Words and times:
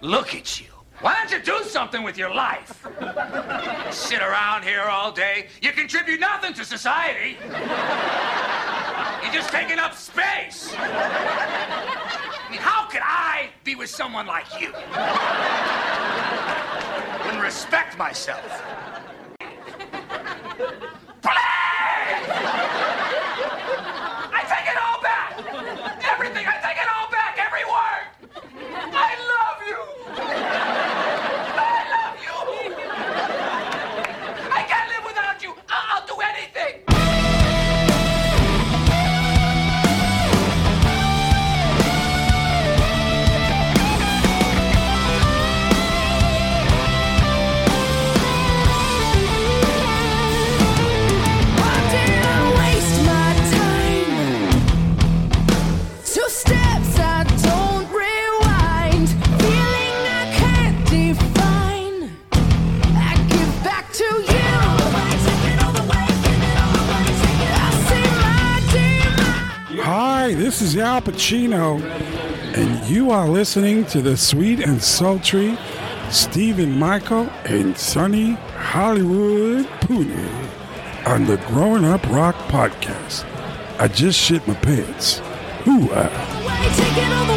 Look 0.00 0.34
at 0.34 0.60
you. 0.60 0.66
Why 1.00 1.14
don't 1.14 1.30
you 1.30 1.40
do 1.42 1.64
something 1.68 2.02
with 2.02 2.18
your 2.18 2.32
life? 2.34 2.86
Sit 3.90 4.20
around 4.20 4.64
here 4.64 4.82
all 4.82 5.12
day. 5.12 5.48
You 5.60 5.72
contribute 5.72 6.20
nothing 6.20 6.54
to 6.54 6.64
society. 6.64 7.36
You're 9.22 9.32
just 9.32 9.50
taking 9.50 9.78
up 9.78 9.94
space. 9.94 10.72
I 10.76 12.48
mean, 12.50 12.60
how 12.60 12.86
could 12.88 13.02
I 13.02 13.50
be 13.64 13.74
with 13.74 13.90
someone 13.90 14.26
like 14.26 14.46
you? 14.60 14.72
Wouldn't 17.24 17.42
respect 17.42 17.98
myself. 17.98 18.64
Is 70.68 70.76
Al 70.76 71.00
Pacino, 71.00 71.80
and 72.54 72.90
you 72.90 73.10
are 73.10 73.26
listening 73.26 73.86
to 73.86 74.02
the 74.02 74.18
sweet 74.18 74.60
and 74.60 74.82
sultry 74.82 75.56
Stephen 76.10 76.78
Michael 76.78 77.30
and 77.46 77.74
Sonny 77.78 78.32
Hollywood 78.54 79.64
Pooney 79.80 81.06
on 81.06 81.24
the 81.24 81.38
Growing 81.48 81.86
Up 81.86 82.06
Rock 82.10 82.34
podcast. 82.48 83.24
I 83.80 83.88
just 83.88 84.18
shit 84.18 84.46
my 84.46 84.54
pants. 84.54 85.20
Hoo 85.64 85.88
ah. 85.92 87.27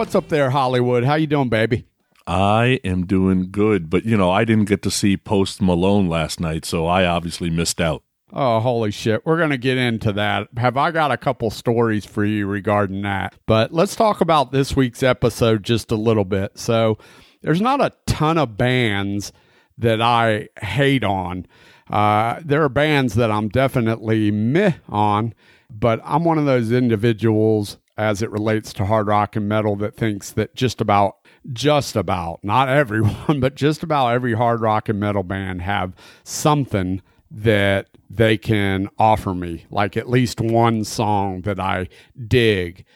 What's 0.00 0.14
up 0.14 0.28
there, 0.28 0.48
Hollywood? 0.48 1.04
How 1.04 1.16
you 1.16 1.26
doing, 1.26 1.50
baby? 1.50 1.84
I 2.26 2.80
am 2.84 3.04
doing 3.04 3.50
good, 3.50 3.90
but 3.90 4.06
you 4.06 4.16
know, 4.16 4.30
I 4.30 4.46
didn't 4.46 4.64
get 4.64 4.80
to 4.84 4.90
see 4.90 5.18
Post 5.18 5.60
Malone 5.60 6.08
last 6.08 6.40
night, 6.40 6.64
so 6.64 6.86
I 6.86 7.04
obviously 7.04 7.50
missed 7.50 7.82
out. 7.82 8.02
Oh, 8.32 8.60
holy 8.60 8.92
shit. 8.92 9.26
We're 9.26 9.36
going 9.36 9.50
to 9.50 9.58
get 9.58 9.76
into 9.76 10.10
that. 10.14 10.48
Have 10.56 10.78
I 10.78 10.90
got 10.90 11.10
a 11.10 11.18
couple 11.18 11.50
stories 11.50 12.06
for 12.06 12.24
you 12.24 12.46
regarding 12.46 13.02
that? 13.02 13.34
But 13.44 13.74
let's 13.74 13.94
talk 13.94 14.22
about 14.22 14.52
this 14.52 14.74
week's 14.74 15.02
episode 15.02 15.64
just 15.64 15.92
a 15.92 15.96
little 15.96 16.24
bit. 16.24 16.58
So, 16.58 16.96
there's 17.42 17.60
not 17.60 17.82
a 17.82 17.92
ton 18.06 18.38
of 18.38 18.56
bands 18.56 19.34
that 19.76 20.00
I 20.00 20.48
hate 20.62 21.04
on. 21.04 21.44
Uh, 21.90 22.40
there 22.42 22.62
are 22.62 22.70
bands 22.70 23.16
that 23.16 23.30
I'm 23.30 23.50
definitely 23.50 24.30
meh 24.30 24.76
on, 24.88 25.34
but 25.68 26.00
I'm 26.04 26.24
one 26.24 26.38
of 26.38 26.46
those 26.46 26.72
individuals 26.72 27.76
as 28.00 28.22
it 28.22 28.30
relates 28.30 28.72
to 28.72 28.86
hard 28.86 29.06
rock 29.06 29.36
and 29.36 29.46
metal 29.46 29.76
that 29.76 29.94
thinks 29.94 30.30
that 30.30 30.54
just 30.54 30.80
about 30.80 31.18
just 31.52 31.96
about 31.96 32.40
not 32.42 32.66
everyone 32.66 33.40
but 33.40 33.54
just 33.54 33.82
about 33.82 34.08
every 34.08 34.32
hard 34.32 34.62
rock 34.62 34.88
and 34.88 34.98
metal 34.98 35.22
band 35.22 35.60
have 35.60 35.94
something 36.24 37.02
that 37.30 37.88
they 38.08 38.38
can 38.38 38.88
offer 38.98 39.34
me 39.34 39.66
like 39.70 39.98
at 39.98 40.08
least 40.08 40.40
one 40.40 40.82
song 40.82 41.42
that 41.42 41.60
i 41.60 41.86
dig. 42.26 42.86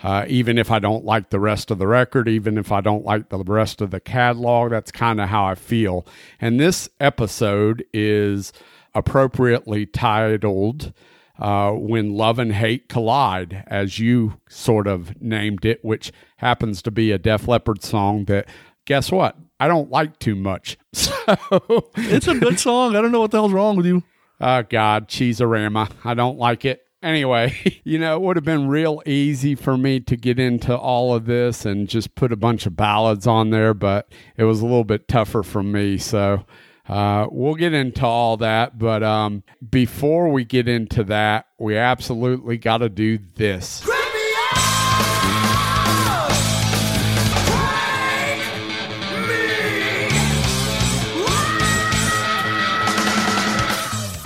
Uh, 0.00 0.24
even 0.28 0.56
if 0.56 0.70
i 0.70 0.78
don't 0.78 1.04
like 1.04 1.28
the 1.28 1.40
rest 1.40 1.70
of 1.70 1.78
the 1.78 1.86
record 1.86 2.26
even 2.26 2.56
if 2.56 2.72
i 2.72 2.80
don't 2.80 3.04
like 3.04 3.28
the 3.28 3.38
rest 3.44 3.82
of 3.82 3.90
the 3.90 4.00
catalog 4.00 4.70
that's 4.70 4.90
kind 4.90 5.20
of 5.20 5.28
how 5.28 5.44
i 5.44 5.54
feel. 5.54 6.06
And 6.40 6.58
this 6.58 6.88
episode 7.00 7.84
is 7.92 8.50
appropriately 8.94 9.84
titled 9.84 10.94
uh, 11.38 11.72
when 11.72 12.14
love 12.14 12.38
and 12.38 12.52
hate 12.52 12.88
collide, 12.88 13.64
as 13.66 13.98
you 13.98 14.38
sort 14.48 14.86
of 14.86 15.20
named 15.20 15.64
it, 15.64 15.84
which 15.84 16.12
happens 16.38 16.80
to 16.82 16.90
be 16.90 17.10
a 17.10 17.18
Def 17.18 17.48
Leppard 17.48 17.82
song 17.82 18.24
that, 18.26 18.48
guess 18.84 19.10
what? 19.10 19.36
I 19.58 19.68
don't 19.68 19.90
like 19.90 20.18
too 20.18 20.34
much. 20.34 20.76
So, 20.94 21.90
It's 21.96 22.28
a 22.28 22.38
good 22.38 22.60
song. 22.60 22.94
I 22.96 23.00
don't 23.00 23.10
know 23.12 23.20
what 23.20 23.30
the 23.30 23.38
hell's 23.38 23.52
wrong 23.52 23.76
with 23.76 23.86
you. 23.86 24.02
oh 24.40 24.62
God, 24.62 25.08
Cheeserama. 25.08 25.90
I 26.04 26.14
don't 26.14 26.38
like 26.38 26.64
it. 26.64 26.82
Anyway, 27.02 27.80
you 27.84 27.98
know, 27.98 28.14
it 28.16 28.22
would 28.22 28.36
have 28.36 28.44
been 28.44 28.68
real 28.68 29.02
easy 29.06 29.54
for 29.54 29.76
me 29.76 30.00
to 30.00 30.16
get 30.16 30.38
into 30.38 30.76
all 30.76 31.14
of 31.14 31.24
this 31.26 31.64
and 31.64 31.88
just 31.88 32.14
put 32.14 32.30
a 32.32 32.36
bunch 32.36 32.66
of 32.66 32.76
ballads 32.76 33.26
on 33.26 33.50
there, 33.50 33.74
but 33.74 34.08
it 34.36 34.44
was 34.44 34.60
a 34.60 34.64
little 34.64 34.84
bit 34.84 35.08
tougher 35.08 35.42
for 35.42 35.62
me. 35.62 35.98
So, 35.98 36.44
uh, 36.88 37.26
we'll 37.30 37.54
get 37.54 37.72
into 37.72 38.04
all 38.04 38.36
that, 38.38 38.78
but 38.78 39.02
um, 39.02 39.42
before 39.70 40.30
we 40.30 40.44
get 40.44 40.68
into 40.68 41.04
that, 41.04 41.46
we 41.58 41.76
absolutely 41.76 42.58
got 42.58 42.78
to 42.78 42.88
do 42.88 43.18
this. 43.36 43.82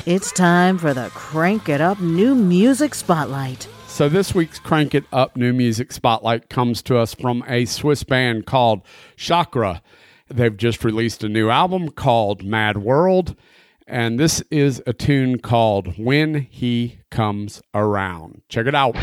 It's 0.08 0.32
time 0.32 0.78
for 0.78 0.94
the 0.94 1.10
Crank 1.10 1.68
It 1.68 1.82
Up 1.82 2.00
New 2.00 2.34
Music 2.34 2.94
Spotlight. 2.94 3.68
So 3.86 4.08
this 4.08 4.34
week's 4.34 4.58
Crank 4.58 4.94
It 4.94 5.04
Up 5.12 5.36
New 5.36 5.52
Music 5.52 5.92
Spotlight 5.92 6.48
comes 6.48 6.80
to 6.84 6.96
us 6.96 7.12
from 7.12 7.44
a 7.46 7.66
Swiss 7.66 8.04
band 8.04 8.46
called 8.46 8.80
Shakra. 9.16 9.82
They've 10.30 10.56
just 10.56 10.84
released 10.84 11.24
a 11.24 11.28
new 11.28 11.48
album 11.48 11.90
called 11.90 12.44
Mad 12.44 12.78
World, 12.78 13.34
and 13.86 14.20
this 14.20 14.42
is 14.50 14.82
a 14.86 14.92
tune 14.92 15.38
called 15.38 15.98
When 15.98 16.46
He 16.50 16.98
Comes 17.10 17.62
Around. 17.74 18.42
Check 18.48 18.66
it 18.66 18.74
out. 18.74 18.94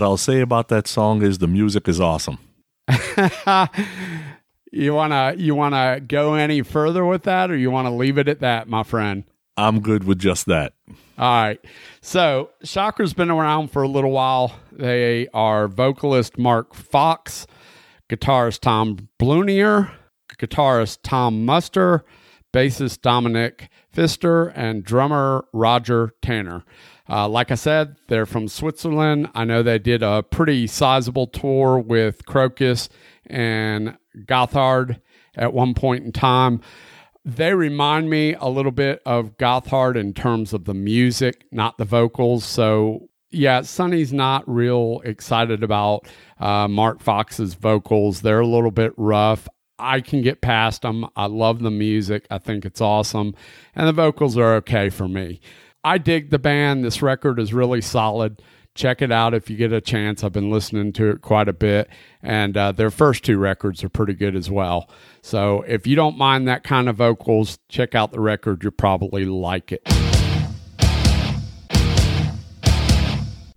What 0.00 0.06
I'll 0.06 0.16
say 0.16 0.40
about 0.40 0.68
that 0.68 0.86
song 0.86 1.20
is 1.20 1.36
the 1.36 1.46
music 1.46 1.86
is 1.86 2.00
awesome. 2.00 2.38
You 4.72 4.94
wanna 4.94 5.34
you 5.36 5.56
wanna 5.56 5.98
go 5.98 6.34
any 6.34 6.62
further 6.62 7.04
with 7.04 7.24
that, 7.24 7.50
or 7.50 7.56
you 7.56 7.72
want 7.72 7.86
to 7.86 7.90
leave 7.90 8.18
it 8.18 8.28
at 8.28 8.38
that, 8.38 8.68
my 8.68 8.84
friend? 8.84 9.24
I'm 9.56 9.80
good 9.80 10.04
with 10.04 10.20
just 10.20 10.46
that. 10.46 10.74
All 11.18 11.42
right. 11.42 11.58
So 12.00 12.50
Shakra's 12.62 13.12
been 13.12 13.32
around 13.32 13.72
for 13.72 13.82
a 13.82 13.88
little 13.88 14.12
while. 14.12 14.54
They 14.70 15.26
are 15.34 15.66
vocalist 15.66 16.38
Mark 16.38 16.72
Fox, 16.72 17.48
guitarist 18.08 18.60
Tom 18.60 19.08
Blunier, 19.18 19.90
guitarist 20.38 21.00
Tom 21.02 21.44
Muster, 21.44 22.04
bassist 22.54 23.02
Dominic 23.02 23.68
Pfister, 23.92 24.46
and 24.54 24.84
drummer 24.84 25.46
Roger 25.52 26.12
Tanner. 26.22 26.64
Uh, 27.10 27.28
like 27.28 27.50
I 27.50 27.56
said, 27.56 27.96
they're 28.06 28.26
from 28.26 28.46
Switzerland. 28.46 29.30
I 29.34 29.44
know 29.44 29.62
they 29.62 29.80
did 29.80 30.02
a 30.02 30.22
pretty 30.22 30.68
sizable 30.68 31.26
tour 31.26 31.78
with 31.78 32.24
Krokus 32.24 32.88
and 33.26 33.96
Gotthard 34.26 35.00
at 35.34 35.52
one 35.52 35.74
point 35.74 36.04
in 36.04 36.12
time. 36.12 36.60
They 37.24 37.52
remind 37.52 38.08
me 38.08 38.34
a 38.34 38.48
little 38.48 38.72
bit 38.72 39.02
of 39.04 39.36
Gotthard 39.38 39.96
in 39.96 40.14
terms 40.14 40.52
of 40.52 40.64
the 40.66 40.74
music, 40.74 41.46
not 41.50 41.78
the 41.78 41.84
vocals. 41.84 42.44
So, 42.44 43.08
yeah, 43.30 43.62
Sonny's 43.62 44.12
not 44.12 44.48
real 44.48 45.02
excited 45.04 45.62
about 45.64 46.06
uh, 46.38 46.68
Mark 46.68 47.00
Fox's 47.00 47.54
vocals. 47.54 48.22
They're 48.22 48.40
a 48.40 48.46
little 48.46 48.70
bit 48.70 48.92
rough. 48.96 49.48
I 49.78 50.00
can 50.00 50.22
get 50.22 50.42
past 50.42 50.82
them. 50.82 51.06
I 51.16 51.26
love 51.26 51.60
the 51.60 51.70
music. 51.70 52.26
I 52.30 52.38
think 52.38 52.64
it's 52.64 52.80
awesome. 52.80 53.34
And 53.74 53.88
the 53.88 53.92
vocals 53.92 54.36
are 54.38 54.54
okay 54.56 54.90
for 54.90 55.08
me. 55.08 55.40
I 55.82 55.98
dig 55.98 56.30
the 56.30 56.38
band. 56.38 56.84
This 56.84 57.00
record 57.02 57.38
is 57.38 57.54
really 57.54 57.80
solid. 57.80 58.42
Check 58.74 59.02
it 59.02 59.10
out 59.10 59.34
if 59.34 59.50
you 59.50 59.56
get 59.56 59.72
a 59.72 59.80
chance. 59.80 60.22
I've 60.22 60.32
been 60.32 60.50
listening 60.50 60.92
to 60.94 61.10
it 61.10 61.22
quite 61.22 61.48
a 61.48 61.52
bit, 61.52 61.88
and 62.22 62.56
uh, 62.56 62.72
their 62.72 62.90
first 62.90 63.24
two 63.24 63.36
records 63.38 63.82
are 63.82 63.88
pretty 63.88 64.14
good 64.14 64.36
as 64.36 64.50
well. 64.50 64.88
So 65.22 65.62
if 65.62 65.86
you 65.86 65.96
don't 65.96 66.16
mind 66.16 66.46
that 66.46 66.62
kind 66.62 66.88
of 66.88 66.96
vocals, 66.96 67.58
check 67.68 67.94
out 67.94 68.12
the 68.12 68.20
record. 68.20 68.62
You'll 68.62 68.72
probably 68.72 69.24
like 69.24 69.72
it. 69.72 69.82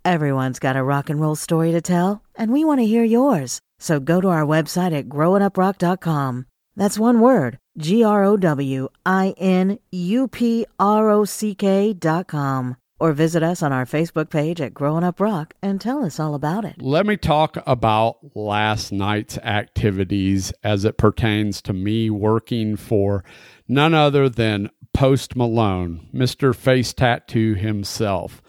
Everyone's 0.06 0.60
got 0.60 0.76
a 0.76 0.84
rock 0.84 1.10
and 1.10 1.22
roll 1.22 1.36
story 1.36 1.72
to 1.72 1.82
tell, 1.82 2.24
and 2.36 2.52
we 2.52 2.66
want 2.66 2.80
to 2.82 2.86
hear 2.86 3.04
yours. 3.04 3.62
So 3.80 4.00
go 4.00 4.20
to 4.20 4.30
our 4.30 4.46
website 4.46 4.98
at 4.98 5.08
growinguprock.com. 5.08 6.46
That's 6.76 6.98
one 6.98 7.20
word 7.20 7.60
G 7.78 8.04
R 8.04 8.24
O 8.24 8.38
W 8.38 8.90
I 9.06 9.34
N 9.38 9.80
U 9.92 10.28
P 10.28 10.66
R 10.80 11.10
O 11.10 11.26
C 11.26 11.56
K 11.56 11.94
dot 11.94 12.28
com. 12.28 12.78
Or 13.00 13.12
visit 13.12 13.44
us 13.44 13.62
on 13.62 13.74
our 13.74 13.86
Facebook 13.86 14.30
page 14.30 14.62
at 14.62 14.74
Growing 14.74 15.04
Up 15.04 15.20
Rock 15.20 15.56
and 15.62 15.82
tell 15.82 16.06
us 16.06 16.22
all 16.22 16.36
about 16.36 16.64
it. 16.64 16.76
Let 16.80 17.06
me 17.06 17.18
talk 17.18 17.58
about 17.68 18.18
last 18.34 18.94
night's 18.94 19.38
activities 19.40 20.54
as 20.64 20.86
it 20.86 20.98
pertains 20.98 21.62
to 21.64 21.74
me 21.74 22.10
working 22.10 22.78
for 22.78 23.26
none 23.68 23.94
other 23.94 24.30
than 24.30 24.70
Post 24.94 25.36
Malone, 25.36 26.08
Mr. 26.14 26.56
Face 26.56 26.94
Tattoo 26.94 27.56
himself. 27.56 28.42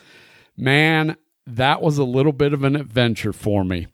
Man, 0.57 1.17
that 1.47 1.83
was 1.83 1.99
a 1.99 2.05
little 2.05 2.33
bit 2.33 2.53
of 2.53 2.63
an 2.63 2.77
adventure 2.77 3.33
for 3.33 3.65
me. 3.65 3.89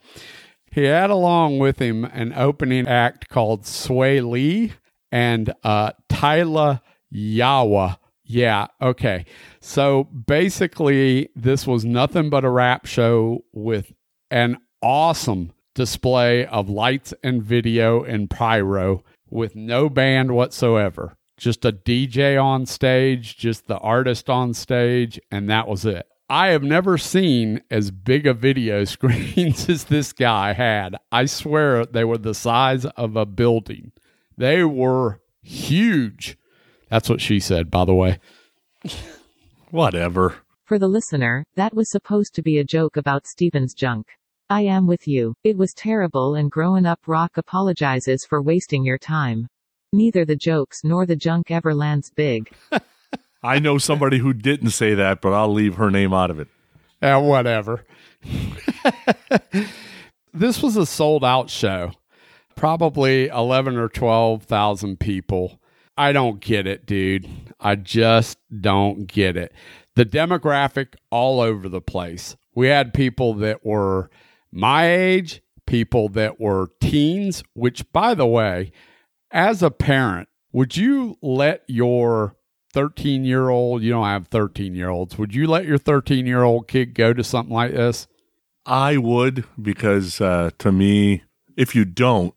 He 0.70 0.84
had 0.84 1.10
along 1.10 1.58
with 1.58 1.80
him 1.80 2.04
an 2.04 2.32
opening 2.34 2.86
act 2.86 3.28
called 3.28 3.64
Swae 3.64 4.28
Lee 4.28 4.72
and 5.10 5.52
uh, 5.64 5.92
Tyla 6.08 6.82
Yaweh. 7.12 7.96
Yeah, 8.22 8.68
okay. 8.80 9.26
So 9.60 10.04
basically, 10.04 11.30
this 11.34 11.66
was 11.66 11.84
nothing 11.84 12.30
but 12.30 12.44
a 12.44 12.50
rap 12.50 12.86
show 12.86 13.44
with 13.52 13.92
an 14.30 14.58
awesome 14.80 15.52
display 15.74 16.46
of 16.46 16.68
lights 16.68 17.12
and 17.24 17.42
video 17.42 18.04
and 18.04 18.30
pyro 18.30 19.02
with 19.28 19.56
no 19.56 19.88
band 19.88 20.32
whatsoever. 20.32 21.16
Just 21.36 21.64
a 21.64 21.72
DJ 21.72 22.40
on 22.40 22.66
stage, 22.66 23.36
just 23.36 23.66
the 23.66 23.78
artist 23.78 24.30
on 24.30 24.54
stage, 24.54 25.18
and 25.30 25.50
that 25.50 25.66
was 25.66 25.84
it. 25.84 26.06
I 26.30 26.50
have 26.50 26.62
never 26.62 26.96
seen 26.96 27.60
as 27.72 27.90
big 27.90 28.24
a 28.24 28.32
video 28.32 28.84
screens 28.84 29.68
as 29.68 29.84
this 29.84 30.12
guy 30.12 30.52
had. 30.52 30.96
I 31.10 31.26
swear 31.26 31.84
they 31.84 32.04
were 32.04 32.18
the 32.18 32.34
size 32.34 32.86
of 32.86 33.16
a 33.16 33.26
building. 33.26 33.90
They 34.38 34.62
were 34.62 35.20
huge. 35.42 36.38
That's 36.88 37.08
what 37.08 37.20
she 37.20 37.40
said, 37.40 37.68
by 37.68 37.84
the 37.84 37.94
way. 37.94 38.20
Whatever. 39.70 40.36
For 40.64 40.78
the 40.78 40.86
listener, 40.86 41.44
that 41.56 41.74
was 41.74 41.90
supposed 41.90 42.32
to 42.36 42.42
be 42.42 42.58
a 42.58 42.64
joke 42.64 42.96
about 42.96 43.26
Steven's 43.26 43.74
junk. 43.74 44.06
I 44.48 44.60
am 44.60 44.86
with 44.86 45.08
you. 45.08 45.34
It 45.42 45.58
was 45.58 45.74
terrible 45.74 46.36
and 46.36 46.48
Growing 46.48 46.86
Up 46.86 47.00
Rock 47.08 47.32
apologizes 47.38 48.24
for 48.24 48.40
wasting 48.40 48.84
your 48.84 48.98
time. 48.98 49.48
Neither 49.92 50.24
the 50.24 50.36
jokes 50.36 50.84
nor 50.84 51.06
the 51.06 51.16
junk 51.16 51.50
ever 51.50 51.74
lands 51.74 52.12
big. 52.14 52.52
I 53.42 53.58
know 53.58 53.78
somebody 53.78 54.18
who 54.18 54.32
didn't 54.32 54.70
say 54.70 54.94
that, 54.94 55.20
but 55.20 55.32
I'll 55.32 55.52
leave 55.52 55.76
her 55.76 55.90
name 55.90 56.12
out 56.12 56.30
of 56.30 56.38
it. 56.38 56.48
Yeah, 57.02 57.16
whatever. 57.16 57.84
this 60.34 60.62
was 60.62 60.76
a 60.76 60.84
sold 60.84 61.24
out 61.24 61.48
show. 61.48 61.92
Probably 62.54 63.28
11 63.28 63.76
or 63.76 63.88
12,000 63.88 65.00
people. 65.00 65.60
I 65.96 66.12
don't 66.12 66.40
get 66.40 66.66
it, 66.66 66.84
dude. 66.84 67.28
I 67.58 67.76
just 67.76 68.38
don't 68.60 69.06
get 69.06 69.36
it. 69.36 69.52
The 69.96 70.04
demographic 70.04 70.94
all 71.10 71.40
over 71.40 71.68
the 71.68 71.80
place. 71.80 72.36
We 72.54 72.68
had 72.68 72.92
people 72.92 73.34
that 73.34 73.64
were 73.64 74.10
my 74.52 74.90
age, 74.90 75.42
people 75.66 76.08
that 76.10 76.40
were 76.40 76.68
teens, 76.80 77.42
which, 77.54 77.90
by 77.92 78.14
the 78.14 78.26
way, 78.26 78.72
as 79.30 79.62
a 79.62 79.70
parent, 79.70 80.28
would 80.52 80.76
you 80.76 81.16
let 81.22 81.62
your 81.68 82.36
13 82.72 83.24
year 83.24 83.48
old, 83.48 83.82
you 83.82 83.90
don't 83.90 84.06
have 84.06 84.28
13 84.28 84.74
year 84.74 84.88
olds, 84.88 85.18
would 85.18 85.34
you 85.34 85.46
let 85.46 85.64
your 85.64 85.78
13 85.78 86.26
year 86.26 86.42
old 86.42 86.68
kid 86.68 86.94
go 86.94 87.12
to 87.12 87.24
something 87.24 87.54
like 87.54 87.72
this? 87.72 88.06
I 88.66 88.96
would 88.96 89.44
because 89.60 90.20
uh, 90.20 90.50
to 90.58 90.70
me, 90.70 91.24
if 91.56 91.74
you 91.74 91.84
don't, 91.84 92.34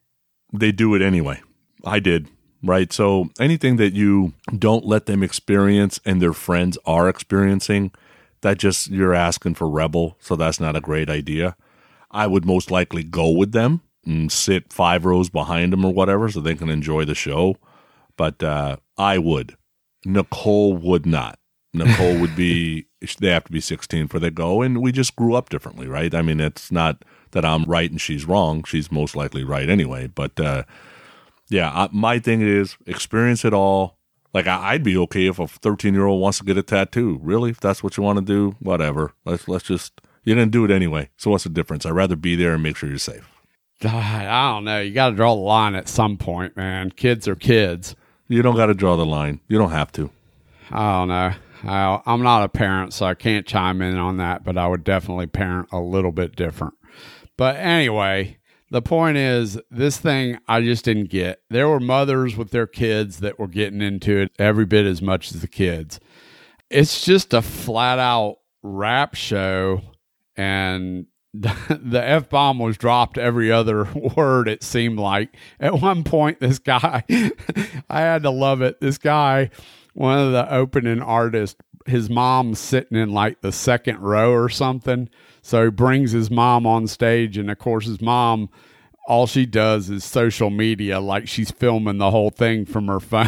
they 0.51 0.71
do 0.71 0.95
it 0.95 1.01
anyway. 1.01 1.41
I 1.85 1.99
did, 1.99 2.29
right? 2.63 2.91
So 2.93 3.29
anything 3.39 3.75
that 3.77 3.93
you 3.93 4.33
don't 4.57 4.85
let 4.85 5.05
them 5.05 5.23
experience 5.23 5.99
and 6.05 6.21
their 6.21 6.33
friends 6.33 6.77
are 6.85 7.09
experiencing, 7.09 7.91
that 8.41 8.59
just 8.59 8.89
you're 8.89 9.13
asking 9.13 9.55
for 9.55 9.69
rebel. 9.69 10.17
So 10.19 10.35
that's 10.35 10.59
not 10.59 10.75
a 10.75 10.81
great 10.81 11.09
idea. 11.09 11.55
I 12.11 12.27
would 12.27 12.45
most 12.45 12.69
likely 12.69 13.03
go 13.03 13.29
with 13.29 13.51
them 13.51 13.81
and 14.05 14.31
sit 14.31 14.71
five 14.71 15.05
rows 15.05 15.29
behind 15.29 15.73
them 15.73 15.83
or 15.85 15.93
whatever 15.93 16.29
so 16.29 16.39
they 16.39 16.55
can 16.55 16.69
enjoy 16.69 17.05
the 17.05 17.15
show. 17.15 17.55
But 18.15 18.43
uh, 18.43 18.77
I 18.97 19.17
would. 19.17 19.55
Nicole 20.05 20.75
would 20.75 21.05
not. 21.05 21.39
Nicole 21.73 22.19
would 22.19 22.35
be, 22.35 22.85
they 23.19 23.29
have 23.29 23.45
to 23.45 23.51
be 23.51 23.61
16 23.61 24.07
for 24.07 24.19
they 24.19 24.29
go. 24.29 24.61
And 24.61 24.81
we 24.81 24.91
just 24.91 25.15
grew 25.15 25.35
up 25.35 25.49
differently, 25.49 25.87
right? 25.87 26.13
I 26.13 26.21
mean, 26.21 26.39
it's 26.39 26.71
not 26.71 27.03
that 27.31 27.45
I'm 27.45 27.63
right 27.63 27.89
and 27.89 27.99
she's 27.99 28.25
wrong. 28.25 28.63
She's 28.63 28.91
most 28.91 29.15
likely 29.15 29.43
right 29.43 29.69
anyway. 29.69 30.07
But 30.07 30.39
uh, 30.39 30.63
yeah, 31.49 31.71
I, 31.71 31.89
my 31.91 32.19
thing 32.19 32.41
is 32.41 32.77
experience 32.85 33.43
it 33.43 33.53
all. 33.53 33.97
Like 34.33 34.47
I, 34.47 34.73
I'd 34.73 34.83
be 34.83 34.97
okay 34.97 35.27
if 35.27 35.39
a 35.39 35.47
13 35.47 35.93
year 35.93 36.05
old 36.05 36.21
wants 36.21 36.39
to 36.39 36.45
get 36.45 36.57
a 36.57 36.63
tattoo. 36.63 37.19
Really, 37.21 37.51
if 37.51 37.59
that's 37.59 37.83
what 37.83 37.97
you 37.97 38.03
want 38.03 38.19
to 38.19 38.25
do, 38.25 38.55
whatever. 38.59 39.13
Let's 39.25 39.47
let's 39.47 39.65
just 39.65 40.01
you're 40.23 40.35
gonna 40.35 40.47
do 40.47 40.65
it 40.65 40.71
anyway. 40.71 41.09
So 41.17 41.31
what's 41.31 41.43
the 41.43 41.49
difference? 41.51 41.85
I'd 41.85 41.91
rather 41.91 42.15
be 42.15 42.35
there 42.35 42.53
and 42.53 42.63
make 42.63 42.77
sure 42.77 42.89
you're 42.89 42.97
safe. 42.97 43.29
I 43.83 44.51
don't 44.53 44.63
know. 44.63 44.79
You 44.79 44.93
got 44.93 45.09
to 45.09 45.15
draw 45.15 45.35
the 45.35 45.41
line 45.41 45.75
at 45.75 45.89
some 45.89 46.17
point, 46.17 46.55
man. 46.55 46.91
Kids 46.91 47.27
are 47.27 47.35
kids. 47.35 47.95
You 48.33 48.41
don't 48.41 48.55
got 48.55 48.65
to 48.65 48.73
draw 48.73 48.95
the 48.95 49.05
line. 49.05 49.41
You 49.47 49.59
don't 49.59 49.69
have 49.69 49.91
to. 49.91 50.09
I 50.71 50.91
don't 50.93 51.07
know. 51.07 51.33
I, 51.71 52.01
I'm 52.07 52.23
not 52.23 52.41
a 52.41 52.49
parent, 52.49 52.91
so 52.91 53.05
I 53.05 53.13
can't 53.13 53.45
chime 53.45 53.79
in 53.79 53.95
on 53.95 54.17
that, 54.17 54.43
but 54.43 54.57
I 54.57 54.67
would 54.67 54.83
definitely 54.83 55.27
parent 55.27 55.69
a 55.71 55.79
little 55.79 56.11
bit 56.11 56.35
different. 56.35 56.73
But 57.37 57.57
anyway, 57.57 58.39
the 58.71 58.81
point 58.81 59.17
is, 59.17 59.59
this 59.69 59.99
thing 59.99 60.39
I 60.47 60.61
just 60.61 60.83
didn't 60.83 61.11
get. 61.11 61.43
There 61.51 61.69
were 61.69 61.79
mothers 61.79 62.35
with 62.35 62.49
their 62.49 62.65
kids 62.65 63.19
that 63.19 63.37
were 63.37 63.47
getting 63.47 63.81
into 63.81 64.17
it 64.17 64.31
every 64.39 64.65
bit 64.65 64.87
as 64.87 64.99
much 64.99 65.31
as 65.31 65.41
the 65.41 65.47
kids. 65.47 65.99
It's 66.71 67.05
just 67.05 67.35
a 67.35 67.41
flat 67.43 67.99
out 67.99 68.37
rap 68.63 69.13
show, 69.13 69.81
and 70.35 71.05
the 71.33 72.01
F 72.03 72.29
bomb 72.29 72.59
was 72.59 72.77
dropped 72.77 73.17
every 73.17 73.51
other 73.51 73.85
word, 74.15 74.47
it 74.47 74.63
seemed 74.63 74.99
like. 74.99 75.35
At 75.59 75.81
one 75.81 76.03
point, 76.03 76.39
this 76.39 76.59
guy, 76.59 77.03
I 77.89 78.01
had 78.01 78.23
to 78.23 78.29
love 78.29 78.61
it. 78.61 78.79
This 78.79 78.97
guy, 78.97 79.49
one 79.93 80.19
of 80.19 80.31
the 80.31 80.53
opening 80.53 81.01
artists, 81.01 81.59
his 81.85 82.09
mom's 82.09 82.59
sitting 82.59 82.97
in 82.97 83.11
like 83.11 83.41
the 83.41 83.51
second 83.51 83.99
row 83.99 84.31
or 84.31 84.49
something. 84.49 85.09
So 85.41 85.65
he 85.65 85.69
brings 85.71 86.11
his 86.11 86.31
mom 86.31 86.65
on 86.65 86.87
stage, 86.87 87.37
and 87.37 87.51
of 87.51 87.57
course, 87.59 87.85
his 87.85 87.99
mom, 87.99 88.49
all 89.07 89.27
she 89.27 89.45
does 89.45 89.89
is 89.89 90.05
social 90.05 90.49
media, 90.49 91.01
like 91.01 91.27
she's 91.27 91.51
filming 91.51 91.97
the 91.97 92.11
whole 92.11 92.29
thing 92.29 92.65
from 92.65 92.87
her 92.87 92.99
phone. 93.01 93.27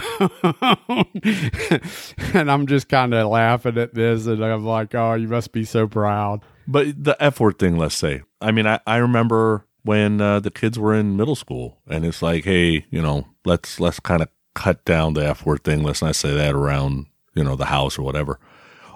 and 2.34 2.50
I'm 2.50 2.68
just 2.68 2.88
kind 2.88 3.14
of 3.14 3.28
laughing 3.28 3.78
at 3.78 3.94
this, 3.94 4.28
and 4.28 4.46
I'm 4.46 4.64
like, 4.64 4.96
oh, 4.96 5.16
you 5.16 5.28
must 5.28 5.52
be 5.52 5.66
so 5.66 5.88
proud. 5.88 6.42
But 6.68 7.04
the 7.04 7.16
F 7.22 7.40
word 7.40 7.60
thing, 7.60 7.78
let's 7.78 7.96
say. 7.96 8.24
I 8.42 8.52
mean, 8.52 8.68
I, 8.68 8.80
I 8.88 8.98
remember 8.98 9.66
when 9.84 10.20
uh, 10.20 10.40
the 10.40 10.52
kids 10.52 10.80
were 10.80 10.94
in 10.96 11.16
middle 11.16 11.36
school, 11.36 11.78
and 11.88 12.06
it's 12.06 12.22
like, 12.22 12.44
hey, 12.44 12.86
you 12.90 13.02
know, 13.02 13.28
let's 13.46 13.80
let's 13.80 14.00
kind 14.00 14.22
of 14.22 14.30
cut 14.56 14.84
down 14.86 15.14
the 15.14 15.26
F 15.26 15.46
word 15.46 15.64
thing. 15.64 15.84
Let's 15.84 16.02
not 16.02 16.16
say 16.16 16.34
that 16.34 16.56
around, 16.56 17.06
you 17.36 17.44
know, 17.44 17.56
the 17.56 17.66
house 17.66 18.00
or 18.00 18.02
whatever. 18.02 18.40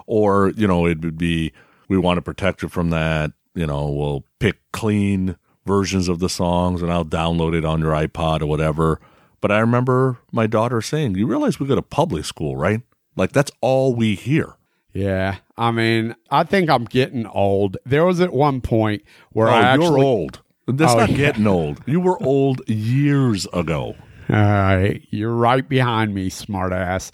Or 0.08 0.50
you 0.56 0.68
know, 0.68 0.88
it 0.88 1.02
would 1.02 1.18
be 1.18 1.54
we 1.88 1.98
want 1.98 2.18
to 2.18 2.22
protect 2.22 2.64
you 2.64 2.70
from 2.70 2.90
that. 2.90 3.32
You 3.54 3.68
know, 3.68 3.88
we'll 3.88 4.24
pick 4.40 4.58
clean 4.72 5.36
versions 5.66 6.08
of 6.10 6.20
the 6.20 6.30
songs, 6.30 6.82
and 6.82 6.92
I'll 6.92 7.06
download 7.06 7.56
it 7.56 7.66
on 7.66 7.82
your 7.82 7.92
iPod 7.92 8.42
or 8.42 8.48
whatever. 8.48 9.00
But 9.42 9.52
I 9.52 9.60
remember 9.60 10.18
my 10.32 10.48
daughter 10.48 10.82
saying, 10.82 11.16
"You 11.16 11.28
realize 11.28 11.60
we 11.60 11.68
go 11.68 11.76
to 11.76 11.82
public 11.82 12.26
school, 12.26 12.58
right? 12.58 12.82
Like 13.16 13.32
that's 13.32 13.52
all 13.62 13.94
we 13.94 14.16
hear." 14.16 14.56
Yeah. 14.94 15.38
I 15.58 15.72
mean, 15.72 16.16
I 16.32 16.44
think 16.44 16.70
I'm 16.70 16.86
getting 16.86 17.26
old. 17.28 17.78
There 17.86 18.06
was 18.06 18.20
at 18.22 18.34
one 18.34 18.62
point 18.62 19.04
where 19.32 19.48
oh, 19.48 19.54
I 19.54 19.62
actually. 19.62 19.86
you're 19.88 19.98
old. 20.00 20.42
That's 20.68 20.94
Oh, 20.94 20.98
not 20.98 21.10
yeah. 21.12 21.18
getting 21.18 21.48
old. 21.48 21.82
You 21.86 22.00
were 22.00 22.22
old 22.24 22.62
years 22.68 23.48
ago. 23.54 23.96
All 24.30 24.36
right. 24.36 25.02
You're 25.10 25.34
right 25.34 25.68
behind 25.68 26.14
me, 26.14 26.30
smartass. 26.30 27.12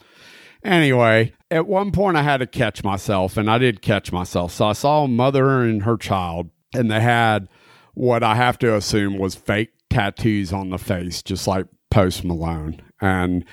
Anyway, 0.64 1.34
at 1.52 1.68
one 1.68 1.92
point 1.92 2.18
I 2.18 2.24
had 2.24 2.38
to 2.38 2.48
catch 2.48 2.84
myself, 2.84 3.38
and 3.38 3.50
I 3.50 3.58
did 3.58 3.82
catch 3.82 4.12
myself. 4.12 4.52
So 4.52 4.66
I 4.66 4.74
saw 4.74 5.04
a 5.04 5.08
mother 5.08 5.62
and 5.62 5.84
her 5.84 5.96
child, 5.98 6.50
and 6.74 6.90
they 6.90 7.00
had 7.00 7.48
what 7.94 8.24
I 8.24 8.36
have 8.36 8.58
to 8.60 8.76
assume 8.76 9.18
was 9.18 9.36
fake 9.36 9.70
tattoos 9.90 10.52
on 10.52 10.70
the 10.72 10.78
face, 10.78 11.22
just 11.22 11.48
like 11.48 11.68
Post 11.92 12.26
Malone. 12.26 12.82
And 13.00 13.46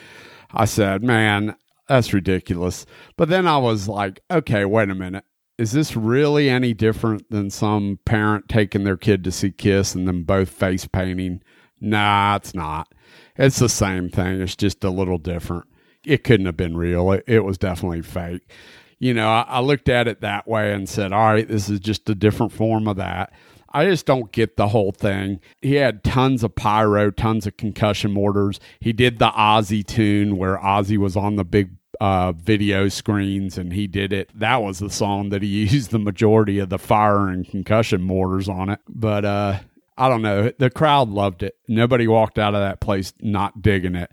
I 0.52 0.64
said, 0.64 1.02
man, 1.04 1.54
that's 1.88 2.12
ridiculous. 2.12 2.86
But 3.16 3.28
then 3.28 3.46
I 3.46 3.58
was 3.58 3.88
like, 3.88 4.20
okay, 4.30 4.64
wait 4.64 4.90
a 4.90 4.94
minute. 4.94 5.24
Is 5.58 5.72
this 5.72 5.94
really 5.94 6.48
any 6.48 6.72
different 6.74 7.30
than 7.30 7.50
some 7.50 7.98
parent 8.04 8.48
taking 8.48 8.84
their 8.84 8.96
kid 8.96 9.22
to 9.24 9.32
see 9.32 9.50
Kiss 9.50 9.94
and 9.94 10.08
them 10.08 10.24
both 10.24 10.48
face 10.48 10.86
painting? 10.86 11.42
Nah, 11.80 12.36
it's 12.36 12.54
not. 12.54 12.88
It's 13.36 13.58
the 13.58 13.68
same 13.68 14.08
thing. 14.08 14.40
It's 14.40 14.56
just 14.56 14.84
a 14.84 14.90
little 14.90 15.18
different. 15.18 15.66
It 16.04 16.24
couldn't 16.24 16.46
have 16.46 16.56
been 16.56 16.76
real. 16.76 17.12
It, 17.12 17.24
it 17.26 17.40
was 17.40 17.58
definitely 17.58 18.02
fake. 18.02 18.50
You 18.98 19.14
know, 19.14 19.28
I, 19.28 19.44
I 19.46 19.60
looked 19.60 19.88
at 19.88 20.08
it 20.08 20.20
that 20.20 20.48
way 20.48 20.72
and 20.72 20.88
said, 20.88 21.12
all 21.12 21.32
right, 21.32 21.46
this 21.46 21.68
is 21.68 21.80
just 21.80 22.08
a 22.08 22.14
different 22.14 22.52
form 22.52 22.88
of 22.88 22.96
that. 22.96 23.32
I 23.72 23.86
just 23.86 24.06
don't 24.06 24.30
get 24.32 24.56
the 24.56 24.68
whole 24.68 24.92
thing. 24.92 25.40
He 25.60 25.74
had 25.74 26.04
tons 26.04 26.44
of 26.44 26.54
pyro, 26.54 27.10
tons 27.10 27.46
of 27.46 27.56
concussion 27.56 28.12
mortars. 28.12 28.60
He 28.80 28.92
did 28.92 29.18
the 29.18 29.30
Ozzy 29.30 29.84
tune 29.84 30.36
where 30.36 30.58
Ozzy 30.58 30.98
was 30.98 31.16
on 31.16 31.36
the 31.36 31.44
big 31.44 31.70
uh, 32.00 32.32
video 32.32 32.88
screens 32.88 33.56
and 33.56 33.72
he 33.72 33.86
did 33.86 34.12
it. 34.12 34.30
That 34.34 34.62
was 34.62 34.78
the 34.78 34.90
song 34.90 35.30
that 35.30 35.42
he 35.42 35.48
used 35.64 35.90
the 35.90 35.98
majority 35.98 36.58
of 36.58 36.68
the 36.68 36.78
fire 36.78 37.28
and 37.28 37.48
concussion 37.48 38.02
mortars 38.02 38.48
on 38.48 38.68
it. 38.68 38.80
But 38.88 39.24
uh, 39.24 39.60
I 39.96 40.08
don't 40.08 40.22
know. 40.22 40.52
The 40.58 40.70
crowd 40.70 41.08
loved 41.08 41.42
it. 41.42 41.56
Nobody 41.68 42.06
walked 42.06 42.38
out 42.38 42.54
of 42.54 42.60
that 42.60 42.80
place 42.80 43.12
not 43.20 43.62
digging 43.62 43.94
it. 43.94 44.10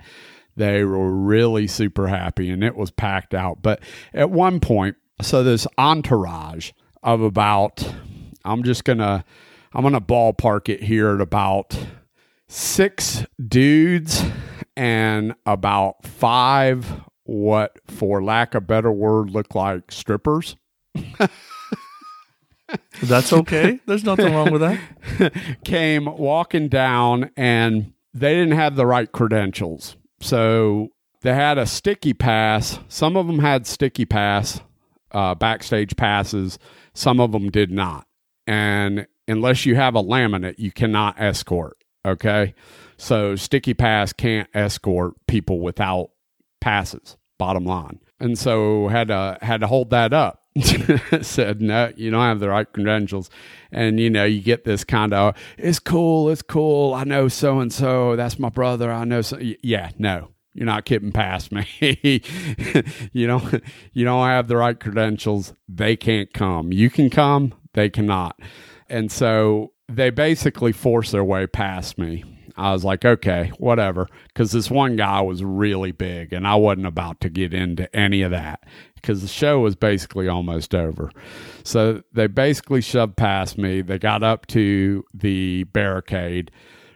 They 0.55 0.83
were 0.83 1.11
really 1.11 1.67
super 1.67 2.07
happy 2.07 2.49
and 2.49 2.63
it 2.63 2.75
was 2.75 2.91
packed 2.91 3.33
out. 3.33 3.61
But 3.61 3.81
at 4.13 4.29
one 4.29 4.59
point, 4.59 4.97
so 5.21 5.43
this 5.43 5.65
entourage 5.77 6.71
of 7.01 7.21
about, 7.21 7.93
I'm 8.45 8.63
just 8.63 8.83
going 8.83 8.97
to, 8.99 9.23
I'm 9.73 9.81
going 9.81 9.93
to 9.93 10.01
ballpark 10.01 10.69
it 10.69 10.83
here 10.83 11.13
at 11.13 11.21
about 11.21 11.77
six 12.47 13.25
dudes 13.45 14.23
and 14.75 15.35
about 15.45 16.05
five, 16.05 17.01
what, 17.23 17.77
for 17.87 18.23
lack 18.23 18.55
of 18.55 18.63
a 18.63 18.65
better 18.65 18.91
word, 18.91 19.29
look 19.29 19.53
like 19.53 19.91
strippers. 19.91 20.55
That's 23.03 23.31
okay. 23.31 23.79
There's 23.85 24.03
nothing 24.03 24.33
wrong 24.33 24.51
with 24.51 24.61
that. 24.61 24.79
came 25.63 26.05
walking 26.05 26.67
down 26.67 27.31
and 27.37 27.93
they 28.13 28.33
didn't 28.33 28.57
have 28.57 28.75
the 28.75 28.85
right 28.85 29.11
credentials. 29.11 29.95
So 30.19 30.89
they 31.21 31.33
had 31.33 31.57
a 31.57 31.65
sticky 31.65 32.13
pass. 32.13 32.79
Some 32.87 33.15
of 33.15 33.27
them 33.27 33.39
had 33.39 33.67
sticky 33.67 34.05
pass, 34.05 34.61
uh, 35.11 35.35
backstage 35.35 35.95
passes. 35.95 36.59
Some 36.93 37.19
of 37.19 37.31
them 37.31 37.49
did 37.49 37.71
not. 37.71 38.05
And 38.47 39.07
unless 39.29 39.65
you 39.65 39.75
have 39.75 39.95
a 39.95 40.03
laminate, 40.03 40.55
you 40.57 40.71
cannot 40.71 41.19
escort. 41.19 41.77
Okay. 42.05 42.53
So 42.97 43.35
sticky 43.35 43.73
pass 43.73 44.13
can't 44.13 44.49
escort 44.53 45.13
people 45.27 45.59
without 45.59 46.11
passes, 46.59 47.17
bottom 47.37 47.65
line. 47.65 47.99
And 48.19 48.37
so 48.37 48.89
had 48.89 49.07
to 49.07 49.37
had 49.41 49.61
to 49.61 49.67
hold 49.67 49.91
that 49.91 50.13
up. 50.13 50.43
Said 51.21 51.61
no, 51.61 51.93
you 51.95 52.11
don't 52.11 52.21
have 52.21 52.41
the 52.41 52.49
right 52.49 52.71
credentials, 52.71 53.29
and 53.71 53.99
you 53.99 54.09
know 54.09 54.25
you 54.25 54.41
get 54.41 54.65
this 54.65 54.83
kind 54.83 55.13
of 55.13 55.35
it's 55.57 55.79
cool, 55.79 56.29
it's 56.29 56.41
cool. 56.41 56.93
I 56.93 57.05
know 57.05 57.29
so 57.29 57.59
and 57.59 57.71
so. 57.71 58.17
That's 58.17 58.39
my 58.39 58.49
brother. 58.49 58.91
I 58.91 59.05
know. 59.05 59.21
So 59.21 59.39
yeah, 59.39 59.91
no, 59.97 60.31
you're 60.53 60.65
not 60.65 60.83
getting 60.83 61.13
past 61.13 61.53
me. 61.53 61.65
you 63.13 63.27
don't 63.27 63.63
you 63.93 64.03
don't 64.03 64.27
have 64.27 64.49
the 64.49 64.57
right 64.57 64.77
credentials. 64.77 65.53
They 65.69 65.95
can't 65.95 66.33
come. 66.33 66.73
You 66.73 66.89
can 66.89 67.09
come. 67.09 67.53
They 67.73 67.89
cannot. 67.89 68.39
And 68.89 69.11
so 69.11 69.73
they 69.87 70.09
basically 70.09 70.71
forced 70.71 71.11
their 71.11 71.23
way 71.23 71.47
past 71.47 71.97
me. 71.97 72.23
I 72.57 72.73
was 72.73 72.83
like, 72.83 73.05
okay, 73.05 73.51
whatever. 73.57 74.07
Because 74.27 74.51
this 74.51 74.69
one 74.69 74.97
guy 74.97 75.21
was 75.21 75.43
really 75.43 75.91
big, 75.91 76.33
and 76.33 76.45
I 76.45 76.55
wasn't 76.55 76.87
about 76.87 77.21
to 77.21 77.29
get 77.29 77.53
into 77.53 77.93
any 77.95 78.21
of 78.21 78.31
that 78.31 78.65
because 78.95 79.21
the 79.21 79.27
show 79.29 79.59
was 79.59 79.75
basically 79.75 80.27
almost 80.27 80.75
over. 80.75 81.09
So 81.63 82.03
they 82.11 82.27
basically 82.27 82.81
shoved 82.81 83.15
past 83.15 83.57
me. 83.57 83.81
They 83.81 83.97
got 83.97 84.23
up 84.23 84.45
to 84.47 85.05
the 85.13 85.63
barricade 85.65 86.51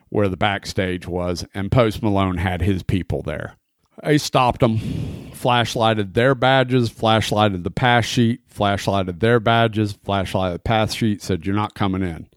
where 0.09 0.27
the 0.27 0.37
backstage 0.37 1.07
was, 1.07 1.45
and 1.53 1.71
Post 1.71 2.03
Malone 2.03 2.37
had 2.37 2.61
his 2.61 2.83
people 2.83 3.21
there. 3.21 3.55
They 4.01 4.17
stopped 4.17 4.61
them, 4.61 4.79
flashlighted 4.79 6.13
their 6.13 6.33
badges, 6.35 6.89
flashlighted 6.89 7.63
the 7.63 7.71
pass 7.71 8.05
sheet, 8.05 8.47
flashlighted 8.49 9.19
their 9.19 9.39
badges, 9.39 9.93
flashlighted 9.93 10.53
the 10.53 10.59
pass 10.59 10.93
sheet, 10.93 11.21
said, 11.21 11.45
You're 11.45 11.55
not 11.55 11.75
coming 11.75 12.01
in. 12.01 12.27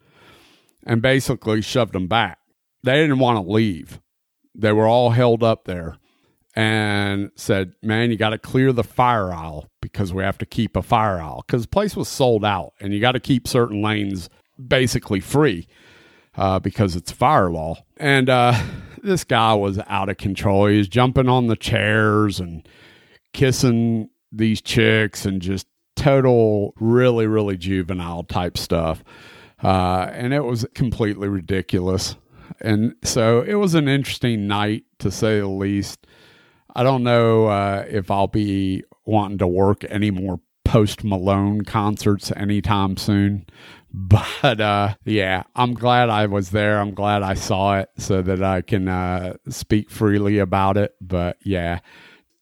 And 0.84 1.02
basically 1.02 1.62
shoved 1.62 1.92
them 1.94 2.06
back. 2.06 2.38
They 2.82 2.94
didn't 2.94 3.18
want 3.18 3.44
to 3.44 3.52
leave. 3.52 4.00
They 4.54 4.72
were 4.72 4.86
all 4.86 5.10
held 5.10 5.42
up 5.42 5.64
there 5.64 5.96
and 6.54 7.30
said, 7.36 7.72
Man, 7.82 8.10
you 8.10 8.16
got 8.16 8.30
to 8.30 8.38
clear 8.38 8.72
the 8.72 8.84
fire 8.84 9.32
aisle 9.32 9.68
because 9.80 10.12
we 10.12 10.22
have 10.22 10.38
to 10.38 10.46
keep 10.46 10.76
a 10.76 10.82
fire 10.82 11.20
aisle 11.20 11.44
because 11.46 11.62
the 11.62 11.68
place 11.68 11.96
was 11.96 12.08
sold 12.08 12.44
out 12.44 12.72
and 12.80 12.92
you 12.92 13.00
got 13.00 13.12
to 13.12 13.20
keep 13.20 13.46
certain 13.46 13.82
lanes 13.82 14.28
basically 14.64 15.20
free 15.20 15.68
uh, 16.36 16.58
because 16.58 16.96
it's 16.96 17.12
fire 17.12 17.50
law. 17.50 17.76
And 17.96 18.28
uh, 18.28 18.60
this 19.06 19.24
guy 19.24 19.54
was 19.54 19.78
out 19.86 20.08
of 20.08 20.18
control. 20.18 20.66
He 20.66 20.78
was 20.78 20.88
jumping 20.88 21.28
on 21.28 21.46
the 21.46 21.56
chairs 21.56 22.40
and 22.40 22.68
kissing 23.32 24.10
these 24.32 24.60
chicks 24.60 25.24
and 25.24 25.40
just 25.40 25.66
total, 25.94 26.74
really, 26.78 27.26
really 27.26 27.56
juvenile 27.56 28.24
type 28.24 28.58
stuff. 28.58 29.02
Uh, 29.62 30.10
and 30.12 30.34
it 30.34 30.44
was 30.44 30.66
completely 30.74 31.28
ridiculous. 31.28 32.16
And 32.60 32.94
so 33.02 33.40
it 33.42 33.54
was 33.54 33.74
an 33.74 33.88
interesting 33.88 34.46
night 34.46 34.84
to 34.98 35.10
say 35.10 35.40
the 35.40 35.48
least. 35.48 36.06
I 36.74 36.82
don't 36.82 37.02
know 37.02 37.46
uh, 37.46 37.86
if 37.88 38.10
I'll 38.10 38.26
be 38.26 38.84
wanting 39.06 39.38
to 39.38 39.46
work 39.46 39.84
any 39.88 40.10
more 40.10 40.40
post 40.64 41.04
Malone 41.04 41.62
concerts 41.62 42.32
anytime 42.36 42.96
soon. 42.96 43.46
But 44.42 44.60
uh, 44.60 44.94
yeah, 45.06 45.44
I'm 45.54 45.72
glad 45.72 46.10
I 46.10 46.26
was 46.26 46.50
there. 46.50 46.78
I'm 46.78 46.92
glad 46.92 47.22
I 47.22 47.32
saw 47.32 47.78
it 47.78 47.88
so 47.96 48.20
that 48.20 48.42
I 48.42 48.60
can 48.60 48.88
uh, 48.88 49.36
speak 49.48 49.90
freely 49.90 50.38
about 50.38 50.76
it. 50.76 50.94
But 51.00 51.38
yeah, 51.42 51.80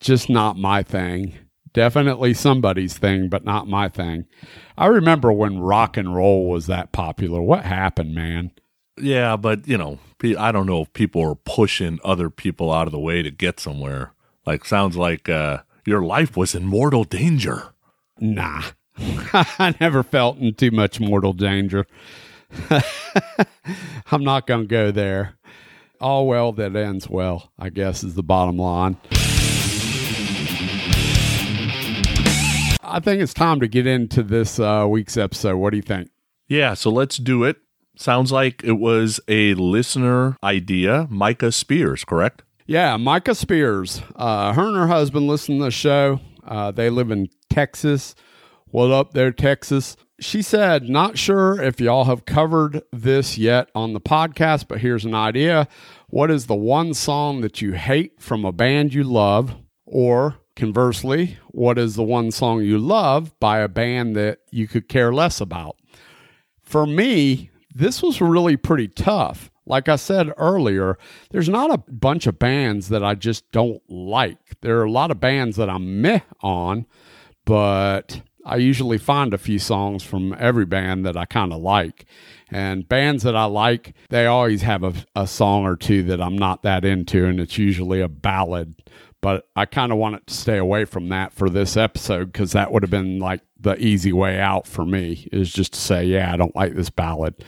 just 0.00 0.28
not 0.28 0.58
my 0.58 0.82
thing. 0.82 1.34
Definitely 1.72 2.34
somebody's 2.34 2.98
thing, 2.98 3.28
but 3.28 3.44
not 3.44 3.68
my 3.68 3.88
thing. 3.88 4.26
I 4.76 4.86
remember 4.86 5.32
when 5.32 5.60
rock 5.60 5.96
and 5.96 6.14
roll 6.14 6.48
was 6.48 6.66
that 6.66 6.90
popular. 6.90 7.40
What 7.40 7.64
happened, 7.64 8.16
man? 8.16 8.50
Yeah, 9.00 9.36
but 9.36 9.68
you 9.68 9.78
know, 9.78 10.00
I 10.36 10.50
don't 10.50 10.66
know 10.66 10.82
if 10.82 10.92
people 10.92 11.22
are 11.22 11.36
pushing 11.36 12.00
other 12.04 12.30
people 12.30 12.72
out 12.72 12.88
of 12.88 12.92
the 12.92 12.98
way 12.98 13.22
to 13.22 13.30
get 13.30 13.60
somewhere. 13.60 14.12
Like, 14.44 14.64
sounds 14.64 14.96
like 14.96 15.28
uh, 15.28 15.58
your 15.86 16.02
life 16.02 16.36
was 16.36 16.54
in 16.54 16.64
mortal 16.64 17.04
danger. 17.04 17.74
Nah. 18.18 18.62
I 18.98 19.74
never 19.80 20.02
felt 20.02 20.38
in 20.38 20.54
too 20.54 20.70
much 20.70 21.00
mortal 21.00 21.32
danger. 21.32 21.86
I'm 24.10 24.22
not 24.22 24.46
going 24.46 24.62
to 24.62 24.66
go 24.66 24.90
there. 24.90 25.34
All 26.00 26.26
well 26.26 26.52
that 26.52 26.76
ends 26.76 27.08
well, 27.08 27.52
I 27.58 27.70
guess, 27.70 28.04
is 28.04 28.14
the 28.14 28.22
bottom 28.22 28.58
line. 28.58 28.96
I 32.82 33.00
think 33.00 33.20
it's 33.22 33.34
time 33.34 33.60
to 33.60 33.68
get 33.68 33.86
into 33.86 34.22
this 34.22 34.60
uh, 34.60 34.86
week's 34.88 35.16
episode. 35.16 35.56
What 35.56 35.70
do 35.70 35.76
you 35.76 35.82
think? 35.82 36.10
Yeah, 36.46 36.74
so 36.74 36.90
let's 36.90 37.16
do 37.16 37.42
it. 37.44 37.56
Sounds 37.96 38.30
like 38.30 38.62
it 38.62 38.72
was 38.72 39.20
a 39.28 39.54
listener 39.54 40.36
idea. 40.42 41.06
Micah 41.10 41.52
Spears, 41.52 42.04
correct? 42.04 42.42
Yeah, 42.66 42.96
Micah 42.96 43.34
Spears. 43.34 44.02
Uh, 44.16 44.52
her 44.52 44.66
and 44.68 44.76
her 44.76 44.86
husband 44.86 45.26
listen 45.26 45.58
to 45.58 45.64
the 45.64 45.70
show. 45.70 46.20
Uh, 46.44 46.70
they 46.70 46.90
live 46.90 47.10
in 47.10 47.28
Texas, 47.50 48.14
What 48.74 48.90
up 48.90 49.14
there, 49.14 49.30
Texas? 49.30 49.96
She 50.18 50.42
said, 50.42 50.88
Not 50.88 51.16
sure 51.16 51.62
if 51.62 51.80
y'all 51.80 52.06
have 52.06 52.24
covered 52.24 52.82
this 52.92 53.38
yet 53.38 53.70
on 53.72 53.92
the 53.92 54.00
podcast, 54.00 54.66
but 54.66 54.80
here's 54.80 55.04
an 55.04 55.14
idea. 55.14 55.68
What 56.08 56.28
is 56.28 56.46
the 56.46 56.56
one 56.56 56.92
song 56.92 57.40
that 57.42 57.62
you 57.62 57.74
hate 57.74 58.20
from 58.20 58.44
a 58.44 58.50
band 58.50 58.92
you 58.92 59.04
love? 59.04 59.54
Or 59.86 60.38
conversely, 60.56 61.38
what 61.52 61.78
is 61.78 61.94
the 61.94 62.02
one 62.02 62.32
song 62.32 62.64
you 62.64 62.78
love 62.78 63.38
by 63.38 63.60
a 63.60 63.68
band 63.68 64.16
that 64.16 64.40
you 64.50 64.66
could 64.66 64.88
care 64.88 65.14
less 65.14 65.40
about? 65.40 65.76
For 66.60 66.84
me, 66.84 67.52
this 67.72 68.02
was 68.02 68.20
really 68.20 68.56
pretty 68.56 68.88
tough. 68.88 69.52
Like 69.64 69.88
I 69.88 69.94
said 69.94 70.32
earlier, 70.36 70.98
there's 71.30 71.48
not 71.48 71.72
a 71.72 71.78
bunch 71.92 72.26
of 72.26 72.40
bands 72.40 72.88
that 72.88 73.04
I 73.04 73.14
just 73.14 73.48
don't 73.52 73.88
like. 73.88 74.60
There 74.62 74.80
are 74.80 74.84
a 74.84 74.90
lot 74.90 75.12
of 75.12 75.20
bands 75.20 75.58
that 75.58 75.70
I'm 75.70 76.02
meh 76.02 76.22
on, 76.42 76.86
but 77.44 78.20
I 78.44 78.56
usually 78.56 78.98
find 78.98 79.32
a 79.32 79.38
few 79.38 79.58
songs 79.58 80.02
from 80.02 80.34
every 80.38 80.66
band 80.66 81.06
that 81.06 81.16
I 81.16 81.24
kind 81.24 81.52
of 81.52 81.60
like. 81.60 82.04
And 82.50 82.88
bands 82.88 83.22
that 83.22 83.34
I 83.34 83.46
like, 83.46 83.94
they 84.10 84.26
always 84.26 84.62
have 84.62 84.84
a, 84.84 84.92
a 85.16 85.26
song 85.26 85.64
or 85.64 85.76
two 85.76 86.02
that 86.04 86.20
I'm 86.20 86.36
not 86.36 86.62
that 86.62 86.84
into, 86.84 87.24
and 87.26 87.40
it's 87.40 87.58
usually 87.58 88.00
a 88.00 88.08
ballad. 88.08 88.74
But 89.20 89.48
I 89.56 89.64
kind 89.64 89.90
of 89.90 89.98
wanted 89.98 90.26
to 90.26 90.34
stay 90.34 90.58
away 90.58 90.84
from 90.84 91.08
that 91.08 91.32
for 91.32 91.48
this 91.48 91.76
episode 91.76 92.26
because 92.26 92.52
that 92.52 92.70
would 92.70 92.82
have 92.82 92.90
been 92.90 93.18
like 93.18 93.40
the 93.58 93.76
easy 93.82 94.12
way 94.12 94.38
out 94.38 94.66
for 94.66 94.84
me 94.84 95.26
is 95.32 95.50
just 95.50 95.72
to 95.72 95.80
say, 95.80 96.04
yeah, 96.04 96.32
I 96.32 96.36
don't 96.36 96.54
like 96.54 96.74
this 96.74 96.90
ballad. 96.90 97.42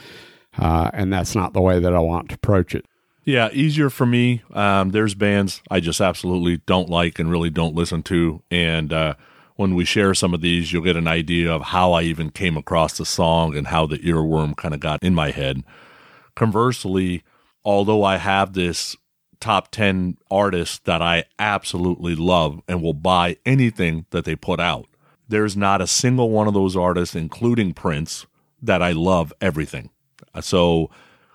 Uh, 0.59 0.91
and 0.95 1.13
that's 1.13 1.35
not 1.35 1.53
the 1.53 1.61
way 1.61 1.79
that 1.79 1.95
I 1.95 1.99
want 1.99 2.31
to 2.31 2.35
approach 2.37 2.75
it. 2.75 2.87
Yeah, 3.25 3.51
easier 3.53 3.91
for 3.91 4.07
me. 4.07 4.43
Um, 4.55 4.91
there's 4.91 5.15
bands 5.15 5.61
I 5.71 5.81
just 5.81 6.01
absolutely 6.01 6.59
don't 6.59 6.89
like 6.89 7.19
and 7.19 7.31
really 7.31 7.51
don't 7.51 7.75
listen 7.75 8.03
to. 8.05 8.43
And 8.51 8.93
uh, 8.93 9.15
when 9.57 9.75
we 9.75 9.85
share 9.85 10.15
some 10.15 10.35
of 10.35 10.41
these, 10.41 10.73
you'll 10.73 10.85
get 10.85 10.97
an 10.97 11.09
idea 11.09 11.51
of 11.51 11.63
how 11.63 11.93
I 11.93 12.03
even 12.03 12.31
came 12.31 12.57
across 12.57 12.97
the 12.97 13.07
song 13.07 13.57
and 13.57 13.67
how 13.67 13.87
the 13.87 13.99
earworm 13.99 14.57
kind 14.57 14.75
of 14.75 14.81
got 14.81 15.03
in 15.03 15.15
my 15.15 15.31
head. 15.31 15.65
Conversely, 16.35 17.23
although 17.65 18.05
I 18.05 18.19
have 18.19 18.53
this 18.53 18.97
top 19.41 19.71
10 19.71 20.19
artists 20.31 20.79
that 20.81 21.03
I 21.03 21.25
absolutely 21.39 22.15
love 22.15 22.61
and 22.69 22.83
will 22.83 22.95
buy 22.95 23.37
anything 23.45 24.07
that 24.11 24.25
they 24.25 24.37
put 24.37 24.61
out, 24.61 24.87
there's 25.29 25.57
not 25.57 25.81
a 25.81 25.87
single 25.87 26.31
one 26.31 26.47
of 26.47 26.55
those 26.55 26.77
artists, 26.77 27.17
including 27.17 27.73
Prince, 27.73 28.27
that 28.63 28.83
I 28.83 28.93
love 28.93 29.33
everything. 29.41 29.91
So 30.41 30.91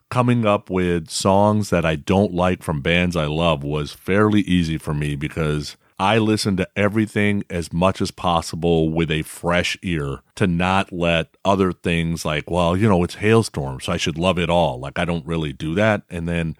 coming 0.10 0.46
up 0.46 0.70
with 0.70 1.10
songs 1.10 1.70
that 1.72 1.86
I 1.86 1.96
don't 1.96 2.34
like 2.34 2.64
from 2.64 2.82
bands 2.82 3.16
I 3.16 3.26
love 3.26 3.64
was 3.64 3.94
fairly 3.94 4.42
easy 4.42 4.78
for 4.78 4.94
me 4.94 5.16
because 5.16 5.76
I 6.02 6.18
listen 6.18 6.58
to 6.58 6.68
everything 6.76 7.44
as 7.48 7.72
much 7.72 8.02
as 8.02 8.10
possible 8.10 8.90
with 8.90 9.12
a 9.12 9.22
fresh 9.22 9.78
ear 9.84 10.22
to 10.34 10.48
not 10.48 10.92
let 10.92 11.38
other 11.46 11.72
things 11.72 12.26
like, 12.26 12.50
well, 12.50 12.76
you 12.76 12.90
know, 12.90 13.04
it's 13.04 13.18
Halestorm, 13.18 13.80
so 13.80 13.94
I 13.94 13.98
should 13.98 14.18
love 14.18 14.40
it 14.40 14.50
all. 14.50 14.80
Like, 14.80 14.98
I 14.98 15.06
don't 15.06 15.28
really 15.28 15.54
do 15.54 15.76
that. 15.76 16.02
And 16.10 16.28
then 16.28 16.58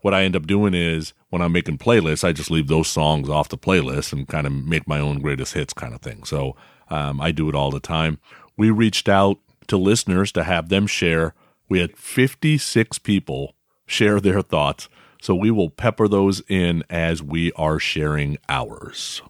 what 0.00 0.14
I 0.14 0.24
end 0.24 0.34
up 0.34 0.48
doing 0.48 0.74
is 0.74 1.12
when 1.30 1.40
I'm 1.40 1.52
making 1.52 1.78
playlists, 1.78 2.24
I 2.24 2.32
just 2.32 2.50
leave 2.50 2.66
those 2.66 2.88
songs 2.88 3.28
off 3.28 3.50
the 3.50 3.56
playlist 3.56 4.12
and 4.12 4.26
kind 4.26 4.48
of 4.48 4.52
make 4.52 4.88
my 4.88 4.98
own 4.98 5.20
greatest 5.20 5.54
hits 5.54 5.72
kind 5.72 5.94
of 5.94 6.00
thing. 6.00 6.24
So 6.24 6.56
um, 6.90 7.20
I 7.20 7.30
do 7.30 7.48
it 7.48 7.54
all 7.54 7.70
the 7.70 7.78
time. 7.78 8.18
We 8.56 8.70
reached 8.70 9.08
out 9.08 9.38
to 9.68 9.76
listeners 9.76 10.32
to 10.32 10.42
have 10.42 10.70
them 10.70 10.88
share. 10.88 11.34
We 11.68 11.78
had 11.78 11.96
56 11.96 12.98
people 12.98 13.54
share 13.86 14.18
their 14.18 14.42
thoughts. 14.42 14.88
So 15.22 15.36
we 15.36 15.52
will 15.52 15.70
pepper 15.70 16.08
those 16.08 16.42
in 16.48 16.82
as 16.90 17.22
we 17.22 17.52
are 17.52 17.78
sharing 17.78 18.38
ours. 18.48 19.22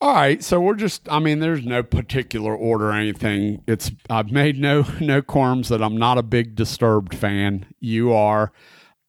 All 0.00 0.14
right, 0.14 0.42
so 0.42 0.58
we're 0.60 0.76
just 0.76 1.06
I 1.10 1.18
mean 1.18 1.40
there's 1.40 1.64
no 1.64 1.82
particular 1.82 2.56
order 2.56 2.88
or 2.88 2.92
anything. 2.94 3.62
It's 3.66 3.90
I've 4.08 4.32
made 4.32 4.58
no 4.58 4.86
no 5.00 5.20
qualms 5.20 5.68
that 5.68 5.82
I'm 5.82 5.98
not 5.98 6.16
a 6.16 6.22
big 6.22 6.54
disturbed 6.54 7.14
fan. 7.14 7.66
You 7.80 8.14
are, 8.14 8.50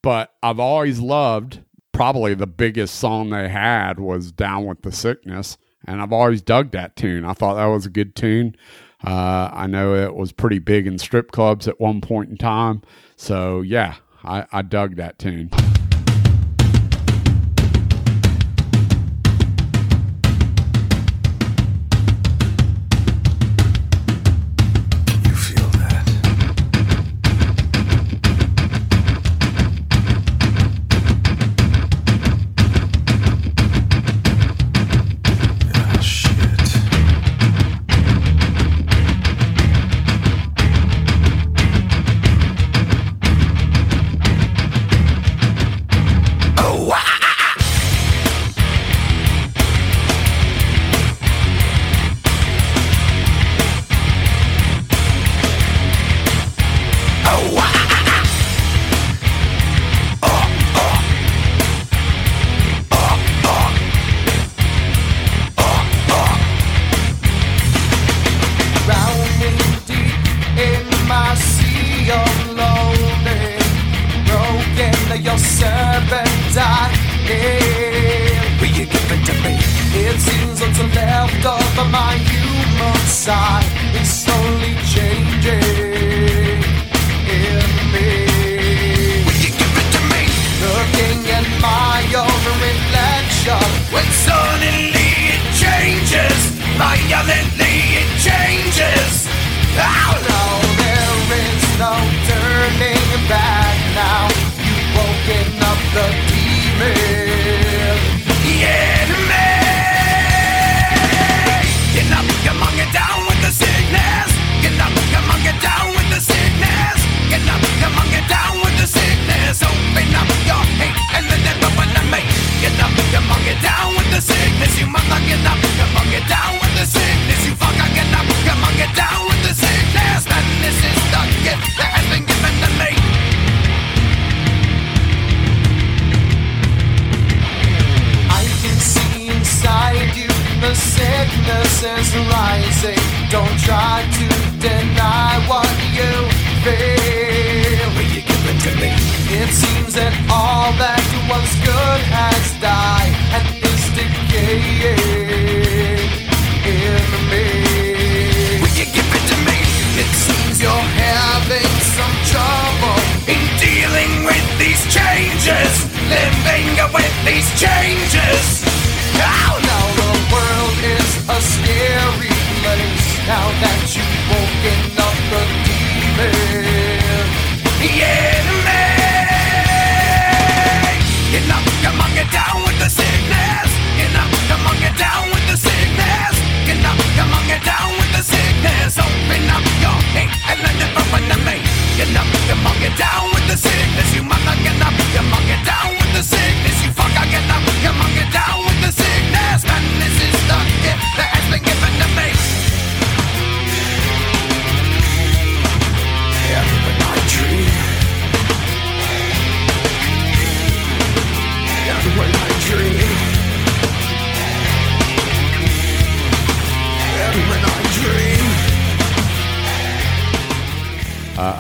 but 0.04 0.34
I've 0.44 0.60
always 0.60 1.00
loved 1.00 1.62
probably 1.94 2.34
the 2.34 2.46
biggest 2.46 2.96
song 2.96 3.30
they 3.30 3.48
had 3.48 3.98
was 3.98 4.34
Down 4.34 4.66
with 4.66 4.82
the 4.82 4.92
Sickness, 4.92 5.58
and 5.86 6.02
I've 6.02 6.14
always 6.14 6.42
dug 6.42 6.72
that 6.72 6.98
tune. 6.98 7.24
I 7.24 7.32
thought 7.32 7.56
that 7.56 7.66
was 7.68 7.86
a 7.86 7.90
good 7.90 8.18
tune. 8.18 8.58
Uh, 9.02 9.50
I 9.54 9.66
know 9.68 9.96
it 9.96 10.14
was 10.14 10.34
pretty 10.34 10.60
big 10.60 10.88
in 10.88 10.98
strip 11.00 11.32
clubs 11.32 11.70
at 11.70 11.80
one 11.80 12.02
point 12.02 12.32
in 12.32 12.38
time. 12.38 12.82
So 13.16 13.62
yeah, 13.62 13.96
I, 14.26 14.46
I 14.52 14.62
dug 14.62 14.98
that 14.98 15.20
tune. 15.20 15.52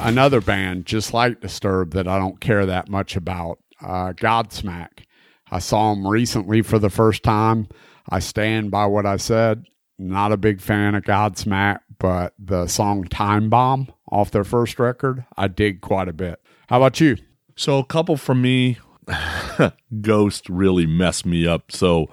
Another 0.07 0.41
band 0.41 0.85
just 0.85 1.13
like 1.13 1.41
Disturbed 1.41 1.93
that 1.93 2.07
I 2.07 2.17
don't 2.17 2.39
care 2.39 2.65
that 2.65 2.89
much 2.89 3.15
about, 3.15 3.59
uh, 3.81 4.13
Godsmack. 4.13 5.05
I 5.51 5.59
saw 5.59 5.93
them 5.93 6.07
recently 6.07 6.61
for 6.61 6.79
the 6.79 6.89
first 6.89 7.23
time. 7.23 7.67
I 8.09 8.19
stand 8.19 8.71
by 8.71 8.85
what 8.85 9.05
I 9.05 9.17
said. 9.17 9.65
Not 9.99 10.31
a 10.31 10.37
big 10.37 10.61
fan 10.61 10.95
of 10.95 11.03
Godsmack, 11.03 11.79
but 11.99 12.33
the 12.39 12.67
song 12.67 13.05
Time 13.05 13.49
Bomb 13.49 13.91
off 14.09 14.31
their 14.31 14.43
first 14.43 14.79
record, 14.79 15.25
I 15.35 15.47
dig 15.47 15.81
quite 15.81 16.07
a 16.07 16.13
bit. 16.13 16.39
How 16.67 16.77
about 16.77 16.99
you? 16.99 17.17
So 17.55 17.79
a 17.79 17.85
couple 17.85 18.17
from 18.17 18.41
me. 18.41 18.77
Ghost 20.01 20.49
really 20.49 20.85
messed 20.85 21.25
me 21.25 21.47
up. 21.47 21.71
So 21.71 22.07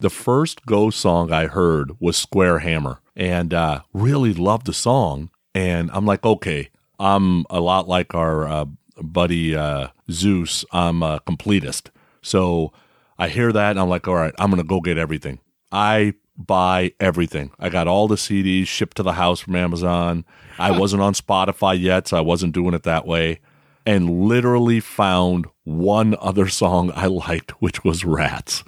the 0.00 0.10
first 0.10 0.66
Ghost 0.66 1.00
song 1.00 1.32
I 1.32 1.46
heard 1.46 1.92
was 2.00 2.16
Square 2.16 2.60
Hammer, 2.60 3.00
and 3.16 3.54
uh, 3.54 3.80
really 3.92 4.34
loved 4.34 4.66
the 4.66 4.72
song. 4.72 5.30
And 5.54 5.90
I'm 5.92 6.04
like, 6.04 6.24
okay, 6.24 6.70
I'm 6.98 7.44
a 7.50 7.60
lot 7.60 7.88
like 7.88 8.14
our 8.14 8.46
uh, 8.46 8.66
buddy 9.02 9.54
uh, 9.54 9.88
Zeus. 10.10 10.64
I'm 10.72 11.02
a 11.02 11.20
completist. 11.20 11.90
So 12.22 12.72
I 13.18 13.28
hear 13.28 13.52
that, 13.52 13.70
and 13.72 13.80
I'm 13.80 13.88
like, 13.88 14.08
all 14.08 14.14
right, 14.14 14.34
I'm 14.38 14.50
gonna 14.50 14.64
go 14.64 14.80
get 14.80 14.98
everything. 14.98 15.40
I 15.70 16.14
buy 16.36 16.92
everything. 17.00 17.50
I 17.58 17.68
got 17.68 17.86
all 17.86 18.08
the 18.08 18.16
CDs 18.16 18.66
shipped 18.66 18.96
to 18.96 19.02
the 19.02 19.12
house 19.12 19.40
from 19.40 19.56
Amazon. 19.56 20.24
I 20.58 20.70
wasn't 20.78 21.02
on 21.02 21.14
Spotify 21.14 21.80
yet, 21.80 22.08
so 22.08 22.16
I 22.16 22.22
wasn't 22.22 22.54
doing 22.54 22.74
it 22.74 22.82
that 22.84 23.06
way. 23.06 23.40
And 23.86 24.28
literally 24.28 24.80
found 24.80 25.46
one 25.64 26.16
other 26.20 26.48
song 26.48 26.90
I 26.94 27.06
liked, 27.06 27.50
which 27.62 27.84
was 27.84 28.04
Rats. 28.04 28.64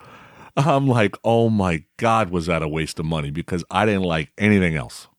I'm 0.56 0.86
like, 0.86 1.16
oh 1.24 1.50
my 1.50 1.84
God, 1.96 2.30
was 2.30 2.46
that 2.46 2.62
a 2.62 2.68
waste 2.68 2.98
of 2.98 3.06
money? 3.06 3.30
Because 3.30 3.64
I 3.70 3.86
didn't 3.86 4.02
like 4.02 4.32
anything 4.38 4.74
else. 4.74 5.08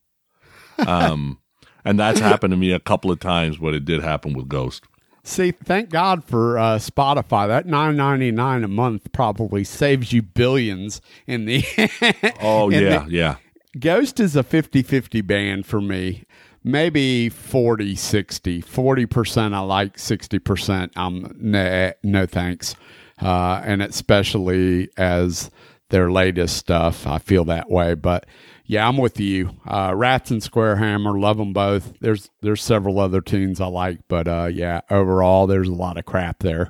Um, 0.85 1.39
and 1.88 2.00
that's 2.00 2.19
happened 2.19 2.52
to 2.52 2.58
me 2.58 2.71
a 2.71 2.80
couple 2.80 3.12
of 3.12 3.19
times, 3.19 3.58
but 3.58 3.73
it 3.73 3.86
did 3.86 4.02
happen 4.04 4.34
with 4.34 4.47
Ghost. 4.47 4.84
See, 5.23 5.52
thank 5.52 5.89
God 5.89 6.23
for 6.23 6.58
uh, 6.58 6.78
Spotify. 6.78 7.47
That 7.47 7.65
nine 7.65 7.97
ninety 7.97 8.32
nine 8.32 8.63
a 8.63 8.67
month 8.67 9.12
probably 9.12 9.63
saves 9.63 10.13
you 10.13 10.21
billions 10.21 11.02
in 11.26 11.45
the. 11.45 11.63
Oh, 12.41 12.69
in 12.69 12.82
yeah, 12.84 13.00
the- 13.06 13.12
yeah. 13.12 13.36
Ghost 13.80 14.19
is 14.19 14.36
a 14.36 14.43
50-50 14.43 15.26
band 15.28 15.65
for 15.65 15.82
me. 15.82 16.23
Maybe 16.63 17.30
40 17.30 17.95
60. 17.95 18.62
40% 18.63 19.54
I 19.54 19.60
like, 19.60 19.97
60% 19.97 20.91
I'm 20.95 21.36
nah, 21.39 21.91
no 22.04 22.26
thanks. 22.26 22.76
Uh, 23.21 23.62
and 23.63 23.82
especially 23.82 24.89
as 24.97 25.52
their 25.89 26.12
latest 26.12 26.58
stuff, 26.58 27.06
I 27.06 27.19
feel 27.19 27.45
that 27.45 27.69
way. 27.69 27.93
But 27.93 28.26
yeah, 28.67 28.88
I'm 28.88 28.97
with 28.97 29.19
you. 29.19 29.51
Uh, 29.65 29.93
Rats 29.95 30.30
and 30.30 30.43
Square 30.43 30.75
Hammer, 30.75 31.17
love 31.17 31.38
them 31.38 31.53
both. 31.53 31.93
There's 32.01 32.30
there's 32.41 32.62
several 32.62 32.99
other 32.99 33.21
tunes 33.21 33.62
I 33.62 33.67
like, 33.67 33.99
but 34.08 34.27
uh, 34.27 34.49
yeah, 34.51 34.82
overall 34.89 35.47
there's 35.47 35.69
a 35.69 35.73
lot 35.73 35.97
of 35.97 36.06
crap 36.06 36.39
there. 36.39 36.69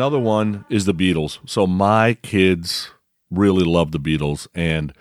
Another 0.00 0.18
one 0.18 0.64
is 0.70 0.86
the 0.86 0.94
Beatles. 0.94 1.40
So 1.44 1.66
my 1.66 2.14
kids 2.14 2.90
really 3.30 3.64
love 3.64 3.92
the 3.92 4.00
Beatles 4.00 4.48
and 4.54 4.94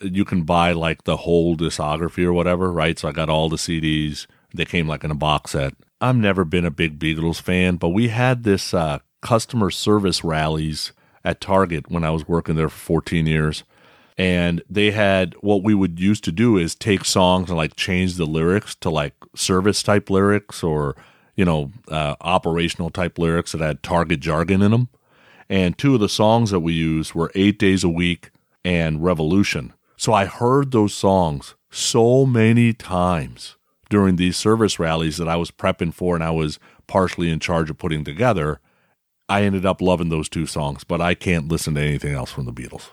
you 0.00 0.24
can 0.24 0.44
buy 0.44 0.72
like 0.72 1.04
the 1.04 1.18
whole 1.18 1.58
discography 1.58 2.24
or 2.24 2.32
whatever, 2.32 2.72
right? 2.72 2.98
So 2.98 3.06
I 3.06 3.12
got 3.12 3.28
all 3.28 3.50
the 3.50 3.56
CDs. 3.56 4.26
They 4.54 4.64
came 4.64 4.88
like 4.88 5.04
in 5.04 5.10
a 5.10 5.14
box 5.14 5.50
set. 5.50 5.74
I've 6.00 6.16
never 6.16 6.46
been 6.46 6.64
a 6.64 6.70
big 6.70 6.98
Beatles 6.98 7.38
fan, 7.38 7.76
but 7.76 7.90
we 7.90 8.08
had 8.08 8.44
this 8.44 8.72
uh, 8.72 9.00
customer 9.20 9.70
service 9.70 10.24
rallies 10.24 10.92
at 11.22 11.42
Target 11.42 11.90
when 11.90 12.02
I 12.02 12.10
was 12.10 12.26
working 12.26 12.56
there 12.56 12.70
for 12.70 12.78
14 12.78 13.26
years. 13.26 13.62
And 14.16 14.62
they 14.70 14.92
had 14.92 15.34
what 15.40 15.64
we 15.64 15.74
would 15.74 16.00
used 16.00 16.24
to 16.24 16.32
do 16.32 16.56
is 16.56 16.74
take 16.74 17.04
songs 17.04 17.50
and 17.50 17.58
like 17.58 17.76
change 17.76 18.14
the 18.14 18.24
lyrics 18.24 18.74
to 18.76 18.88
like 18.88 19.12
service 19.34 19.82
type 19.82 20.08
lyrics 20.08 20.62
or, 20.62 20.96
you 21.36 21.44
know, 21.44 21.70
uh, 21.88 22.16
operational 22.20 22.90
type 22.90 23.18
lyrics 23.18 23.52
that 23.52 23.60
had 23.60 23.82
Target 23.82 24.20
jargon 24.20 24.62
in 24.62 24.70
them. 24.70 24.88
And 25.48 25.78
two 25.78 25.94
of 25.94 26.00
the 26.00 26.08
songs 26.08 26.50
that 26.50 26.60
we 26.60 26.72
used 26.72 27.14
were 27.14 27.30
Eight 27.34 27.58
Days 27.58 27.84
a 27.84 27.88
Week 27.88 28.30
and 28.64 29.04
Revolution. 29.04 29.72
So 29.96 30.12
I 30.12 30.24
heard 30.24 30.72
those 30.72 30.92
songs 30.92 31.54
so 31.70 32.26
many 32.26 32.72
times 32.72 33.56
during 33.88 34.16
these 34.16 34.36
service 34.36 34.78
rallies 34.78 35.18
that 35.18 35.28
I 35.28 35.36
was 35.36 35.50
prepping 35.50 35.94
for 35.94 36.14
and 36.14 36.24
I 36.24 36.30
was 36.30 36.58
partially 36.86 37.30
in 37.30 37.38
charge 37.38 37.70
of 37.70 37.78
putting 37.78 38.02
together. 38.02 38.60
I 39.28 39.42
ended 39.42 39.64
up 39.64 39.80
loving 39.80 40.08
those 40.08 40.28
two 40.28 40.46
songs, 40.46 40.84
but 40.84 41.00
I 41.00 41.14
can't 41.14 41.48
listen 41.48 41.74
to 41.74 41.80
anything 41.80 42.14
else 42.14 42.30
from 42.32 42.46
the 42.46 42.52
Beatles. 42.52 42.90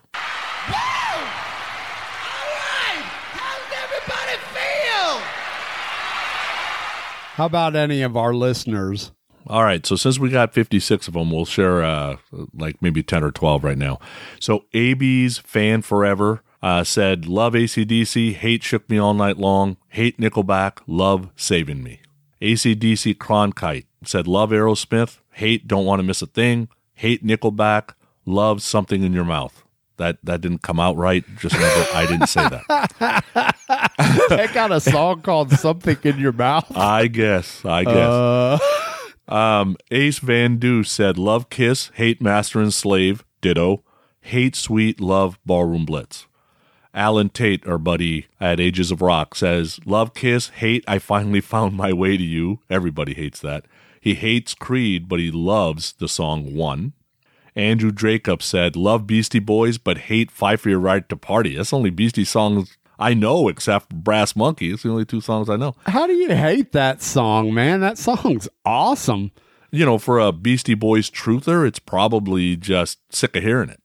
How 7.34 7.48
about 7.48 7.76
any 7.76 8.04
of 8.04 8.15
our 8.15 8.32
listeners? 8.32 9.12
All 9.48 9.63
right, 9.63 9.84
so 9.88 9.96
since 9.96 10.19
we 10.19 10.30
got 10.30 10.54
56 10.54 11.08
of 11.08 11.15
them, 11.15 11.32
we'll 11.32 11.46
share 11.46 11.82
uh, 11.82 12.17
like 12.54 12.80
maybe 12.80 13.02
10 13.02 13.24
or 13.24 13.32
12 13.32 13.63
right 13.63 13.78
now. 13.78 14.00
So 14.39 14.65
AB's 14.76 15.39
Fan 15.39 15.82
Forever 15.82 16.43
uh, 16.62 16.84
said, 16.84 17.26
Love 17.26 17.54
ACDC, 17.54 18.34
hate 18.34 18.62
Shook 18.62 18.88
Me 18.88 19.00
All 19.00 19.15
Night 19.15 19.38
Long, 19.38 19.78
hate 19.89 20.19
Nickelback, 20.19 20.82
love 20.86 21.32
Saving 21.36 21.82
Me. 21.82 22.02
ACDC 22.39 23.15
Cronkite 23.15 23.88
said, 24.06 24.28
Love 24.28 24.52
Aerosmith, 24.52 25.17
hate 25.32 25.67
Don't 25.67 25.86
Want 25.86 26.02
to 26.02 26.04
Miss 26.04 26.22
a 26.22 26.28
Thing, 26.28 26.69
hate 26.93 27.26
Nickelback, 27.26 27.96
love 28.28 28.62
Something 28.62 29.02
in 29.02 29.12
Your 29.12 29.26
Mouth. 29.26 29.62
That, 29.97 30.17
that 30.23 30.41
didn't 30.41 30.62
come 30.63 30.79
out 30.79 30.97
right. 30.97 31.23
Just 31.38 31.56
remember, 31.56 31.88
I 31.93 32.06
didn't 32.08 32.27
say 32.27 32.47
that. 32.49 34.27
They 34.29 34.47
got 34.53 34.71
a 34.71 34.79
song 34.79 35.21
called 35.21 35.51
Something 35.51 35.97
in 36.03 36.19
Your 36.19 36.32
Mouth. 36.32 36.75
I 36.75 37.08
guess. 37.08 37.63
I 37.65 37.84
guess. 37.84 37.95
Uh, 37.95 38.58
Um, 39.25 39.77
Ace 39.89 40.19
Van 40.19 40.58
Doo 40.58 40.84
said, 40.84 41.17
"Love 41.17 41.49
Kiss, 41.49 41.91
hate 41.93 42.21
Master 42.21 42.60
and 42.60 42.73
Slave, 42.73 43.23
ditto. 43.39 43.82
Hate 44.19 44.53
Sweet, 44.56 44.99
love 44.99 45.39
Ballroom 45.45 45.86
Blitz." 45.86 46.27
Alan 46.93 47.29
Tate, 47.29 47.65
our 47.65 47.77
buddy 47.77 48.27
at 48.41 48.60
Ages 48.60 48.91
of 48.91 49.01
Rock, 49.01 49.34
says, 49.36 49.79
"Love 49.86 50.13
Kiss, 50.13 50.49
hate 50.49 50.84
I 50.89 50.99
finally 50.99 51.39
found 51.39 51.77
my 51.77 51.93
way 51.93 52.17
to 52.17 52.23
you." 52.23 52.60
Everybody 52.69 53.13
hates 53.13 53.39
that. 53.39 53.65
He 54.01 54.13
hates 54.15 54.53
Creed, 54.53 55.08
but 55.08 55.19
he 55.21 55.32
loves 55.32 55.93
the 55.93 56.10
song 56.10 56.53
One. 56.53 56.91
Andrew 57.55 57.91
Jacob 57.91 58.41
said, 58.41 58.75
"Love 58.75 59.05
Beastie 59.07 59.39
Boys, 59.39 59.77
but 59.77 59.97
hate 60.09 60.31
Fight 60.31 60.59
for 60.59 60.69
Your 60.69 60.79
Right 60.79 61.07
to 61.09 61.15
Party." 61.15 61.55
That's 61.55 61.73
only 61.73 61.89
Beastie 61.89 62.25
songs 62.25 62.77
I 62.99 63.13
know, 63.13 63.47
except 63.47 63.89
Brass 63.89 64.35
Monkey. 64.35 64.71
It's 64.71 64.83
the 64.83 64.89
only 64.89 65.05
two 65.05 65.19
songs 65.21 65.49
I 65.49 65.55
know. 65.57 65.75
how 65.87 66.07
do 66.07 66.13
you 66.13 66.35
hate 66.35 66.71
that 66.73 67.01
song, 67.01 67.53
man? 67.53 67.79
That 67.81 67.97
song's 67.97 68.47
awesome. 68.65 69.31
you 69.71 69.83
know, 69.85 69.97
for 69.97 70.19
a 70.19 70.31
Beastie 70.31 70.75
Boys 70.75 71.09
truther, 71.09 71.67
it's 71.67 71.79
probably 71.79 72.55
just 72.55 72.99
sick 73.11 73.35
of 73.35 73.43
hearing 73.43 73.69
it. 73.69 73.79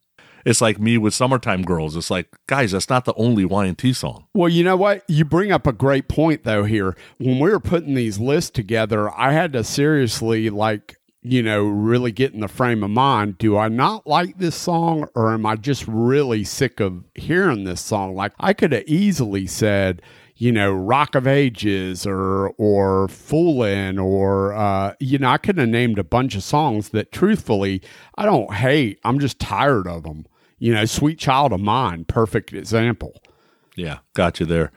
It's 0.45 0.61
like 0.61 0.79
me 0.79 0.99
with 0.99 1.15
Summertime 1.15 1.63
Girls. 1.63 1.97
It's 1.97 2.11
like, 2.11 2.29
guys, 2.47 2.73
that's 2.73 2.91
not 2.91 3.07
the 3.07 3.15
only 3.15 3.45
Y&T 3.47 3.93
song. 3.95 4.27
Well, 4.35 4.51
you 4.51 4.63
know 4.65 4.77
what? 4.77 5.03
You 5.09 5.25
bring 5.25 5.51
up 5.51 5.67
a 5.67 5.73
great 5.73 6.07
point 6.09 6.45
though 6.45 6.65
here. 6.65 6.95
When 7.17 7.39
we 7.39 7.51
were 7.51 7.59
putting 7.61 7.95
these 7.95 8.19
lists 8.19 8.51
together, 8.51 9.11
I 9.19 9.33
had 9.33 9.53
to 9.55 9.65
seriously 9.65 10.49
like, 10.51 10.98
you 11.29 11.43
know, 11.43 11.63
really 11.63 12.11
get 12.11 12.33
in 12.33 12.41
the 12.41 12.49
frame 12.49 12.83
of 12.83 12.91
mind. 12.91 13.37
Do 13.37 13.59
I 13.59 13.69
not 13.69 14.07
like 14.07 14.39
this 14.39 14.57
song 14.57 15.09
or 15.15 15.33
am 15.33 15.45
I 15.45 15.57
just 15.57 15.87
really 15.87 16.43
sick 16.43 16.81
of 16.81 17.05
hearing 17.15 17.65
this 17.65 17.83
song? 17.83 18.15
Like 18.15 18.33
I 18.41 18.55
could 18.55 18.73
have 18.73 18.85
easily 18.87 19.47
said, 19.47 20.01
you 20.37 20.53
know, 20.53 20.73
Rock 20.73 21.15
of 21.15 21.27
Ages 21.27 22.07
or 22.07 22.51
or 22.57 23.09
Foolin' 23.09 24.03
or 24.03 24.55
uh, 24.55 24.95
you 25.01 25.19
know, 25.19 25.29
I 25.29 25.37
could 25.37 25.59
have 25.59 25.69
named 25.69 25.99
a 25.99 26.05
bunch 26.05 26.35
of 26.35 26.43
songs 26.43 26.91
that 26.91 27.13
truthfully 27.13 27.83
I 28.17 28.25
don't 28.25 28.55
hate. 28.55 28.99
I'm 29.05 29.19
just 29.19 29.39
tired 29.39 29.87
of 29.87 30.05
them. 30.05 30.25
You 30.59 30.75
know, 30.75 30.87
Sweet 30.87 31.19
Child 31.19 31.53
of 31.53 31.61
Mine, 31.61 32.05
perfect 32.05 32.53
example. 32.53 33.23
Yeah, 33.77 33.99
got 34.15 34.41
you 34.41 34.47
there. 34.47 34.73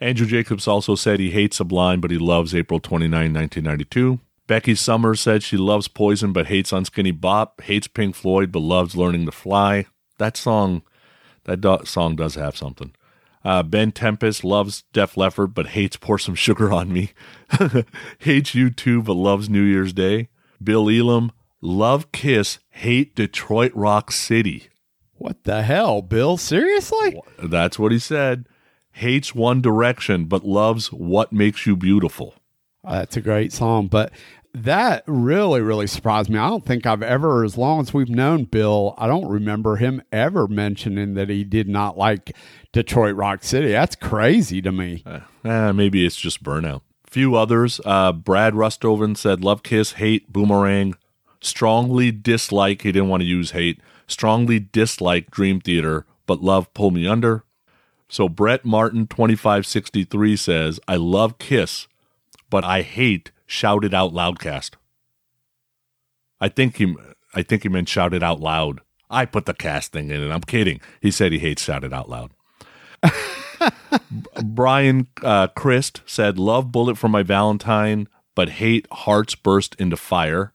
Andrew 0.00 0.26
Jacobs 0.26 0.66
also 0.66 0.96
said 0.96 1.20
he 1.20 1.30
hates 1.30 1.58
Sublime, 1.58 2.00
but 2.00 2.10
he 2.10 2.18
loves 2.18 2.54
April 2.54 2.80
29, 2.80 3.32
1992. 3.32 4.18
Becky 4.46 4.74
Summers 4.74 5.20
said 5.20 5.42
she 5.42 5.56
loves 5.56 5.88
Poison, 5.88 6.32
but 6.32 6.46
hates 6.48 6.72
Unskinny 6.72 7.18
Bop, 7.18 7.60
hates 7.62 7.86
Pink 7.86 8.14
Floyd, 8.14 8.52
but 8.52 8.60
loves 8.60 8.96
Learning 8.96 9.24
to 9.26 9.32
Fly. 9.32 9.86
That 10.18 10.36
song, 10.36 10.82
that 11.44 11.60
do- 11.60 11.84
song 11.84 12.16
does 12.16 12.34
have 12.34 12.56
something. 12.56 12.92
Uh, 13.44 13.62
ben 13.62 13.90
Tempest 13.92 14.44
loves 14.44 14.84
Def 14.92 15.16
Leppard, 15.16 15.54
but 15.54 15.68
hates 15.68 15.96
Pour 15.96 16.18
Some 16.18 16.34
Sugar 16.34 16.72
on 16.72 16.92
Me. 16.92 17.10
hates 18.18 18.52
U2, 18.52 19.04
but 19.04 19.14
loves 19.14 19.48
New 19.48 19.62
Year's 19.62 19.92
Day. 19.92 20.28
Bill 20.62 20.88
Elam, 20.88 21.32
love 21.60 22.12
Kiss, 22.12 22.58
hate 22.70 23.16
Detroit 23.16 23.72
Rock 23.74 24.12
City. 24.12 24.68
What 25.14 25.44
the 25.44 25.62
hell, 25.62 26.02
Bill? 26.02 26.36
Seriously? 26.36 27.20
That's 27.42 27.78
what 27.78 27.92
he 27.92 27.98
said. 27.98 28.46
Hates 28.92 29.34
One 29.34 29.60
Direction, 29.60 30.26
but 30.26 30.44
loves 30.44 30.92
What 30.92 31.32
Makes 31.32 31.66
You 31.66 31.76
Beautiful. 31.76 32.34
Uh, 32.84 32.98
That's 33.00 33.16
a 33.16 33.20
great 33.20 33.52
song, 33.52 33.86
but 33.86 34.12
that 34.54 35.04
really, 35.06 35.60
really 35.60 35.86
surprised 35.86 36.28
me. 36.28 36.38
I 36.38 36.48
don't 36.48 36.64
think 36.64 36.84
I've 36.84 37.02
ever, 37.02 37.44
as 37.44 37.56
long 37.56 37.80
as 37.80 37.94
we've 37.94 38.08
known 38.08 38.44
Bill, 38.44 38.94
I 38.98 39.06
don't 39.06 39.28
remember 39.28 39.76
him 39.76 40.02
ever 40.12 40.46
mentioning 40.46 41.14
that 41.14 41.28
he 41.30 41.42
did 41.44 41.68
not 41.68 41.96
like 41.96 42.36
Detroit 42.72 43.14
Rock 43.16 43.44
City. 43.44 43.68
That's 43.72 43.96
crazy 43.96 44.60
to 44.60 44.70
me. 44.72 45.04
Eh, 45.44 45.72
maybe 45.72 46.04
it's 46.04 46.16
just 46.16 46.42
burnout. 46.42 46.82
Few 47.06 47.34
others. 47.34 47.80
Uh, 47.84 48.12
Brad 48.12 48.52
Rustoven 48.54 49.16
said, 49.16 49.42
Love 49.42 49.62
Kiss, 49.62 49.92
hate 49.92 50.32
Boomerang. 50.32 50.94
Strongly 51.40 52.10
dislike, 52.12 52.82
he 52.82 52.92
didn't 52.92 53.08
want 53.08 53.22
to 53.22 53.26
use 53.26 53.50
hate. 53.52 53.80
Strongly 54.06 54.60
dislike 54.60 55.30
Dream 55.30 55.60
Theater, 55.60 56.06
but 56.26 56.42
love 56.42 56.72
Pull 56.74 56.90
Me 56.90 57.06
Under. 57.06 57.44
So 58.08 58.28
Brett 58.28 58.64
Martin 58.64 59.06
2563 59.06 60.36
says, 60.36 60.80
I 60.86 60.96
love 60.96 61.38
Kiss, 61.38 61.88
but 62.52 62.64
I 62.64 62.82
hate 62.82 63.32
shouted 63.46 63.94
Out 63.94 64.12
Loudcast. 64.12 64.74
I 66.38 66.50
think 66.50 66.76
he 66.76 66.94
I 67.32 67.42
think 67.42 67.62
he 67.62 67.70
meant 67.70 67.88
shouted 67.88 68.22
out 68.22 68.40
loud. 68.40 68.82
I 69.08 69.24
put 69.24 69.46
the 69.46 69.54
cast 69.54 69.92
thing 69.92 70.10
in 70.10 70.20
and 70.20 70.30
I'm 70.30 70.42
kidding. 70.42 70.78
He 71.00 71.10
said 71.10 71.32
he 71.32 71.38
hates 71.38 71.62
shouted 71.62 71.94
out 71.94 72.10
loud. 72.10 72.32
Brian 74.44 75.08
uh, 75.22 75.46
Christ 75.48 76.02
said, 76.04 76.38
Love 76.38 76.70
Bullet 76.70 76.98
for 76.98 77.08
my 77.08 77.22
Valentine, 77.22 78.06
but 78.34 78.50
hate 78.50 78.86
Hearts 78.92 79.34
Burst 79.34 79.74
into 79.76 79.96
Fire. 79.96 80.52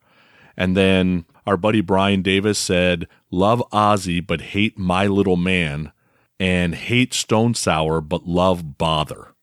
And 0.56 0.78
then 0.78 1.26
our 1.48 1.58
buddy 1.58 1.82
Brian 1.82 2.22
Davis 2.22 2.60
said, 2.60 3.08
Love 3.32 3.64
Ozzy, 3.72 4.26
but 4.26 4.54
hate 4.54 4.78
My 4.78 5.08
Little 5.08 5.38
Man. 5.38 5.92
And 6.40 6.76
hate 6.76 7.16
Stone 7.16 7.56
Sour, 7.56 8.02
but 8.02 8.28
love 8.28 8.78
Bother. 8.78 9.34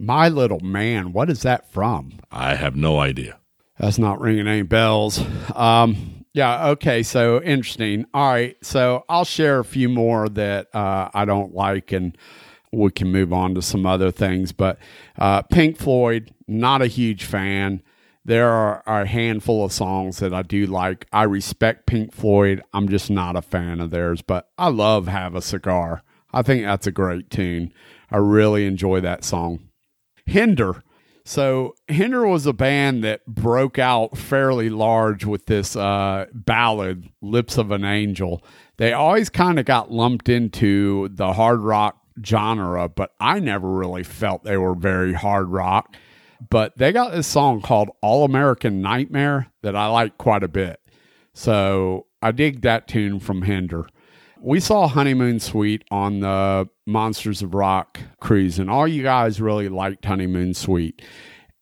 My 0.00 0.28
Little 0.28 0.60
Man, 0.60 1.12
what 1.12 1.28
is 1.28 1.42
that 1.42 1.72
from? 1.72 2.12
I 2.30 2.54
have 2.54 2.76
no 2.76 3.00
idea. 3.00 3.40
That's 3.80 3.98
not 3.98 4.20
ringing 4.20 4.46
any 4.46 4.62
bells. 4.62 5.20
Um, 5.56 6.24
yeah, 6.32 6.68
okay, 6.68 7.02
so 7.02 7.42
interesting. 7.42 8.06
All 8.14 8.30
right, 8.30 8.56
so 8.62 9.04
I'll 9.08 9.24
share 9.24 9.58
a 9.58 9.64
few 9.64 9.88
more 9.88 10.28
that 10.28 10.72
uh, 10.72 11.10
I 11.12 11.24
don't 11.24 11.52
like, 11.52 11.90
and 11.90 12.16
we 12.72 12.92
can 12.92 13.10
move 13.10 13.32
on 13.32 13.56
to 13.56 13.62
some 13.62 13.86
other 13.86 14.12
things. 14.12 14.52
But 14.52 14.78
uh, 15.18 15.42
Pink 15.42 15.78
Floyd, 15.78 16.32
not 16.46 16.80
a 16.80 16.86
huge 16.86 17.24
fan. 17.24 17.82
There 18.24 18.48
are, 18.48 18.84
are 18.86 19.02
a 19.02 19.06
handful 19.06 19.64
of 19.64 19.72
songs 19.72 20.18
that 20.18 20.32
I 20.32 20.42
do 20.42 20.66
like. 20.66 21.06
I 21.12 21.24
respect 21.24 21.86
Pink 21.86 22.12
Floyd. 22.12 22.62
I'm 22.72 22.88
just 22.88 23.10
not 23.10 23.34
a 23.34 23.42
fan 23.42 23.80
of 23.80 23.90
theirs, 23.90 24.22
but 24.22 24.48
I 24.56 24.68
love 24.68 25.08
Have 25.08 25.34
a 25.34 25.42
Cigar. 25.42 26.02
I 26.32 26.42
think 26.42 26.62
that's 26.62 26.86
a 26.86 26.92
great 26.92 27.30
tune. 27.30 27.72
I 28.12 28.18
really 28.18 28.64
enjoy 28.64 29.00
that 29.00 29.24
song. 29.24 29.67
Hinder. 30.28 30.82
So 31.24 31.74
Hinder 31.88 32.26
was 32.26 32.46
a 32.46 32.52
band 32.52 33.04
that 33.04 33.26
broke 33.26 33.78
out 33.78 34.16
fairly 34.16 34.70
large 34.70 35.24
with 35.24 35.46
this 35.46 35.76
uh, 35.76 36.26
ballad, 36.32 37.10
"Lips 37.20 37.58
of 37.58 37.70
an 37.70 37.84
Angel." 37.84 38.42
They 38.76 38.92
always 38.92 39.28
kind 39.28 39.58
of 39.58 39.64
got 39.64 39.90
lumped 39.90 40.28
into 40.28 41.08
the 41.10 41.32
hard 41.32 41.60
rock 41.60 41.98
genre, 42.24 42.88
but 42.88 43.12
I 43.20 43.40
never 43.40 43.70
really 43.70 44.04
felt 44.04 44.44
they 44.44 44.56
were 44.56 44.74
very 44.74 45.12
hard 45.12 45.48
rock. 45.48 45.94
But 46.50 46.78
they 46.78 46.92
got 46.92 47.12
this 47.12 47.26
song 47.26 47.60
called 47.60 47.90
"All 48.00 48.24
American 48.24 48.80
Nightmare" 48.80 49.48
that 49.62 49.76
I 49.76 49.86
like 49.88 50.18
quite 50.18 50.42
a 50.42 50.48
bit. 50.48 50.80
So 51.34 52.06
I 52.22 52.32
dig 52.32 52.62
that 52.62 52.88
tune 52.88 53.20
from 53.20 53.42
Hinder. 53.42 53.86
We 54.40 54.60
saw 54.60 54.86
Honeymoon 54.86 55.40
Suite 55.40 55.84
on 55.90 56.20
the 56.20 56.68
Monsters 56.86 57.42
of 57.42 57.54
Rock 57.54 57.98
cruise, 58.20 58.58
and 58.58 58.70
all 58.70 58.86
you 58.86 59.02
guys 59.02 59.40
really 59.40 59.68
liked 59.68 60.04
Honeymoon 60.04 60.54
Suite. 60.54 61.02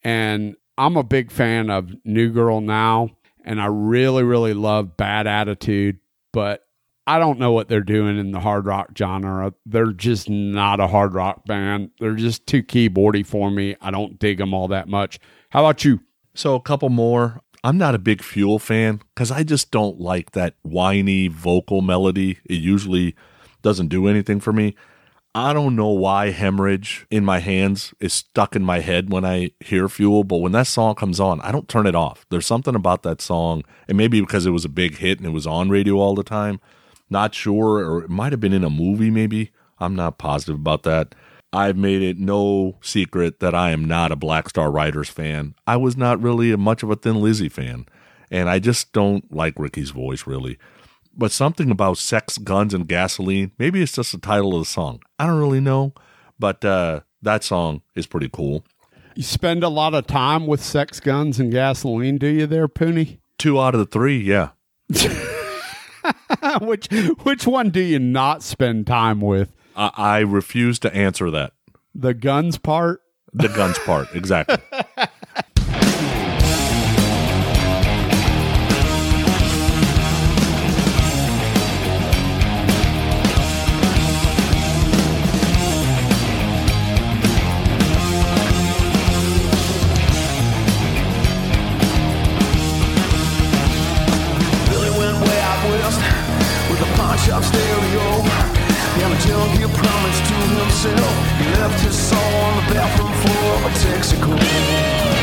And 0.04 0.56
I'm 0.76 0.96
a 0.96 1.02
big 1.02 1.30
fan 1.30 1.70
of 1.70 1.90
New 2.04 2.30
Girl 2.30 2.60
Now, 2.60 3.10
and 3.44 3.60
I 3.60 3.66
really, 3.66 4.22
really 4.24 4.52
love 4.52 4.96
Bad 4.96 5.26
Attitude, 5.26 5.98
but 6.32 6.66
I 7.06 7.18
don't 7.18 7.38
know 7.38 7.52
what 7.52 7.68
they're 7.68 7.80
doing 7.80 8.18
in 8.18 8.32
the 8.32 8.40
hard 8.40 8.66
rock 8.66 8.90
genre. 8.96 9.54
They're 9.64 9.92
just 9.92 10.28
not 10.28 10.78
a 10.78 10.88
hard 10.88 11.14
rock 11.14 11.46
band. 11.46 11.92
They're 11.98 12.14
just 12.14 12.46
too 12.46 12.62
keyboardy 12.62 13.24
for 13.24 13.50
me. 13.50 13.76
I 13.80 13.90
don't 13.90 14.18
dig 14.18 14.38
them 14.38 14.52
all 14.52 14.68
that 14.68 14.88
much. 14.88 15.18
How 15.50 15.64
about 15.64 15.84
you? 15.84 16.00
So 16.34 16.54
a 16.54 16.60
couple 16.60 16.90
more. 16.90 17.40
I'm 17.64 17.78
not 17.78 17.94
a 17.94 17.98
big 17.98 18.22
Fuel 18.22 18.58
fan 18.58 19.00
because 19.14 19.30
I 19.30 19.42
just 19.42 19.70
don't 19.70 20.00
like 20.00 20.32
that 20.32 20.54
whiny 20.62 21.28
vocal 21.28 21.80
melody. 21.80 22.38
It 22.44 22.60
usually 22.60 23.14
doesn't 23.62 23.88
do 23.88 24.06
anything 24.06 24.40
for 24.40 24.52
me. 24.52 24.74
I 25.34 25.52
don't 25.52 25.76
know 25.76 25.88
why 25.88 26.30
hemorrhage 26.30 27.06
in 27.10 27.22
my 27.22 27.40
hands 27.40 27.92
is 28.00 28.14
stuck 28.14 28.56
in 28.56 28.62
my 28.62 28.80
head 28.80 29.12
when 29.12 29.26
I 29.26 29.50
hear 29.60 29.86
Fuel, 29.86 30.24
but 30.24 30.38
when 30.38 30.52
that 30.52 30.66
song 30.66 30.94
comes 30.94 31.20
on, 31.20 31.42
I 31.42 31.52
don't 31.52 31.68
turn 31.68 31.86
it 31.86 31.94
off. 31.94 32.24
There's 32.30 32.46
something 32.46 32.74
about 32.74 33.02
that 33.02 33.20
song, 33.20 33.62
and 33.86 33.98
maybe 33.98 34.20
because 34.22 34.46
it 34.46 34.50
was 34.50 34.64
a 34.64 34.70
big 34.70 34.96
hit 34.96 35.18
and 35.18 35.26
it 35.26 35.32
was 35.32 35.46
on 35.46 35.68
radio 35.68 35.96
all 35.96 36.14
the 36.14 36.22
time. 36.22 36.58
Not 37.10 37.34
sure, 37.34 37.84
or 37.84 38.04
it 38.04 38.08
might 38.08 38.32
have 38.32 38.40
been 38.40 38.54
in 38.54 38.64
a 38.64 38.70
movie, 38.70 39.10
maybe. 39.10 39.50
I'm 39.78 39.94
not 39.94 40.16
positive 40.16 40.56
about 40.56 40.84
that. 40.84 41.14
I've 41.52 41.76
made 41.76 42.02
it 42.02 42.18
no 42.18 42.76
secret 42.82 43.40
that 43.40 43.54
I 43.54 43.70
am 43.70 43.84
not 43.84 44.12
a 44.12 44.16
Black 44.16 44.48
Star 44.48 44.70
Riders 44.70 45.08
fan. 45.08 45.54
I 45.66 45.76
was 45.76 45.96
not 45.96 46.20
really 46.20 46.52
a 46.52 46.56
much 46.56 46.82
of 46.82 46.90
a 46.90 46.96
Thin 46.96 47.20
Lizzy 47.20 47.48
fan, 47.48 47.86
and 48.30 48.48
I 48.48 48.58
just 48.58 48.92
don't 48.92 49.32
like 49.32 49.58
Ricky's 49.58 49.90
voice 49.90 50.26
really. 50.26 50.58
But 51.16 51.32
something 51.32 51.70
about 51.70 51.96
sex, 51.96 52.36
guns, 52.36 52.74
and 52.74 52.86
gasoline, 52.86 53.52
maybe 53.58 53.80
it's 53.82 53.92
just 53.92 54.12
the 54.12 54.18
title 54.18 54.54
of 54.54 54.60
the 54.60 54.66
song. 54.66 55.00
I 55.18 55.26
don't 55.26 55.38
really 55.38 55.60
know, 55.60 55.94
but 56.38 56.62
uh, 56.62 57.00
that 57.22 57.42
song 57.42 57.80
is 57.94 58.06
pretty 58.06 58.28
cool. 58.30 58.64
You 59.14 59.22
spend 59.22 59.64
a 59.64 59.70
lot 59.70 59.94
of 59.94 60.06
time 60.06 60.46
with 60.46 60.62
sex, 60.62 61.00
guns, 61.00 61.40
and 61.40 61.50
gasoline, 61.50 62.18
do 62.18 62.26
you 62.26 62.46
there, 62.46 62.68
Pooney? 62.68 63.18
Two 63.38 63.58
out 63.58 63.74
of 63.74 63.80
the 63.80 63.86
three, 63.86 64.18
yeah. 64.18 64.50
which 66.60 66.88
which 67.22 67.46
one 67.46 67.70
do 67.70 67.80
you 67.80 67.98
not 67.98 68.42
spend 68.42 68.86
time 68.86 69.22
with? 69.22 69.55
I, 69.76 69.90
I 69.96 70.18
refuse 70.20 70.78
to 70.80 70.94
answer 70.94 71.30
that. 71.30 71.52
The 71.94 72.14
guns 72.14 72.58
part? 72.58 73.02
The 73.32 73.48
guns 73.48 73.78
part, 73.80 74.14
exactly. 74.14 74.56
himself, 100.76 101.38
he 101.38 101.44
left 101.58 101.80
his 101.80 101.96
soul 101.96 102.18
on 102.18 102.56
the 102.56 102.74
bathroom 102.74 103.12
floor 103.12 103.54
of 103.54 103.64
a 103.64 103.70
Texaco. 103.78 105.15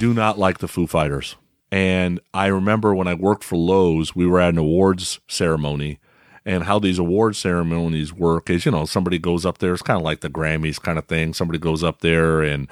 Do 0.00 0.14
not 0.14 0.38
like 0.38 0.58
the 0.58 0.66
Foo 0.66 0.86
Fighters. 0.86 1.36
And 1.70 2.20
I 2.32 2.46
remember 2.46 2.94
when 2.94 3.06
I 3.06 3.12
worked 3.12 3.44
for 3.44 3.56
Lowe's, 3.56 4.16
we 4.16 4.26
were 4.26 4.40
at 4.40 4.48
an 4.54 4.58
awards 4.58 5.20
ceremony. 5.28 6.00
And 6.46 6.64
how 6.64 6.78
these 6.78 6.98
award 6.98 7.36
ceremonies 7.36 8.10
work 8.10 8.48
is, 8.48 8.64
you 8.64 8.72
know, 8.72 8.86
somebody 8.86 9.18
goes 9.18 9.44
up 9.44 9.58
there. 9.58 9.74
It's 9.74 9.82
kind 9.82 9.98
of 9.98 10.02
like 10.02 10.20
the 10.20 10.30
Grammys 10.30 10.80
kind 10.80 10.98
of 10.98 11.04
thing. 11.04 11.34
Somebody 11.34 11.58
goes 11.58 11.84
up 11.84 12.00
there 12.00 12.40
and 12.40 12.66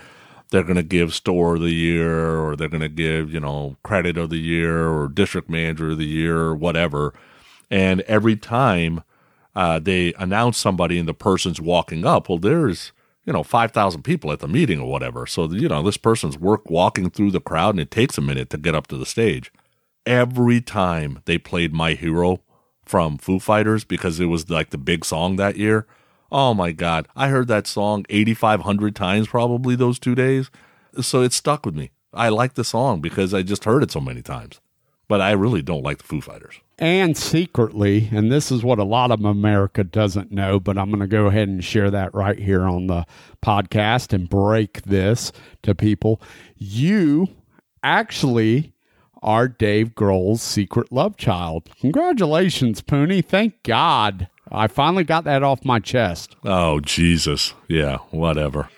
they're 0.50 0.62
going 0.62 0.76
to 0.76 0.82
give 0.82 1.12
store 1.12 1.56
of 1.56 1.60
the 1.60 1.70
year 1.70 2.40
or 2.40 2.56
they're 2.56 2.66
going 2.66 2.80
to 2.80 2.88
give, 2.88 3.30
you 3.30 3.40
know, 3.40 3.76
credit 3.82 4.16
of 4.16 4.30
the 4.30 4.38
year 4.38 4.88
or 4.88 5.06
district 5.06 5.50
manager 5.50 5.90
of 5.90 5.98
the 5.98 6.06
year 6.06 6.38
or 6.38 6.56
whatever. 6.56 7.12
And 7.70 8.00
every 8.02 8.36
time 8.36 9.02
uh, 9.54 9.78
they 9.80 10.14
announce 10.14 10.56
somebody 10.56 10.98
and 10.98 11.06
the 11.06 11.12
person's 11.12 11.60
walking 11.60 12.06
up, 12.06 12.30
well, 12.30 12.38
there's, 12.38 12.92
you 13.28 13.34
know, 13.34 13.42
5,000 13.42 14.04
people 14.04 14.32
at 14.32 14.38
the 14.38 14.48
meeting 14.48 14.80
or 14.80 14.90
whatever. 14.90 15.26
So, 15.26 15.52
you 15.52 15.68
know, 15.68 15.82
this 15.82 15.98
person's 15.98 16.38
work 16.38 16.70
walking 16.70 17.10
through 17.10 17.30
the 17.30 17.42
crowd 17.42 17.74
and 17.74 17.80
it 17.80 17.90
takes 17.90 18.16
a 18.16 18.22
minute 18.22 18.48
to 18.48 18.56
get 18.56 18.74
up 18.74 18.86
to 18.86 18.96
the 18.96 19.04
stage. 19.04 19.52
Every 20.06 20.62
time 20.62 21.20
they 21.26 21.36
played 21.36 21.74
My 21.74 21.92
Hero 21.92 22.40
from 22.86 23.18
Foo 23.18 23.38
Fighters 23.38 23.84
because 23.84 24.18
it 24.18 24.24
was 24.24 24.48
like 24.48 24.70
the 24.70 24.78
big 24.78 25.04
song 25.04 25.36
that 25.36 25.58
year. 25.58 25.86
Oh 26.32 26.54
my 26.54 26.72
God. 26.72 27.06
I 27.14 27.28
heard 27.28 27.48
that 27.48 27.66
song 27.66 28.06
8,500 28.08 28.96
times 28.96 29.28
probably 29.28 29.76
those 29.76 29.98
two 29.98 30.14
days. 30.14 30.50
So 31.02 31.20
it 31.20 31.34
stuck 31.34 31.66
with 31.66 31.76
me. 31.76 31.90
I 32.14 32.30
like 32.30 32.54
the 32.54 32.64
song 32.64 33.02
because 33.02 33.34
I 33.34 33.42
just 33.42 33.64
heard 33.64 33.82
it 33.82 33.90
so 33.90 34.00
many 34.00 34.22
times. 34.22 34.58
But 35.08 35.20
I 35.22 35.32
really 35.32 35.62
don't 35.62 35.82
like 35.82 35.98
the 35.98 36.04
Foo 36.04 36.20
Fighters. 36.20 36.60
And 36.78 37.16
secretly, 37.16 38.08
and 38.12 38.30
this 38.30 38.52
is 38.52 38.62
what 38.62 38.78
a 38.78 38.84
lot 38.84 39.10
of 39.10 39.24
America 39.24 39.82
doesn't 39.82 40.30
know, 40.30 40.60
but 40.60 40.78
I'm 40.78 40.90
going 40.90 41.00
to 41.00 41.06
go 41.08 41.26
ahead 41.26 41.48
and 41.48 41.64
share 41.64 41.90
that 41.90 42.14
right 42.14 42.38
here 42.38 42.62
on 42.62 42.86
the 42.86 43.04
podcast 43.42 44.12
and 44.12 44.28
break 44.28 44.82
this 44.82 45.32
to 45.62 45.74
people. 45.74 46.20
You 46.56 47.28
actually 47.82 48.74
are 49.22 49.48
Dave 49.48 49.94
Grohl's 49.94 50.42
secret 50.42 50.92
love 50.92 51.16
child. 51.16 51.68
Congratulations, 51.80 52.80
Pooney. 52.80 53.24
Thank 53.24 53.62
God. 53.64 54.28
I 54.52 54.68
finally 54.68 55.04
got 55.04 55.24
that 55.24 55.42
off 55.42 55.64
my 55.64 55.80
chest. 55.80 56.36
Oh, 56.44 56.80
Jesus. 56.80 57.54
Yeah, 57.66 57.98
whatever. 58.10 58.68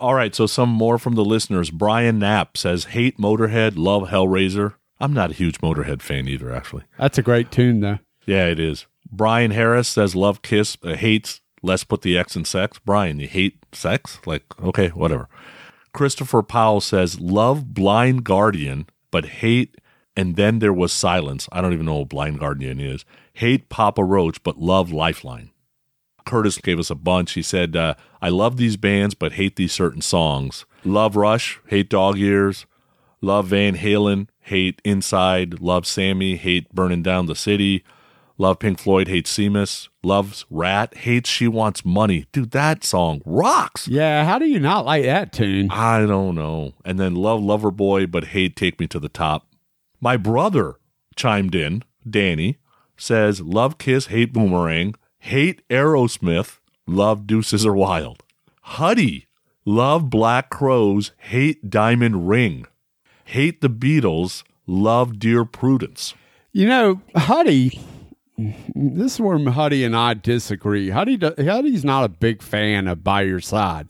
All 0.00 0.14
right, 0.14 0.34
so 0.34 0.46
some 0.46 0.70
more 0.70 0.98
from 0.98 1.14
the 1.14 1.24
listeners. 1.24 1.70
Brian 1.70 2.18
Knapp 2.18 2.56
says, 2.56 2.84
hate 2.86 3.18
Motorhead, 3.18 3.74
love 3.76 4.08
Hellraiser. 4.08 4.76
I'm 4.98 5.12
not 5.12 5.30
a 5.30 5.34
huge 5.34 5.58
Motorhead 5.58 6.00
fan 6.00 6.26
either, 6.26 6.50
actually. 6.50 6.84
That's 6.98 7.18
a 7.18 7.22
great 7.22 7.50
tune, 7.52 7.80
though. 7.80 7.98
Yeah, 8.24 8.46
it 8.46 8.58
is. 8.58 8.86
Brian 9.12 9.50
Harris 9.50 9.88
says, 9.88 10.16
love 10.16 10.40
Kiss, 10.40 10.78
uh, 10.82 10.94
hates, 10.94 11.42
let's 11.62 11.84
put 11.84 12.00
the 12.00 12.16
X 12.16 12.34
in 12.34 12.46
sex. 12.46 12.78
Brian, 12.78 13.20
you 13.20 13.28
hate 13.28 13.58
sex? 13.72 14.18
Like, 14.24 14.44
okay, 14.62 14.88
whatever. 14.88 15.28
Christopher 15.92 16.42
Powell 16.42 16.80
says, 16.80 17.20
love 17.20 17.74
Blind 17.74 18.24
Guardian, 18.24 18.86
but 19.10 19.26
hate, 19.26 19.76
and 20.16 20.36
then 20.36 20.60
there 20.60 20.72
was 20.72 20.94
silence. 20.94 21.46
I 21.52 21.60
don't 21.60 21.74
even 21.74 21.84
know 21.84 21.98
what 21.98 22.08
Blind 22.08 22.40
Guardian 22.40 22.80
is. 22.80 23.04
Hate 23.34 23.68
Papa 23.68 24.02
Roach, 24.02 24.42
but 24.42 24.58
love 24.58 24.92
Lifeline. 24.92 25.49
Curtis 26.30 26.58
gave 26.58 26.78
us 26.78 26.90
a 26.90 26.94
bunch. 26.94 27.32
He 27.32 27.42
said, 27.42 27.74
uh, 27.74 27.94
I 28.22 28.28
love 28.28 28.56
these 28.56 28.76
bands, 28.76 29.14
but 29.14 29.32
hate 29.32 29.56
these 29.56 29.72
certain 29.72 30.00
songs. 30.00 30.64
Love 30.84 31.16
Rush, 31.16 31.58
hate 31.66 31.90
Dog 31.90 32.16
Years. 32.18 32.66
Love 33.20 33.48
Van 33.48 33.76
Halen, 33.76 34.28
hate 34.38 34.80
Inside. 34.84 35.60
Love 35.60 35.86
Sammy, 35.86 36.36
hate 36.36 36.72
Burning 36.72 37.02
Down 37.02 37.26
the 37.26 37.34
City. 37.34 37.82
Love 38.38 38.60
Pink 38.60 38.78
Floyd, 38.78 39.08
hate 39.08 39.26
Seamus. 39.26 39.88
Loves 40.04 40.46
Ratt, 40.48 40.96
hates 40.98 41.28
She 41.28 41.48
Wants 41.48 41.84
Money. 41.84 42.26
Dude, 42.32 42.52
that 42.52 42.84
song 42.84 43.20
rocks. 43.26 43.88
Yeah, 43.88 44.24
how 44.24 44.38
do 44.38 44.46
you 44.46 44.60
not 44.60 44.86
like 44.86 45.02
that 45.02 45.32
tune? 45.32 45.68
I 45.70 46.06
don't 46.06 46.36
know. 46.36 46.72
And 46.84 46.98
then 46.98 47.16
Love 47.16 47.40
Loverboy, 47.40 48.10
but 48.10 48.28
hate 48.28 48.56
Take 48.56 48.78
Me 48.78 48.86
to 48.86 49.00
the 49.00 49.10
Top. 49.10 49.48
My 50.00 50.16
brother 50.16 50.76
chimed 51.16 51.54
in, 51.54 51.82
Danny, 52.08 52.58
says 52.96 53.40
Love 53.42 53.76
Kiss, 53.78 54.06
hate 54.06 54.32
Boomerang, 54.32 54.94
hate 55.20 55.66
Aerosmith, 55.68 56.58
love 56.86 57.26
Deuces 57.26 57.64
Are 57.64 57.74
Wild. 57.74 58.22
Huddy, 58.62 59.28
love 59.64 60.10
Black 60.10 60.50
Crowes, 60.50 61.12
hate 61.18 61.70
Diamond 61.70 62.28
Ring, 62.28 62.66
hate 63.24 63.60
the 63.60 63.70
Beatles, 63.70 64.42
love 64.66 65.18
Dear 65.18 65.44
Prudence. 65.44 66.14
You 66.52 66.66
know, 66.66 67.00
Huddy, 67.14 67.80
this 68.74 69.14
is 69.14 69.20
where 69.20 69.38
Huddy 69.50 69.84
and 69.84 69.94
I 69.94 70.14
disagree. 70.14 70.90
Huddy, 70.90 71.16
Huddy's 71.16 71.84
not 71.84 72.04
a 72.04 72.08
big 72.08 72.42
fan 72.42 72.88
of 72.88 73.04
By 73.04 73.22
Your 73.22 73.40
Side. 73.40 73.88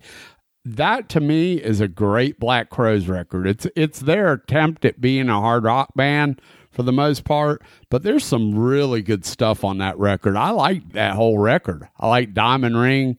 That 0.65 1.09
to 1.11 1.21
me 1.21 1.55
is 1.55 1.81
a 1.81 1.89
great 1.89 2.39
Black 2.39 2.69
Crowes 2.69 3.09
record. 3.09 3.47
It's 3.47 3.67
it's 3.75 4.01
their 4.01 4.33
attempt 4.33 4.85
at 4.85 5.01
being 5.01 5.31
a 5.31 5.41
hard 5.41 5.65
rock 5.65 5.95
band 5.95 6.41
for 6.71 6.83
the 6.83 6.93
most 6.93 7.25
part, 7.25 7.63
but 7.89 8.03
there's 8.03 8.25
some 8.25 8.55
really 8.55 9.03
good 9.03 9.25
stuff 9.25 9.65
on 9.65 9.79
that 9.79 9.99
record. 9.99 10.37
I 10.37 10.51
like 10.51 10.93
that 10.93 11.15
whole 11.15 11.39
record. 11.39 11.89
I 11.99 12.09
like 12.09 12.35
Diamond 12.35 12.77
Ring. 12.77 13.19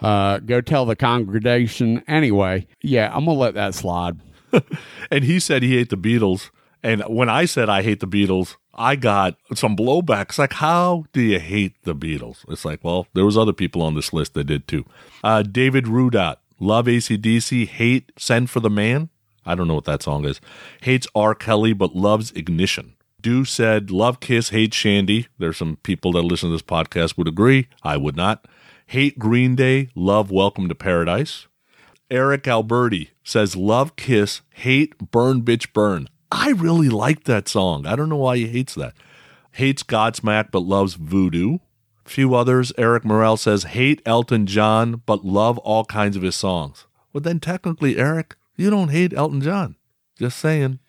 Uh, 0.00 0.38
go 0.38 0.60
tell 0.60 0.86
the 0.86 0.94
congregation. 0.96 2.04
Anyway, 2.06 2.66
yeah, 2.80 3.10
I'm 3.12 3.24
gonna 3.24 3.38
let 3.38 3.54
that 3.54 3.74
slide. 3.74 4.18
And 5.10 5.24
he 5.24 5.40
said 5.40 5.62
he 5.62 5.76
hate 5.76 5.90
the 5.90 5.96
Beatles. 5.96 6.50
And 6.82 7.02
when 7.02 7.28
I 7.28 7.44
said 7.44 7.68
I 7.68 7.82
hate 7.82 8.00
the 8.00 8.06
Beatles, 8.06 8.56
I 8.74 8.94
got 8.94 9.36
some 9.54 9.76
blowback. 9.76 10.26
It's 10.28 10.38
like, 10.38 10.54
how 10.54 11.04
do 11.12 11.20
you 11.20 11.38
hate 11.38 11.74
the 11.82 11.94
Beatles? 11.94 12.44
It's 12.48 12.64
like, 12.64 12.84
well, 12.84 13.08
there 13.14 13.24
was 13.24 13.36
other 13.36 13.52
people 13.52 13.82
on 13.82 13.94
this 13.94 14.12
list 14.12 14.34
that 14.34 14.44
did 14.44 14.68
too. 14.68 14.84
Uh, 15.24 15.42
David 15.42 15.84
Rudot, 15.86 16.36
love 16.60 16.86
ACDC, 16.86 17.66
hate 17.66 18.12
Send 18.16 18.48
for 18.50 18.60
the 18.60 18.70
Man. 18.70 19.08
I 19.48 19.54
don't 19.54 19.66
know 19.66 19.74
what 19.74 19.86
that 19.86 20.02
song 20.02 20.26
is. 20.26 20.40
Hates 20.82 21.06
R. 21.14 21.34
Kelly, 21.34 21.72
but 21.72 21.96
loves 21.96 22.30
Ignition. 22.32 22.94
Do 23.20 23.44
said, 23.44 23.90
love 23.90 24.20
Kiss, 24.20 24.50
hate 24.50 24.72
Shandi. 24.72 25.26
There's 25.38 25.56
some 25.56 25.76
people 25.82 26.12
that 26.12 26.22
listen 26.22 26.50
to 26.50 26.54
this 26.54 26.62
podcast 26.62 27.16
would 27.16 27.26
agree. 27.26 27.66
I 27.82 27.96
would 27.96 28.14
not. 28.14 28.46
Hate 28.86 29.18
Green 29.18 29.56
Day, 29.56 29.88
love 29.94 30.30
Welcome 30.30 30.68
to 30.68 30.74
Paradise. 30.74 31.46
Eric 32.10 32.46
Alberti 32.46 33.10
says, 33.24 33.56
Love 33.56 33.96
Kiss, 33.96 34.42
hate 34.50 34.96
Burn 35.10 35.42
Bitch 35.42 35.72
Burn. 35.72 36.08
I 36.30 36.50
really 36.50 36.88
like 36.88 37.24
that 37.24 37.48
song. 37.48 37.86
I 37.86 37.96
don't 37.96 38.08
know 38.08 38.16
why 38.16 38.36
he 38.36 38.46
hates 38.46 38.74
that. 38.74 38.94
Hates 39.52 39.82
Godsmack, 39.82 40.50
but 40.50 40.60
loves 40.60 40.94
Voodoo. 40.94 41.58
Few 42.04 42.34
others. 42.34 42.72
Eric 42.78 43.04
Morel 43.04 43.36
says, 43.36 43.64
Hate 43.64 44.00
Elton 44.06 44.46
John, 44.46 45.02
but 45.04 45.24
love 45.24 45.58
all 45.58 45.84
kinds 45.84 46.16
of 46.16 46.22
his 46.22 46.36
songs. 46.36 46.86
Well, 47.12 47.20
then 47.20 47.40
technically, 47.40 47.98
Eric, 47.98 48.36
you 48.58 48.68
don't 48.68 48.90
hate 48.90 49.14
Elton 49.14 49.40
John. 49.40 49.76
Just 50.18 50.38
saying. 50.38 50.80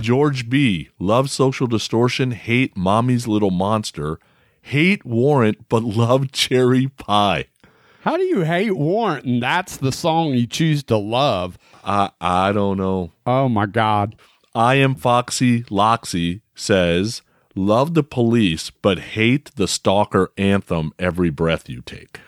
George 0.00 0.48
B. 0.50 0.90
Love 0.98 1.30
Social 1.30 1.66
Distortion, 1.66 2.32
hate 2.32 2.76
Mommy's 2.76 3.26
Little 3.26 3.50
Monster, 3.50 4.18
hate 4.60 5.04
Warrant, 5.04 5.68
but 5.68 5.82
love 5.82 6.30
Cherry 6.32 6.88
Pie. 6.88 7.46
How 8.02 8.16
do 8.16 8.22
you 8.24 8.42
hate 8.42 8.76
Warrant 8.76 9.24
and 9.24 9.42
that's 9.42 9.76
the 9.76 9.92
song 9.92 10.34
you 10.34 10.46
choose 10.46 10.82
to 10.84 10.96
love? 10.96 11.58
I 11.84 12.10
I 12.20 12.52
don't 12.52 12.76
know. 12.76 13.12
Oh 13.26 13.48
my 13.48 13.66
God. 13.66 14.16
I 14.54 14.74
am 14.76 14.94
Foxy 14.94 15.62
Loxy 15.64 16.40
says, 16.54 17.22
love 17.54 17.94
the 17.94 18.02
police, 18.02 18.70
but 18.70 18.98
hate 18.98 19.54
the 19.56 19.68
stalker 19.68 20.32
anthem 20.36 20.92
every 20.98 21.30
breath 21.30 21.68
you 21.68 21.82
take. 21.82 22.20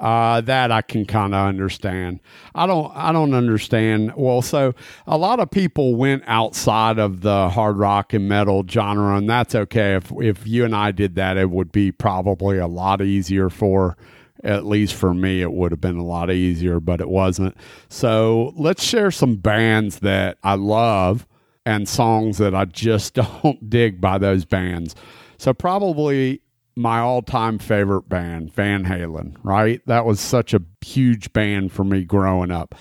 Uh, 0.00 0.40
that 0.40 0.72
I 0.72 0.80
can 0.80 1.04
kind 1.04 1.34
of 1.34 1.46
understand. 1.46 2.20
I 2.54 2.66
don't. 2.66 2.90
I 2.96 3.12
don't 3.12 3.34
understand. 3.34 4.14
Well, 4.16 4.40
so 4.40 4.74
a 5.06 5.18
lot 5.18 5.40
of 5.40 5.50
people 5.50 5.94
went 5.94 6.22
outside 6.26 6.98
of 6.98 7.20
the 7.20 7.50
hard 7.50 7.76
rock 7.76 8.14
and 8.14 8.26
metal 8.26 8.64
genre, 8.66 9.14
and 9.16 9.28
that's 9.28 9.54
okay. 9.54 9.96
If 9.96 10.10
if 10.12 10.46
you 10.46 10.64
and 10.64 10.74
I 10.74 10.92
did 10.92 11.16
that, 11.16 11.36
it 11.36 11.50
would 11.50 11.70
be 11.70 11.92
probably 11.92 12.56
a 12.56 12.66
lot 12.66 13.02
easier 13.02 13.50
for. 13.50 13.96
At 14.42 14.64
least 14.64 14.94
for 14.94 15.12
me, 15.12 15.42
it 15.42 15.52
would 15.52 15.70
have 15.70 15.82
been 15.82 15.98
a 15.98 16.04
lot 16.04 16.30
easier, 16.30 16.80
but 16.80 17.02
it 17.02 17.10
wasn't. 17.10 17.54
So 17.90 18.54
let's 18.56 18.82
share 18.82 19.10
some 19.10 19.36
bands 19.36 19.98
that 19.98 20.38
I 20.42 20.54
love 20.54 21.26
and 21.66 21.86
songs 21.86 22.38
that 22.38 22.54
I 22.54 22.64
just 22.64 23.12
don't 23.42 23.68
dig 23.68 24.00
by 24.00 24.16
those 24.16 24.46
bands. 24.46 24.94
So 25.36 25.52
probably 25.52 26.40
my 26.76 27.00
all-time 27.00 27.58
favorite 27.58 28.08
band, 28.08 28.52
Van 28.52 28.84
Halen, 28.84 29.36
right? 29.42 29.80
That 29.86 30.04
was 30.04 30.20
such 30.20 30.54
a 30.54 30.62
huge 30.80 31.32
band 31.32 31.72
for 31.72 31.84
me 31.84 32.04
growing 32.04 32.50
up. 32.50 32.74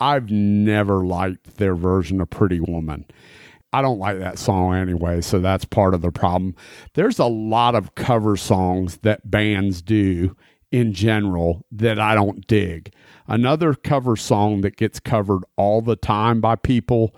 I've 0.00 0.30
never 0.30 1.04
liked 1.04 1.56
their 1.56 1.74
version 1.74 2.20
of 2.20 2.30
Pretty 2.30 2.60
Woman. 2.60 3.06
I 3.72 3.82
don't 3.82 3.98
like 3.98 4.18
that 4.18 4.38
song 4.38 4.74
anyway, 4.74 5.20
so 5.20 5.40
that's 5.40 5.64
part 5.64 5.94
of 5.94 6.02
the 6.02 6.12
problem. 6.12 6.54
There's 6.94 7.18
a 7.18 7.26
lot 7.26 7.74
of 7.74 7.94
cover 7.94 8.36
songs 8.36 8.98
that 8.98 9.30
bands 9.30 9.82
do 9.82 10.36
in 10.70 10.92
general 10.92 11.64
that 11.72 11.98
I 11.98 12.14
don't 12.14 12.46
dig. 12.46 12.92
Another 13.26 13.74
cover 13.74 14.16
song 14.16 14.60
that 14.60 14.76
gets 14.76 15.00
covered 15.00 15.42
all 15.56 15.82
the 15.82 15.96
time 15.96 16.40
by 16.40 16.56
people 16.56 17.14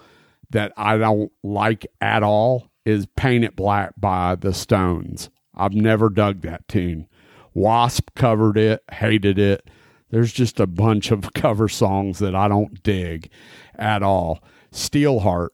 that 0.51 0.73
I 0.77 0.97
don't 0.99 1.33
like 1.43 1.87
at 2.01 2.23
all 2.23 2.71
is 2.85 3.07
Paint 3.17 3.45
It 3.45 3.57
Black 3.57 3.93
by 3.99 4.35
the 4.35 4.55
Stones. 4.55 5.29
I've 5.57 5.75
never 5.75 6.09
dug 6.09 6.43
that 6.43 6.69
tune. 6.69 7.09
Wasp 7.55 8.11
covered 8.15 8.59
it, 8.59 8.83
hated 8.93 9.39
it. 9.39 9.69
There's 10.11 10.33
just 10.33 10.61
a 10.61 10.67
bunch 10.67 11.11
of 11.11 11.33
cover 11.35 11.69
songs 11.69 12.19
that 12.19 12.35
I 12.35 12.49
don't 12.49 12.83
dig 12.83 13.31
at 13.75 14.03
all. 14.03 14.43
Steelheart. 14.73 15.51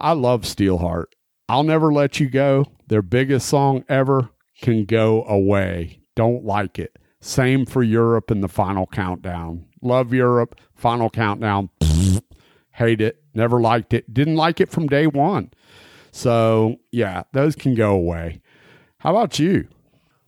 I 0.00 0.12
love 0.12 0.42
Steelheart. 0.42 1.06
I'll 1.48 1.62
Never 1.62 1.92
Let 1.92 2.18
You 2.18 2.30
Go, 2.30 2.66
their 2.86 3.02
biggest 3.02 3.48
song 3.48 3.84
ever, 3.88 4.30
can 4.60 4.84
go 4.84 5.24
away. 5.24 6.00
Don't 6.14 6.44
like 6.44 6.78
it. 6.78 6.98
Same 7.20 7.66
for 7.66 7.82
Europe 7.82 8.30
in 8.30 8.40
the 8.40 8.48
final 8.48 8.86
countdown. 8.86 9.66
Love 9.80 10.12
Europe, 10.12 10.58
final 10.74 11.10
countdown. 11.10 11.68
Hate 12.72 13.00
it. 13.00 13.22
Never 13.34 13.60
liked 13.60 13.92
it. 13.94 14.12
Didn't 14.12 14.36
like 14.36 14.60
it 14.60 14.70
from 14.70 14.86
day 14.86 15.06
one. 15.06 15.50
So, 16.10 16.76
yeah, 16.90 17.22
those 17.32 17.54
can 17.54 17.74
go 17.74 17.92
away. 17.92 18.41
How 19.02 19.10
about 19.10 19.40
you? 19.40 19.66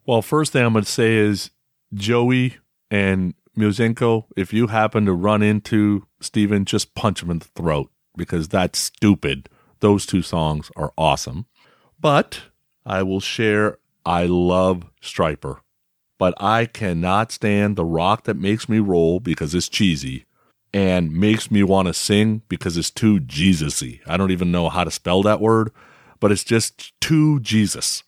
Well, 0.04 0.20
first 0.20 0.52
thing 0.52 0.64
I'm 0.64 0.72
going 0.72 0.84
to 0.84 0.90
say 0.90 1.14
is 1.14 1.50
Joey 1.94 2.56
and 2.90 3.34
Musenko, 3.56 4.24
if 4.36 4.52
you 4.52 4.66
happen 4.66 5.06
to 5.06 5.12
run 5.12 5.42
into 5.42 6.08
Steven, 6.20 6.64
just 6.64 6.96
punch 6.96 7.22
him 7.22 7.30
in 7.30 7.38
the 7.38 7.48
throat 7.54 7.92
because 8.16 8.48
that's 8.48 8.80
stupid. 8.80 9.48
Those 9.78 10.06
two 10.06 10.22
songs 10.22 10.72
are 10.74 10.92
awesome. 10.98 11.46
But 12.00 12.46
I 12.84 13.04
will 13.04 13.20
share 13.20 13.78
I 14.04 14.26
love 14.26 14.90
Stryper, 15.00 15.60
but 16.18 16.34
I 16.38 16.66
cannot 16.66 17.30
stand 17.30 17.76
the 17.76 17.84
rock 17.84 18.24
that 18.24 18.36
makes 18.36 18.68
me 18.68 18.80
roll 18.80 19.20
because 19.20 19.54
it's 19.54 19.68
cheesy 19.68 20.26
and 20.72 21.12
makes 21.12 21.48
me 21.48 21.62
want 21.62 21.86
to 21.86 21.94
sing 21.94 22.42
because 22.48 22.76
it's 22.76 22.90
too 22.90 23.20
Jesus-y. 23.20 24.00
I 24.08 24.16
don't 24.16 24.32
even 24.32 24.50
know 24.50 24.68
how 24.68 24.82
to 24.82 24.90
spell 24.90 25.22
that 25.22 25.40
word, 25.40 25.70
but 26.18 26.32
it's 26.32 26.42
just 26.42 27.00
too 27.00 27.38
Jesus. 27.38 28.02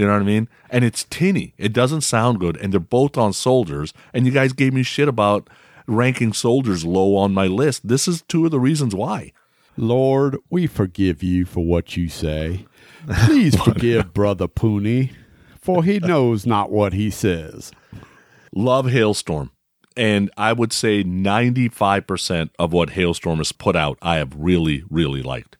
You 0.00 0.06
know 0.06 0.14
what 0.14 0.22
I 0.22 0.24
mean? 0.24 0.48
And 0.70 0.82
it's 0.82 1.04
tinny. 1.04 1.52
It 1.58 1.74
doesn't 1.74 2.00
sound 2.00 2.40
good. 2.40 2.56
And 2.56 2.72
they're 2.72 2.80
both 2.80 3.18
on 3.18 3.34
soldiers. 3.34 3.92
And 4.14 4.24
you 4.24 4.32
guys 4.32 4.54
gave 4.54 4.72
me 4.72 4.82
shit 4.82 5.08
about 5.08 5.50
ranking 5.86 6.32
soldiers 6.32 6.86
low 6.86 7.16
on 7.16 7.34
my 7.34 7.46
list. 7.46 7.86
This 7.86 8.08
is 8.08 8.22
two 8.22 8.46
of 8.46 8.50
the 8.50 8.58
reasons 8.58 8.94
why. 8.94 9.34
Lord, 9.76 10.38
we 10.48 10.66
forgive 10.66 11.22
you 11.22 11.44
for 11.44 11.62
what 11.62 11.98
you 11.98 12.08
say. 12.08 12.64
Please 13.26 13.54
forgive 13.62 14.14
Brother 14.14 14.48
Pooney, 14.48 15.12
for 15.60 15.84
he 15.84 15.98
knows 15.98 16.46
not 16.46 16.70
what 16.70 16.94
he 16.94 17.10
says. 17.10 17.70
Love 18.54 18.86
Halestorm. 18.86 19.50
And 19.98 20.30
I 20.38 20.54
would 20.54 20.72
say 20.72 21.04
95% 21.04 22.48
of 22.58 22.72
what 22.72 22.92
Halestorm 22.92 23.36
has 23.36 23.52
put 23.52 23.76
out, 23.76 23.98
I 24.00 24.16
have 24.16 24.32
really, 24.34 24.82
really 24.88 25.20
liked. 25.22 25.58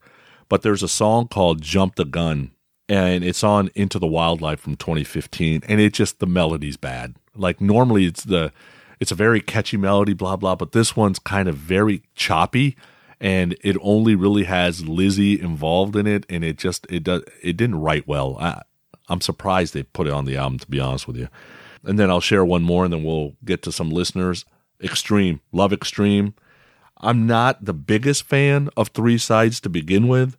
But 0.48 0.62
there's 0.62 0.82
a 0.82 0.88
song 0.88 1.28
called 1.28 1.60
Jump 1.60 1.96
the 1.96 2.06
Gun, 2.06 2.52
and 2.90 3.24
it's 3.24 3.42
on 3.42 3.70
Into 3.74 3.98
the 3.98 4.06
Wildlife 4.06 4.60
from 4.60 4.76
2015, 4.76 5.62
and 5.66 5.80
it 5.80 5.94
just, 5.94 6.18
the 6.18 6.26
melody's 6.26 6.76
bad. 6.76 7.14
Like 7.34 7.60
normally 7.60 8.04
it's 8.04 8.24
the, 8.24 8.52
it's 8.98 9.12
a 9.12 9.14
very 9.14 9.40
catchy 9.40 9.78
melody, 9.78 10.12
blah, 10.12 10.36
blah, 10.36 10.56
but 10.56 10.72
this 10.72 10.94
one's 10.94 11.18
kind 11.18 11.48
of 11.48 11.56
very 11.56 12.02
choppy 12.14 12.76
and 13.20 13.54
it 13.62 13.76
only 13.82 14.14
really 14.14 14.44
has 14.44 14.82
Lzzy 14.82 15.38
involved 15.38 15.94
in 15.94 16.06
it, 16.06 16.24
and 16.30 16.42
it 16.42 16.56
just 16.56 16.86
it 16.88 17.04
does 17.04 17.22
it 17.42 17.56
didn't 17.56 17.80
write 17.80 18.08
well. 18.08 18.36
I, 18.40 18.62
I'm 19.08 19.20
surprised 19.20 19.74
they 19.74 19.82
put 19.82 20.06
it 20.06 20.12
on 20.12 20.24
the 20.24 20.36
album, 20.36 20.58
to 20.60 20.66
be 20.66 20.80
honest 20.80 21.06
with 21.06 21.16
you. 21.16 21.28
And 21.84 21.98
then 21.98 22.10
I'll 22.10 22.20
share 22.20 22.44
one 22.44 22.62
more, 22.62 22.84
and 22.84 22.92
then 22.92 23.04
we'll 23.04 23.36
get 23.44 23.62
to 23.62 23.72
some 23.72 23.90
listeners. 23.90 24.44
Extreme, 24.82 25.40
love 25.52 25.72
Extreme. 25.72 26.34
I'm 26.98 27.26
not 27.26 27.64
the 27.64 27.74
biggest 27.74 28.24
fan 28.24 28.70
of 28.76 28.88
Three 28.88 29.18
Sides 29.18 29.60
to 29.60 29.68
begin 29.68 30.08
with, 30.08 30.36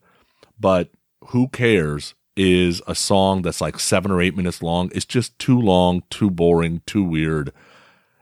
but 0.59 0.89
who 1.27 1.47
cares? 1.49 2.15
Is 2.37 2.81
a 2.87 2.95
song 2.95 3.41
that's 3.41 3.59
like 3.59 3.77
seven 3.77 4.09
or 4.09 4.21
eight 4.21 4.37
minutes 4.37 4.63
long. 4.63 4.89
It's 4.95 5.05
just 5.05 5.37
too 5.37 5.59
long, 5.59 6.03
too 6.09 6.31
boring, 6.31 6.81
too 6.85 7.03
weird. 7.03 7.51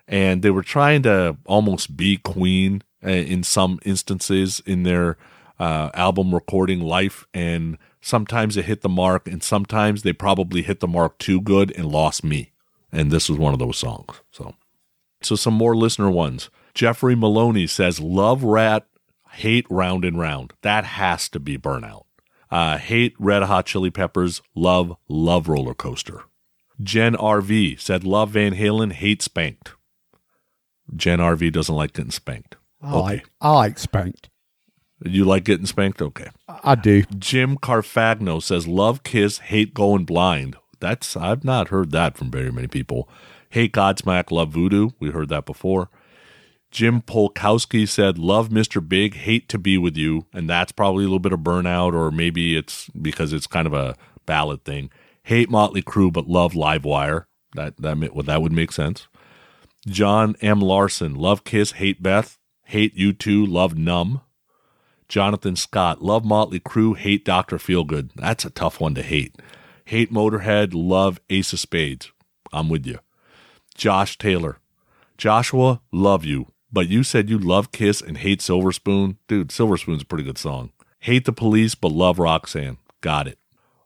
And 0.07 0.41
they 0.41 0.49
were 0.49 0.63
trying 0.63 1.03
to 1.03 1.37
almost 1.45 1.95
be 1.95 2.17
Queen 2.17 2.81
uh, 3.05 3.09
in 3.09 3.43
some 3.43 3.79
instances 3.85 4.61
in 4.65 4.81
their 4.81 5.17
uh, 5.59 5.89
album 5.93 6.33
recording 6.33 6.79
life, 6.79 7.25
and 7.33 7.77
sometimes 8.01 8.55
they 8.55 8.61
hit 8.61 8.81
the 8.81 8.89
mark, 8.89 9.27
and 9.27 9.43
sometimes 9.43 10.01
they 10.01 10.13
probably 10.13 10.61
hit 10.61 10.79
the 10.79 10.87
mark 10.87 11.17
too 11.19 11.41
good 11.41 11.71
and 11.77 11.85
lost 11.85 12.23
me. 12.23 12.51
And 12.91 13.11
this 13.11 13.29
was 13.29 13.37
one 13.37 13.53
of 13.53 13.59
those 13.59 13.77
songs. 13.77 14.21
So, 14.31 14.55
so 15.21 15.35
some 15.35 15.53
more 15.53 15.75
listener 15.75 16.09
ones. 16.09 16.49
Jeffrey 16.73 17.15
Maloney 17.15 17.67
says, 17.67 17.99
"Love 17.99 18.43
Ratt, 18.43 18.87
hate 19.33 19.67
Round 19.69 20.05
and 20.05 20.17
Round. 20.17 20.53
That 20.61 20.85
has 20.85 21.29
to 21.29 21.39
be 21.39 21.57
Burnout. 21.57 22.03
Uh, 22.51 22.77
hate 22.77 23.15
Red 23.19 23.43
Hot 23.43 23.65
Chili 23.65 23.91
Peppers. 23.91 24.41
Love 24.55 24.95
Love 25.07 25.47
Roller 25.47 25.73
Coaster." 25.73 26.23
Jen 26.81 27.15
RV 27.15 27.79
said, 27.79 28.03
"Love 28.03 28.31
Van 28.31 28.53
Halen, 28.53 28.93
hate 28.93 29.21
Spanked." 29.21 29.73
Jen 30.95 31.19
RV 31.19 31.51
doesn't 31.51 31.75
like 31.75 31.93
getting 31.93 32.11
spanked. 32.11 32.55
I 32.81 32.97
like 32.97 33.29
I 33.41 33.51
like 33.51 33.77
spanked. 33.77 34.29
You 35.05 35.23
like 35.23 35.45
getting 35.45 35.65
spanked? 35.65 36.01
Okay. 36.01 36.27
I 36.47 36.75
do. 36.75 37.03
Jim 37.17 37.57
Carfagno 37.57 38.41
says, 38.41 38.67
"Love 38.67 39.03
Kiss, 39.03 39.39
hate 39.39 39.73
Going 39.73 40.05
Blind." 40.05 40.55
That's 40.79 41.15
I've 41.17 41.43
not 41.43 41.69
heard 41.69 41.91
that 41.91 42.17
from 42.17 42.31
very 42.31 42.51
many 42.51 42.67
people. 42.67 43.09
Hate 43.49 43.73
Godsmack, 43.73 44.31
love 44.31 44.49
Voodoo. 44.51 44.91
We 44.99 45.09
heard 45.09 45.29
that 45.29 45.45
before. 45.45 45.89
Jim 46.71 47.01
Polkowski 47.01 47.87
said, 47.87 48.17
"Love 48.17 48.49
Mr. 48.49 48.87
Big, 48.87 49.15
hate 49.15 49.49
to 49.49 49.57
be 49.57 49.77
with 49.77 49.97
you," 49.97 50.25
and 50.33 50.49
that's 50.49 50.71
probably 50.71 51.03
a 51.03 51.07
little 51.07 51.19
bit 51.19 51.33
of 51.33 51.39
burnout, 51.39 51.93
or 51.93 52.11
maybe 52.11 52.55
it's 52.55 52.89
because 52.89 53.33
it's 53.33 53.47
kind 53.47 53.65
of 53.67 53.73
a 53.73 53.95
ballad 54.25 54.63
thing. 54.63 54.89
Hate 55.23 55.49
Motley 55.49 55.81
Crue, 55.81 56.13
but 56.13 56.27
love 56.27 56.53
Livewire. 56.53 57.25
That 57.55 57.77
that 57.77 57.97
well, 58.13 58.23
that 58.23 58.41
would 58.41 58.51
make 58.51 58.71
sense. 58.71 59.07
John 59.87 60.35
M. 60.41 60.59
Larson, 60.59 61.15
love 61.15 61.43
Kiss, 61.43 61.73
hate 61.73 62.03
Beth, 62.03 62.37
hate 62.65 62.95
you 62.95 63.13
two, 63.13 63.45
love 63.45 63.77
Numb. 63.77 64.21
Jonathan 65.07 65.55
Scott, 65.55 66.03
love 66.03 66.23
Motley 66.23 66.59
Crue, 66.59 66.95
hate 66.95 67.25
Dr. 67.25 67.57
Feelgood. 67.57 68.11
That's 68.15 68.45
a 68.45 68.51
tough 68.51 68.79
one 68.79 68.93
to 68.93 69.01
hate. 69.01 69.35
Hate 69.85 70.13
Motorhead, 70.13 70.71
love 70.73 71.19
Ace 71.31 71.51
of 71.53 71.59
Spades. 71.59 72.11
I'm 72.53 72.69
with 72.69 72.85
you. 72.85 72.99
Josh 73.73 74.17
Taylor, 74.19 74.59
Joshua, 75.17 75.81
love 75.91 76.25
you, 76.25 76.47
but 76.71 76.87
you 76.87 77.03
said 77.03 77.29
you 77.29 77.37
love 77.37 77.71
Kiss 77.71 78.01
and 78.01 78.17
hate 78.17 78.41
Silver 78.41 78.71
Spoon. 78.71 79.17
Dude, 79.27 79.51
Silver 79.51 79.77
Spoon's 79.77 80.03
a 80.03 80.05
pretty 80.05 80.23
good 80.23 80.37
song. 80.37 80.71
Hate 80.99 81.25
the 81.25 81.31
police, 81.31 81.75
but 81.75 81.91
love 81.91 82.19
Roxanne. 82.19 82.77
Got 83.01 83.27
it. 83.27 83.37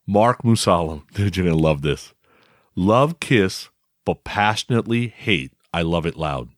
Mark 0.06 0.44
Musalam, 0.44 1.04
dude, 1.14 1.38
you're 1.38 1.46
gonna 1.46 1.58
love 1.58 1.82
this. 1.82 2.14
Love 2.76 3.20
Kiss, 3.20 3.70
but 4.06 4.24
passionately 4.24 5.08
hate 5.08 5.54
I 5.74 5.82
Love 5.82 6.06
It 6.06 6.18
Loud. 6.18 6.50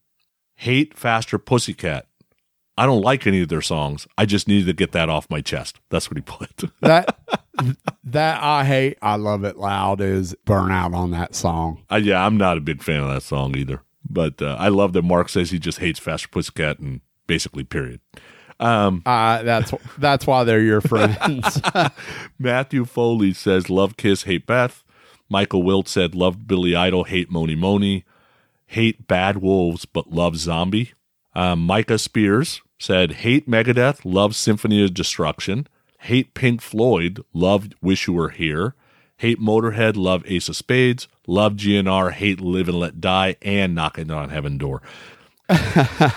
Hate 0.56 0.98
Faster 0.98 1.38
Pussycat. 1.38 2.08
I 2.78 2.86
don't 2.86 3.02
like 3.02 3.26
any 3.26 3.42
of 3.42 3.48
their 3.48 3.62
songs. 3.62 4.06
I 4.18 4.26
just 4.26 4.48
needed 4.48 4.66
to 4.66 4.74
get 4.74 4.92
that 4.92 5.08
off 5.10 5.30
my 5.30 5.40
chest. 5.42 5.80
That's 5.90 6.10
what 6.10 6.18
he 6.18 6.22
put. 6.22 6.72
That 6.82 7.18
that 8.04 8.44
I 8.44 8.66
hate, 8.66 8.98
I 9.02 9.16
love 9.16 9.46
it 9.46 9.58
loud 9.58 10.02
is 10.02 10.36
burnout 10.46 10.94
on 10.94 11.12
that 11.12 11.34
song. 11.36 11.84
Uh, 11.90 11.96
yeah, 11.96 12.26
I'm 12.26 12.38
not 12.38 12.58
a 12.58 12.62
big 12.62 12.84
fan 12.84 13.00
of 13.00 13.08
that 13.08 13.24
song 13.24 13.56
either. 13.56 13.82
But 14.10 14.42
uh, 14.42 14.56
I 14.60 14.70
love 14.70 14.94
that 14.94 15.02
Mark 15.02 15.30
says 15.30 15.52
he 15.52 15.60
just 15.60 15.80
hates 15.80 16.00
Faster 16.00 16.28
Pussycat 16.28 16.80
and 16.80 17.02
basically 17.28 17.64
period. 17.64 18.00
Um, 18.60 19.02
Uh, 19.06 19.44
that's 19.44 19.74
that's 19.98 20.26
why 20.26 20.44
they're 20.44 20.62
your 20.62 20.82
friends. 20.82 21.62
Matthew 22.40 22.86
Foley 22.86 23.34
says 23.34 23.70
love 23.70 23.98
Kiss, 23.98 24.24
hate 24.24 24.46
Beth. 24.48 24.84
Michael 25.30 25.64
Wilt 25.64 25.88
said 25.88 26.16
love 26.16 26.48
Billy 26.48 26.76
Idol, 26.76 27.04
hate 27.06 27.30
Mony 27.32 27.56
Mony. 27.56 28.06
Hate 28.68 29.08
Bad 29.08 29.38
Wolves, 29.38 29.86
but 29.86 30.12
love 30.12 30.38
Zombie. 30.38 30.94
Um, 31.36 31.60
Micah 31.62 32.00
Spears 32.00 32.62
said 32.80 33.12
hate 33.14 33.50
Megadeth, 33.50 34.02
love 34.04 34.36
Symphony 34.36 34.84
of 34.84 34.94
Destruction. 34.94 35.68
Hate 36.00 36.34
Pink 36.34 36.62
Floyd, 36.62 37.24
love 37.34 37.70
Wish 37.82 38.08
You 38.08 38.14
Were 38.14 38.30
Here. 38.30 38.74
Hate 39.18 39.40
Motorhead, 39.40 39.96
love 39.98 40.24
Ace 40.28 40.50
of 40.50 40.56
Spades. 40.56 41.08
Love 41.28 41.54
GNR, 41.54 42.12
hate 42.12 42.42
Live 42.42 42.70
and 42.70 42.80
Let 42.80 43.02
Die, 43.02 43.36
and 43.42 43.76
Knocking 43.76 44.12
on 44.12 44.30
Heaven 44.30 44.58
Door. 44.58 44.82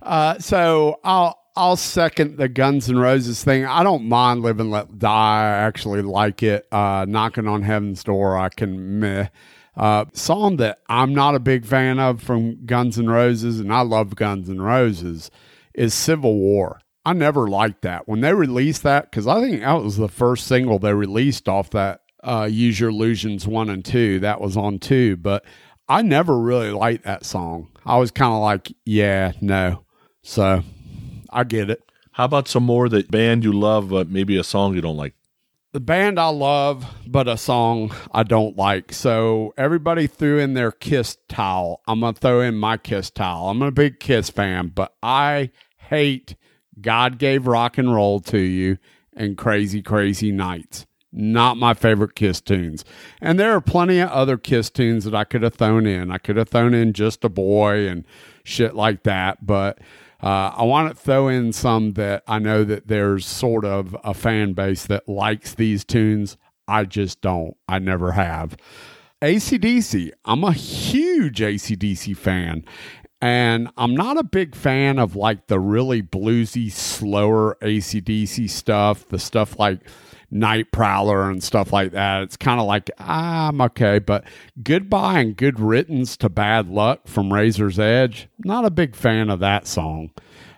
Uh, 0.00 0.38
so 0.38 0.98
I'll 1.04 1.38
I'll 1.56 1.76
second 1.76 2.36
the 2.38 2.48
Guns 2.48 2.88
N' 2.88 2.98
Roses 2.98 3.42
thing. 3.42 3.66
I 3.66 3.82
don't 3.82 4.08
mind 4.08 4.42
Live 4.42 4.60
and 4.60 4.70
Let 4.70 4.98
Die. 4.98 5.08
I 5.10 5.44
actually 5.44 6.02
like 6.02 6.42
it. 6.42 6.66
Uh, 6.72 7.04
Knocking 7.06 7.48
on 7.48 7.62
Heaven's 7.62 8.02
Door, 8.04 8.38
I 8.38 8.48
can 8.48 9.00
meh. 9.00 9.26
Uh, 9.76 10.06
song 10.12 10.56
that 10.56 10.78
I'm 10.88 11.14
not 11.14 11.34
a 11.34 11.40
big 11.40 11.66
fan 11.66 11.98
of 11.98 12.22
from 12.22 12.64
Guns 12.64 12.98
N' 12.98 13.10
Roses, 13.10 13.60
and 13.60 13.72
I 13.72 13.80
love 13.82 14.16
Guns 14.16 14.48
N' 14.48 14.62
Roses, 14.62 15.30
is 15.74 15.94
Civil 15.94 16.36
War. 16.36 16.80
I 17.04 17.12
never 17.12 17.48
liked 17.48 17.82
that 17.82 18.08
when 18.08 18.20
they 18.20 18.34
released 18.34 18.82
that 18.84 19.10
because 19.10 19.26
I 19.26 19.40
think 19.40 19.60
that 19.60 19.82
was 19.82 19.96
the 19.96 20.08
first 20.08 20.46
single 20.46 20.78
they 20.78 20.94
released 20.94 21.48
off 21.48 21.70
that 21.70 22.02
uh, 22.22 22.48
Use 22.50 22.78
Your 22.80 22.90
Illusions 22.90 23.46
one 23.46 23.70
and 23.70 23.84
two. 23.84 24.20
That 24.20 24.40
was 24.40 24.56
on 24.56 24.78
two, 24.78 25.16
but 25.16 25.44
I 25.88 26.02
never 26.02 26.38
really 26.38 26.70
liked 26.70 27.04
that 27.04 27.24
song. 27.24 27.68
I 27.84 27.98
was 27.98 28.10
kind 28.10 28.32
of 28.32 28.40
like, 28.40 28.72
yeah, 28.84 29.32
no. 29.40 29.84
So 30.22 30.62
I 31.30 31.44
get 31.44 31.70
it. 31.70 31.82
How 32.12 32.24
about 32.24 32.48
some 32.48 32.64
more 32.64 32.88
that 32.88 33.10
band 33.10 33.44
you 33.44 33.52
love, 33.52 33.90
but 33.90 34.08
maybe 34.08 34.36
a 34.36 34.44
song 34.44 34.74
you 34.74 34.80
don't 34.80 34.96
like? 34.96 35.14
the 35.72 35.80
band 35.80 36.18
I 36.18 36.28
love, 36.28 36.84
but 37.06 37.28
a 37.28 37.36
song 37.36 37.94
I 38.12 38.24
don't 38.24 38.56
like. 38.56 38.92
So 38.92 39.54
everybody 39.56 40.08
threw 40.08 40.38
in 40.38 40.54
their 40.54 40.72
Kiss 40.72 41.18
towel. 41.28 41.82
I'm 41.86 42.00
gonna 42.00 42.14
throw 42.14 42.40
in 42.40 42.56
my 42.56 42.78
Kiss 42.78 43.10
towel. 43.10 43.48
I'm 43.48 43.62
a 43.62 43.70
big 43.70 44.00
Kiss 44.00 44.28
fan, 44.28 44.72
but 44.74 44.94
I 45.04 45.50
hate 45.76 46.34
God 46.80 47.18
gave 47.18 47.46
rock 47.46 47.78
and 47.78 47.94
roll 47.94 48.18
to 48.22 48.38
you 48.38 48.78
and 49.14 49.38
Crazy 49.38 49.80
Crazy 49.80 50.32
Nights. 50.32 50.84
Not 51.20 51.56
my 51.56 51.74
favorite 51.74 52.14
Kiss 52.14 52.40
tunes. 52.40 52.84
And 53.20 53.40
there 53.40 53.50
are 53.52 53.60
plenty 53.60 53.98
of 53.98 54.08
other 54.10 54.38
Kiss 54.38 54.70
tunes 54.70 55.04
that 55.04 55.16
I 55.16 55.24
could 55.24 55.42
have 55.42 55.54
thrown 55.54 55.84
in. 55.84 56.12
I 56.12 56.18
could 56.18 56.36
have 56.36 56.48
thrown 56.48 56.74
in 56.74 56.92
Just 56.92 57.24
a 57.24 57.28
Boy 57.28 57.88
and 57.88 58.04
shit 58.44 58.76
like 58.76 59.02
that, 59.02 59.44
but 59.44 59.80
uh, 60.22 60.52
I 60.56 60.62
want 60.62 60.90
to 60.90 60.94
throw 60.94 61.26
in 61.26 61.52
some 61.52 61.94
that 61.94 62.22
I 62.28 62.38
know 62.38 62.62
that 62.62 62.86
there's 62.86 63.26
sort 63.26 63.64
of 63.64 63.96
a 64.04 64.14
fan 64.14 64.52
base 64.52 64.86
that 64.86 65.08
likes 65.08 65.54
these 65.54 65.84
tunes. 65.84 66.36
I 66.68 66.84
just 66.84 67.20
don't. 67.20 67.56
I 67.68 67.80
never 67.80 68.12
have. 68.12 68.56
ACDC. 69.20 70.12
I'm 70.24 70.44
a 70.44 70.52
huge 70.52 71.40
ACDC 71.40 72.16
fan. 72.16 72.64
And 73.20 73.68
I'm 73.76 73.96
not 73.96 74.16
a 74.16 74.22
big 74.22 74.54
fan 74.54 75.00
of 75.00 75.16
like 75.16 75.48
the 75.48 75.58
really 75.58 76.00
bluesy, 76.00 76.70
slower 76.70 77.56
ACDC 77.60 78.48
stuff, 78.48 79.08
the 79.08 79.18
stuff 79.18 79.58
like 79.58 79.80
Night 80.30 80.70
Prowler 80.72 81.30
and 81.30 81.42
stuff 81.42 81.72
like 81.72 81.92
that. 81.92 82.22
It's 82.22 82.36
kind 82.36 82.60
of 82.60 82.66
like, 82.66 82.90
ah, 82.98 83.48
I'm 83.48 83.60
okay. 83.62 83.98
But 83.98 84.24
Goodbye 84.62 85.20
and 85.20 85.36
Good 85.36 85.58
Riddance 85.58 86.16
to 86.18 86.28
Bad 86.28 86.68
Luck 86.68 87.08
from 87.08 87.32
Razor's 87.32 87.78
Edge, 87.78 88.28
not 88.38 88.64
a 88.64 88.70
big 88.70 88.94
fan 88.94 89.30
of 89.30 89.40
that 89.40 89.66
song. 89.66 90.10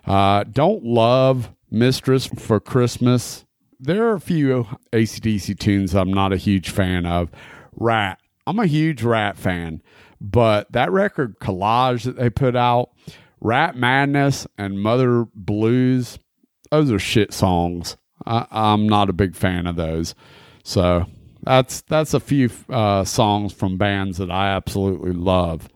Uh, 0.05 0.43
don't 0.43 0.83
love 0.83 1.51
Mistress 1.69 2.25
for 2.25 2.59
Christmas. 2.59 3.45
There 3.79 4.07
are 4.07 4.15
a 4.15 4.19
few 4.19 4.67
ACDC 4.91 5.57
tunes 5.57 5.95
I'm 5.95 6.13
not 6.13 6.33
a 6.33 6.37
huge 6.37 6.69
fan 6.69 7.05
of. 7.05 7.29
Ratt. 7.73 8.19
I'm 8.45 8.59
a 8.59 8.65
huge 8.65 9.03
Ratt 9.03 9.37
fan, 9.37 9.81
but 10.19 10.71
that 10.71 10.91
record 10.91 11.39
collage 11.39 12.03
that 12.03 12.17
they 12.17 12.29
put 12.29 12.55
out, 12.55 12.89
Ratt 13.39 13.75
Madness 13.75 14.47
and 14.57 14.81
Mother 14.81 15.25
Blues, 15.33 16.19
those 16.71 16.91
are 16.91 16.99
shit 16.99 17.33
songs. 17.33 17.97
I, 18.25 18.45
I'm 18.51 18.87
not 18.87 19.09
a 19.09 19.13
big 19.13 19.35
fan 19.35 19.67
of 19.67 19.75
those. 19.75 20.15
So 20.63 21.05
that's 21.43 21.81
that's 21.81 22.13
a 22.13 22.19
few 22.19 22.49
uh, 22.69 23.03
songs 23.03 23.53
from 23.53 23.77
bands 23.77 24.17
that 24.17 24.31
I 24.31 24.49
absolutely 24.49 25.13
love. 25.13 25.69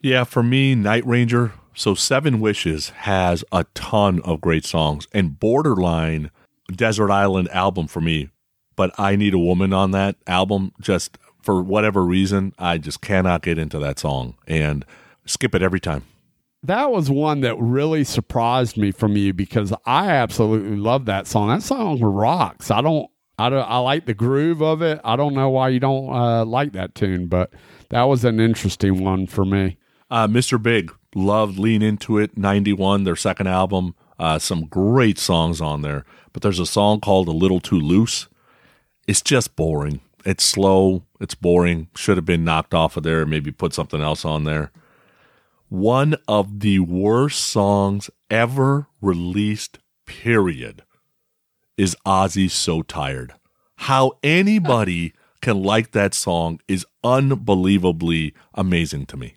Yeah, 0.00 0.24
for 0.24 0.42
me, 0.42 0.74
Night 0.74 1.06
Ranger. 1.06 1.52
So 1.74 1.94
Seven 1.94 2.40
Wishes 2.40 2.90
has 2.90 3.44
a 3.50 3.64
ton 3.74 4.20
of 4.20 4.40
great 4.40 4.64
songs, 4.64 5.06
and 5.12 5.38
Borderline, 5.38 6.30
Desert 6.74 7.10
Island 7.10 7.48
album 7.50 7.86
for 7.86 8.00
me. 8.00 8.28
But 8.76 8.92
I 8.98 9.16
Need 9.16 9.34
a 9.34 9.38
Woman 9.38 9.72
on 9.72 9.90
that 9.92 10.16
album, 10.26 10.72
just 10.80 11.18
for 11.42 11.62
whatever 11.62 12.04
reason, 12.04 12.54
I 12.58 12.78
just 12.78 13.00
cannot 13.00 13.42
get 13.42 13.58
into 13.58 13.78
that 13.80 13.98
song 13.98 14.34
and 14.46 14.84
skip 15.26 15.54
it 15.54 15.62
every 15.62 15.80
time. 15.80 16.04
That 16.64 16.92
was 16.92 17.10
one 17.10 17.40
that 17.40 17.58
really 17.58 18.04
surprised 18.04 18.76
me 18.76 18.92
from 18.92 19.16
you 19.16 19.32
because 19.32 19.72
I 19.84 20.10
absolutely 20.10 20.76
love 20.76 21.06
that 21.06 21.26
song. 21.26 21.48
That 21.48 21.62
song 21.62 22.00
rocks. 22.00 22.70
I 22.70 22.80
don't, 22.80 23.10
I 23.38 23.50
don't, 23.50 23.68
I 23.68 23.78
like 23.78 24.06
the 24.06 24.14
groove 24.14 24.62
of 24.62 24.80
it. 24.80 25.00
I 25.02 25.16
don't 25.16 25.34
know 25.34 25.50
why 25.50 25.70
you 25.70 25.80
don't 25.80 26.08
uh, 26.08 26.44
like 26.44 26.72
that 26.72 26.94
tune, 26.94 27.26
but 27.26 27.52
that 27.88 28.04
was 28.04 28.24
an 28.24 28.38
interesting 28.38 29.02
one 29.02 29.26
for 29.26 29.44
me. 29.44 29.76
Uh, 30.08 30.28
Mr. 30.28 30.62
Big, 30.62 30.92
loved 31.14 31.58
Lean 31.58 31.82
Into 31.82 32.18
It, 32.18 32.36
91, 32.36 33.04
their 33.04 33.16
second 33.16 33.48
album. 33.48 33.94
Uh, 34.18 34.38
some 34.38 34.66
great 34.66 35.18
songs 35.18 35.60
on 35.60 35.82
there, 35.82 36.04
but 36.32 36.42
there's 36.42 36.60
a 36.60 36.66
song 36.66 37.00
called 37.00 37.26
A 37.26 37.32
Little 37.32 37.58
Too 37.58 37.80
Loose. 37.80 38.28
It's 39.08 39.22
just 39.22 39.56
boring. 39.56 40.00
It's 40.24 40.44
slow. 40.44 41.02
It's 41.20 41.34
boring. 41.34 41.88
Should 41.96 42.18
have 42.18 42.24
been 42.24 42.44
knocked 42.44 42.72
off 42.72 42.96
of 42.96 43.02
there. 43.02 43.26
Maybe 43.26 43.50
put 43.50 43.74
something 43.74 44.00
else 44.00 44.24
on 44.24 44.44
there. 44.44 44.70
One 45.76 46.16
of 46.28 46.60
the 46.60 46.80
worst 46.80 47.40
songs 47.46 48.10
ever 48.30 48.88
released, 49.00 49.78
period, 50.06 50.82
is 51.78 51.96
Ozzy's 52.04 52.52
So 52.52 52.82
Tired. 52.82 53.32
How 53.76 54.12
anybody 54.22 55.14
can 55.40 55.62
like 55.62 55.92
that 55.92 56.12
song 56.12 56.60
is 56.68 56.84
unbelievably 57.02 58.34
amazing 58.52 59.06
to 59.06 59.16
me. 59.16 59.36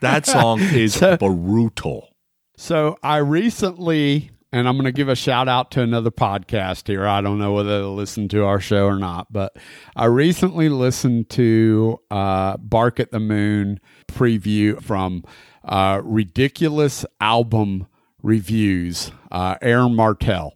That 0.00 0.24
song 0.36 0.60
is 0.60 0.94
So- 0.94 1.18
brutal. 1.18 2.08
So 2.56 2.96
I 3.02 3.18
recently, 3.18 4.30
and 4.52 4.66
I'm 4.66 4.76
going 4.76 4.86
to 4.86 4.92
give 4.92 5.10
a 5.10 5.14
shout 5.14 5.48
out 5.48 5.70
to 5.72 5.82
another 5.82 6.10
podcast 6.10 6.88
here. 6.88 7.06
I 7.06 7.20
don't 7.20 7.38
know 7.38 7.52
whether 7.52 7.80
they'll 7.80 7.94
listen 7.94 8.26
to 8.28 8.44
our 8.46 8.58
show 8.58 8.86
or 8.86 8.98
not, 8.98 9.30
but 9.30 9.54
I 9.94 10.06
recently 10.06 10.70
listened 10.70 11.28
to 11.30 11.98
uh, 12.10 12.56
Bark 12.56 13.00
at 13.00 13.10
the 13.10 13.20
Moon 13.20 13.80
preview 14.08 14.80
from 14.82 15.24
uh, 15.64 16.00
Ridiculous 16.04 17.04
Album 17.20 17.86
Reviews, 18.22 19.12
uh, 19.30 19.56
Aaron 19.60 19.94
Martell. 19.94 20.54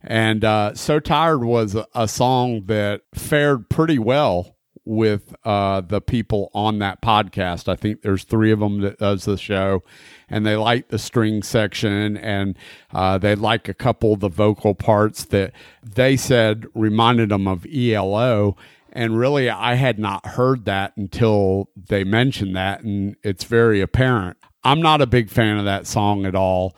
And 0.00 0.44
uh, 0.44 0.74
So 0.74 1.00
Tired 1.00 1.44
was 1.44 1.76
a, 1.94 2.06
song 2.06 2.66
that 2.66 3.02
fared 3.14 3.70
pretty 3.70 3.98
well 3.98 4.54
with 4.84 5.34
uh, 5.44 5.80
the 5.80 6.00
people 6.00 6.50
on 6.52 6.78
that 6.80 7.00
podcast. 7.00 7.68
I 7.68 7.76
think 7.76 8.02
there's 8.02 8.24
three 8.24 8.52
of 8.52 8.60
them 8.60 8.82
that 8.82 8.98
does 8.98 9.24
the 9.24 9.38
show, 9.38 9.82
and 10.28 10.44
they 10.44 10.56
like 10.56 10.88
the 10.88 10.98
string 10.98 11.42
section, 11.42 12.18
and 12.18 12.58
uh, 12.92 13.16
they 13.16 13.34
like 13.34 13.68
a 13.68 13.74
couple 13.74 14.12
of 14.12 14.20
the 14.20 14.28
vocal 14.28 14.74
parts 14.74 15.24
that 15.26 15.52
they 15.82 16.18
said 16.18 16.66
reminded 16.74 17.30
them 17.30 17.48
of 17.48 17.66
ELO. 17.66 18.56
And 18.94 19.18
really, 19.18 19.50
I 19.50 19.74
had 19.74 19.98
not 19.98 20.24
heard 20.24 20.66
that 20.66 20.96
until 20.96 21.68
they 21.76 22.04
mentioned 22.04 22.54
that, 22.54 22.82
and 22.82 23.16
it's 23.24 23.44
very 23.44 23.80
apparent. 23.80 24.36
I'm 24.62 24.80
not 24.80 25.02
a 25.02 25.06
big 25.06 25.30
fan 25.30 25.58
of 25.58 25.64
that 25.64 25.86
song 25.86 26.24
at 26.24 26.36
all. 26.36 26.76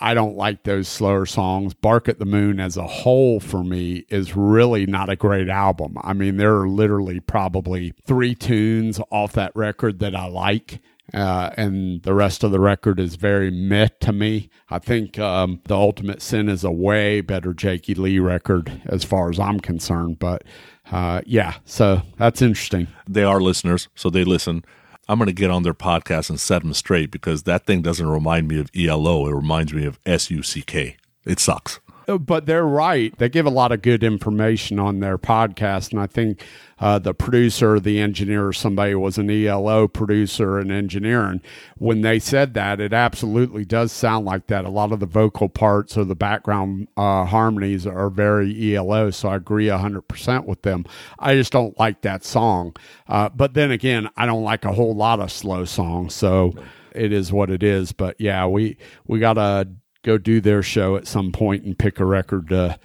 I 0.00 0.14
don't 0.14 0.36
like 0.36 0.62
those 0.62 0.88
slower 0.88 1.26
songs. 1.26 1.74
Bark 1.74 2.08
at 2.08 2.18
the 2.18 2.24
Moon 2.24 2.58
as 2.58 2.78
a 2.78 2.86
whole 2.86 3.38
for 3.38 3.62
me 3.62 4.06
is 4.08 4.34
really 4.34 4.86
not 4.86 5.10
a 5.10 5.16
great 5.16 5.50
album. 5.50 5.98
I 6.00 6.14
mean, 6.14 6.38
there 6.38 6.56
are 6.56 6.68
literally 6.68 7.20
probably 7.20 7.92
three 8.06 8.34
tunes 8.34 8.98
off 9.10 9.34
that 9.34 9.54
record 9.54 9.98
that 9.98 10.16
I 10.16 10.26
like. 10.26 10.80
Uh, 11.12 11.50
and 11.56 12.02
the 12.04 12.14
rest 12.14 12.44
of 12.44 12.52
the 12.52 12.60
record 12.60 13.00
is 13.00 13.16
very 13.16 13.50
meh 13.50 13.88
to 14.00 14.12
me. 14.12 14.48
I 14.70 14.78
think 14.78 15.18
um, 15.18 15.60
The 15.64 15.74
Ultimate 15.74 16.22
Sin 16.22 16.48
is 16.48 16.64
a 16.64 16.70
way 16.70 17.20
better 17.20 17.52
Jakey 17.52 17.94
Lee 17.94 18.20
record 18.20 18.80
as 18.86 19.04
far 19.04 19.28
as 19.28 19.38
I'm 19.38 19.60
concerned. 19.60 20.18
But 20.18 20.44
uh, 20.90 21.22
yeah, 21.26 21.54
so 21.64 22.02
that's 22.18 22.42
interesting. 22.42 22.88
They 23.08 23.22
are 23.22 23.40
listeners, 23.40 23.88
so 23.94 24.10
they 24.10 24.24
listen. 24.24 24.64
I'm 25.08 25.18
going 25.18 25.26
to 25.26 25.32
get 25.32 25.50
on 25.50 25.64
their 25.64 25.74
podcast 25.74 26.30
and 26.30 26.38
set 26.38 26.62
them 26.62 26.72
straight 26.72 27.10
because 27.10 27.42
that 27.42 27.66
thing 27.66 27.82
doesn't 27.82 28.06
remind 28.06 28.48
me 28.48 28.60
of 28.60 28.70
ELO. 28.76 29.26
It 29.26 29.34
reminds 29.34 29.72
me 29.72 29.84
of 29.84 29.98
SUCK. 30.06 30.96
It 31.24 31.40
sucks. 31.40 31.80
Uh, 32.08 32.18
But 32.18 32.46
they're 32.46 32.66
right. 32.66 33.16
They 33.18 33.28
give 33.28 33.46
a 33.46 33.50
lot 33.50 33.72
of 33.72 33.82
good 33.82 34.02
information 34.02 34.78
on 34.78 35.00
their 35.00 35.18
podcast. 35.18 35.92
And 35.92 36.00
I 36.00 36.06
think 36.06 36.44
uh, 36.78 36.98
the 36.98 37.12
producer, 37.14 37.78
the 37.78 38.00
engineer, 38.00 38.48
or 38.48 38.52
somebody 38.52 38.94
was 38.94 39.18
an 39.18 39.30
ELO 39.30 39.86
producer 39.86 40.58
and 40.58 40.72
engineer. 40.72 41.24
And 41.24 41.40
when 41.78 42.00
they 42.00 42.18
said 42.18 42.54
that, 42.54 42.80
it 42.80 42.92
absolutely 42.92 43.64
does 43.64 43.92
sound 43.92 44.24
like 44.26 44.46
that. 44.48 44.64
A 44.64 44.70
lot 44.70 44.92
of 44.92 45.00
the 45.00 45.06
vocal 45.06 45.48
parts 45.48 45.96
or 45.96 46.04
the 46.04 46.14
background 46.14 46.88
uh, 46.96 47.24
harmonies 47.26 47.86
are 47.86 48.10
very 48.10 48.74
ELO. 48.74 49.10
So 49.10 49.28
I 49.28 49.36
agree 49.36 49.66
100% 49.66 50.46
with 50.46 50.62
them. 50.62 50.84
I 51.18 51.34
just 51.34 51.52
don't 51.52 51.78
like 51.78 52.00
that 52.02 52.24
song. 52.24 52.74
Uh, 53.08 53.28
but 53.28 53.54
then 53.54 53.70
again, 53.70 54.08
I 54.16 54.26
don't 54.26 54.44
like 54.44 54.64
a 54.64 54.72
whole 54.72 54.94
lot 54.94 55.20
of 55.20 55.30
slow 55.30 55.64
songs. 55.64 56.14
So 56.14 56.54
it 56.94 57.12
is 57.12 57.32
what 57.32 57.50
it 57.50 57.62
is. 57.62 57.92
But 57.92 58.16
yeah, 58.18 58.46
we, 58.46 58.78
we 59.06 59.18
got 59.20 59.34
to 59.34 59.68
go 60.02 60.18
do 60.18 60.40
their 60.40 60.62
show 60.62 60.96
at 60.96 61.06
some 61.06 61.32
point 61.32 61.64
and 61.64 61.78
pick 61.78 62.00
a 62.00 62.04
record 62.04 62.48
to 62.48 62.78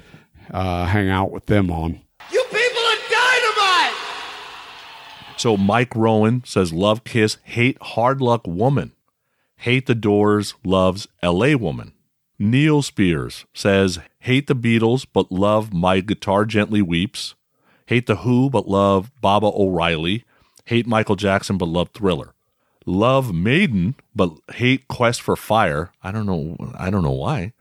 uh, 0.51 0.86
hang 0.86 1.09
out 1.09 1.32
with 1.32 1.45
them 1.47 1.72
on. 1.72 2.01
You 2.32 2.43
people 2.51 2.82
are 2.82 2.97
dynamite! 3.09 3.95
So 5.38 5.57
Mike 5.57 5.95
Rowan 5.95 6.43
says, 6.45 6.74
Love 6.74 7.03
Kiss, 7.03 7.38
hate 7.43 7.78
Hard 7.82 8.22
Luck 8.22 8.41
Woman. 8.45 8.91
Hate 9.57 9.86
the 9.86 9.95
Doors, 9.95 10.53
loves 10.63 11.07
LA 11.24 11.55
Woman. 11.55 11.93
Neil 12.38 12.82
Spears 12.82 13.45
says, 13.53 13.99
Hate 14.20 14.47
the 14.47 14.55
Beatles, 14.55 15.05
but 15.11 15.32
love 15.32 15.74
My 15.74 16.01
Guitar 16.01 16.45
Gently 16.45 16.82
Weeps. 16.82 17.36
Hate 17.88 18.07
the 18.07 18.18
Who, 18.18 18.49
but 18.49 18.68
love 18.68 19.11
Baba 19.22 19.47
O'Riley. 19.47 20.26
Hate 20.66 20.88
Michael 20.88 21.16
Jackson, 21.16 21.57
but 21.57 21.68
love 21.68 21.89
Thriller. 21.93 22.34
Love 22.86 23.33
Maiden, 23.33 23.95
but 24.15 24.31
hate 24.53 24.88
Quest 24.88 25.21
for 25.21 25.36
Fire. 25.36 25.91
I 26.03 26.11
don't 26.11 26.25
know. 26.25 26.55
I 26.77 26.89
don't 26.89 27.03
know 27.03 27.11
why. 27.11 27.53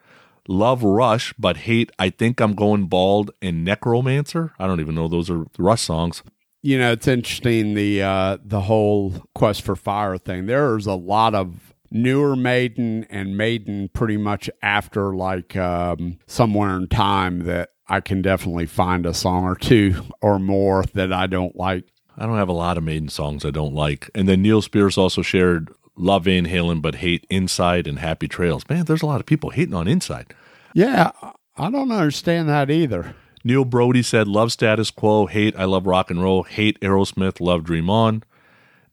Love 0.47 0.83
Rush, 0.83 1.33
but 1.39 1.59
hate 1.59 1.91
I 1.99 2.11
Think 2.11 2.41
I'm 2.41 2.55
Going 2.55 2.87
Bald 2.87 3.31
and 3.41 3.65
Necromancer. 3.65 4.53
I 4.59 4.67
don't 4.67 4.81
even 4.81 4.95
know 4.95 5.09
those 5.09 5.31
are 5.31 5.47
Rush 5.59 5.83
songs. 5.83 6.23
You 6.63 6.79
know, 6.79 6.93
it's 6.93 7.09
interesting 7.09 7.75
the 7.75 8.03
uh, 8.03 8.39
the 8.45 8.63
whole 8.63 9.25
quest 9.35 9.63
for 9.63 9.77
fire 9.77 10.19
thing. 10.19 10.47
There's 10.47 10.87
a 10.87 10.95
lot 10.95 11.35
of 11.35 11.75
newer 11.91 12.37
Maiden 12.37 13.05
and 13.09 13.37
Maiden 13.37 13.89
pretty 13.93 14.17
much 14.17 14.51
after 14.63 15.15
like 15.15 15.57
um, 15.57 16.19
somewhere 16.27 16.77
in 16.77 16.89
time 16.89 17.41
that 17.41 17.71
I 17.89 18.01
can 18.01 18.23
definitely 18.23 18.67
find 18.67 19.07
a 19.07 19.15
song 19.15 19.45
or 19.45 19.55
two 19.55 20.05
or 20.21 20.39
more 20.39 20.85
that 20.95 21.13
I 21.13 21.27
don't 21.27 21.55
like. 21.57 21.85
I 22.17 22.27
don't 22.27 22.37
have 22.37 22.49
a 22.49 22.53
lot 22.53 22.79
of 22.79 22.85
Maiden 22.85 23.09
songs 23.09 23.45
I 23.45 23.51
don't 23.51 23.75
like. 23.75 24.11
And 24.15 24.29
then 24.29 24.43
Neil 24.43 24.63
Spears 24.63 24.97
also 24.97 25.23
shared 25.23 25.71
Love 25.97 26.25
Van 26.25 26.47
Halen 26.47 26.81
but 26.81 26.97
hate 26.97 27.27
Inside 27.29 27.87
and 27.87 27.99
Happy 27.99 28.29
Trails. 28.29 28.69
Man, 28.69 28.85
there's 28.85 29.03
a 29.03 29.07
lot 29.07 29.21
of 29.21 29.27
people 29.27 29.51
hating 29.51 29.75
on 29.75 29.89
Inside. 29.89 30.33
Yeah, 30.75 31.11
I 31.57 31.71
don't 31.71 31.91
understand 31.91 32.49
that 32.49 32.71
either. 32.71 33.15
Neil 33.45 33.65
Brody 33.65 34.03
said, 34.03 34.27
Love 34.27 34.53
status 34.53 34.91
quo, 34.91 35.27
hate 35.27 35.55
I 35.57 35.65
love 35.65 35.87
rock 35.87 36.11
and 36.11 36.23
roll, 36.23 36.45
hate 36.45 36.81
Aerosmith, 36.81 37.41
love 37.41 37.63
Dream 37.63 37.91
On. 37.91 38.23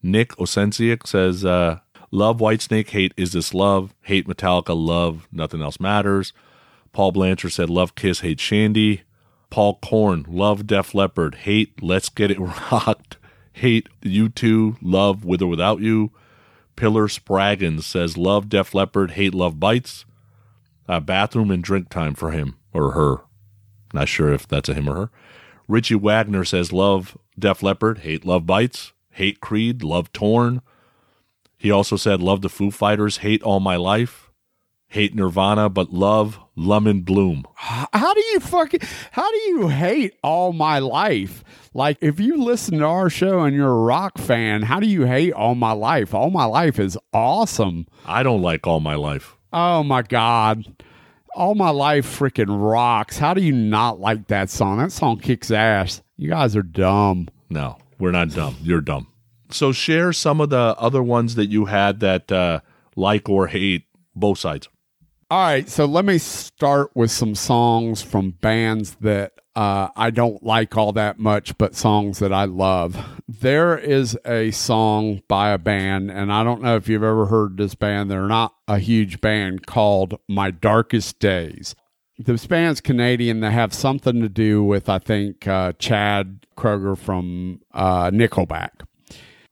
Nick 0.02 0.30
Osensiak 0.36 1.06
says, 1.06 1.44
uh, 1.44 1.78
Love 2.10 2.38
Whitesnake, 2.38 2.90
hate 2.90 3.14
Is 3.16 3.32
This 3.32 3.54
Love, 3.54 3.94
hate 4.02 4.28
Metallica, 4.28 4.76
love 4.76 5.26
Nothing 5.32 5.62
Else 5.62 5.80
Matters. 5.80 6.34
Paul 6.92 7.12
Blanchard 7.12 7.52
said, 7.52 7.70
Love 7.70 7.94
Kiss, 7.94 8.20
hate 8.20 8.38
Shandi. 8.38 9.00
Paul 9.52 9.78
Korn, 9.82 10.24
love 10.26 10.66
Def 10.66 10.94
Leppard, 10.94 11.34
hate 11.34 11.82
Let's 11.82 12.08
Get 12.08 12.30
It 12.30 12.40
Rocked, 12.72 13.18
hate 13.52 13.86
U2, 14.00 14.78
love 14.80 15.26
With 15.26 15.42
or 15.42 15.46
Without 15.46 15.80
You. 15.80 16.10
Pillar 16.74 17.06
Spraggins 17.06 17.82
says, 17.82 18.16
Love 18.16 18.48
Def 18.48 18.74
Leppard, 18.74 19.10
hate 19.10 19.34
Love 19.34 19.60
Bites. 19.60 20.06
Uh, 20.88 21.00
bathroom 21.00 21.50
and 21.50 21.62
drink 21.62 21.90
time 21.90 22.14
for 22.14 22.30
him 22.30 22.56
or 22.72 22.92
her. 22.92 23.18
Not 23.92 24.08
sure 24.08 24.32
if 24.32 24.48
that's 24.48 24.70
a 24.70 24.74
him 24.74 24.88
or 24.88 24.94
her. 24.94 25.10
Richie 25.68 25.96
Wagner 25.96 26.46
says, 26.46 26.72
Love 26.72 27.18
Def 27.38 27.62
Leppard, 27.62 27.98
hate 27.98 28.24
Love 28.24 28.46
Bites, 28.46 28.94
hate 29.10 29.42
Creed, 29.42 29.82
love 29.82 30.10
Torn. 30.14 30.62
He 31.58 31.70
also 31.70 31.96
said, 31.96 32.22
Love 32.22 32.40
the 32.40 32.48
Foo 32.48 32.70
Fighters, 32.70 33.18
hate 33.18 33.42
All 33.42 33.60
My 33.60 33.76
Life, 33.76 34.30
hate 34.88 35.14
Nirvana, 35.14 35.68
but 35.68 35.92
love 35.92 36.41
Lemon 36.56 37.00
Bloom. 37.00 37.44
How 37.54 38.14
do 38.14 38.20
you 38.32 38.40
fucking 38.40 38.80
how 39.12 39.30
do 39.30 39.38
you 39.38 39.68
hate 39.68 40.14
all 40.22 40.52
my 40.52 40.78
life? 40.78 41.42
Like 41.74 41.98
if 42.00 42.20
you 42.20 42.42
listen 42.42 42.78
to 42.78 42.84
our 42.84 43.08
show 43.08 43.40
and 43.40 43.56
you're 43.56 43.68
a 43.68 43.84
rock 43.84 44.18
fan, 44.18 44.62
how 44.62 44.80
do 44.80 44.86
you 44.86 45.06
hate 45.06 45.32
all 45.32 45.54
my 45.54 45.72
life? 45.72 46.14
All 46.14 46.30
my 46.30 46.44
life 46.44 46.78
is 46.78 46.98
awesome. 47.12 47.86
I 48.04 48.22
don't 48.22 48.42
like 48.42 48.66
All 48.66 48.80
My 48.80 48.94
Life. 48.94 49.36
Oh 49.52 49.82
my 49.82 50.02
god. 50.02 50.84
All 51.34 51.54
my 51.54 51.70
life 51.70 52.06
freaking 52.06 52.48
rocks. 52.48 53.18
How 53.18 53.32
do 53.32 53.42
you 53.42 53.52
not 53.52 54.00
like 54.00 54.26
that 54.26 54.50
song? 54.50 54.78
That 54.78 54.92
song 54.92 55.18
kicks 55.18 55.50
ass. 55.50 56.02
You 56.18 56.28
guys 56.28 56.54
are 56.56 56.62
dumb. 56.62 57.28
No, 57.48 57.78
we're 57.98 58.10
not 58.12 58.30
dumb. 58.30 58.56
You're 58.62 58.82
dumb. 58.82 59.08
So 59.50 59.72
share 59.72 60.12
some 60.12 60.40
of 60.40 60.50
the 60.50 60.74
other 60.78 61.02
ones 61.02 61.34
that 61.36 61.46
you 61.46 61.66
had 61.66 62.00
that 62.00 62.30
uh, 62.30 62.60
like 62.96 63.28
or 63.28 63.46
hate 63.46 63.84
both 64.14 64.38
sides. 64.38 64.68
All 65.32 65.38
right, 65.38 65.66
so 65.66 65.86
let 65.86 66.04
me 66.04 66.18
start 66.18 66.90
with 66.94 67.10
some 67.10 67.34
songs 67.34 68.02
from 68.02 68.32
bands 68.32 68.96
that 68.96 69.32
uh, 69.56 69.88
I 69.96 70.10
don't 70.10 70.42
like 70.42 70.76
all 70.76 70.92
that 70.92 71.18
much, 71.18 71.56
but 71.56 71.74
songs 71.74 72.18
that 72.18 72.34
I 72.34 72.44
love. 72.44 73.02
There 73.26 73.78
is 73.78 74.14
a 74.26 74.50
song 74.50 75.22
by 75.28 75.52
a 75.52 75.56
band, 75.56 76.10
and 76.10 76.30
I 76.30 76.44
don't 76.44 76.60
know 76.60 76.76
if 76.76 76.86
you've 76.86 77.02
ever 77.02 77.24
heard 77.24 77.56
this 77.56 77.74
band. 77.74 78.10
They're 78.10 78.26
not 78.26 78.54
a 78.68 78.78
huge 78.78 79.22
band 79.22 79.66
called 79.66 80.20
My 80.28 80.50
Darkest 80.50 81.18
Days. 81.18 81.74
This 82.18 82.46
band's 82.46 82.82
Canadian. 82.82 83.40
They 83.40 83.52
have 83.52 83.72
something 83.72 84.20
to 84.20 84.28
do 84.28 84.62
with, 84.62 84.90
I 84.90 84.98
think, 84.98 85.48
uh, 85.48 85.72
Chad 85.78 86.44
Kroeger 86.58 86.98
from 86.98 87.62
uh, 87.72 88.10
Nickelback. 88.10 88.82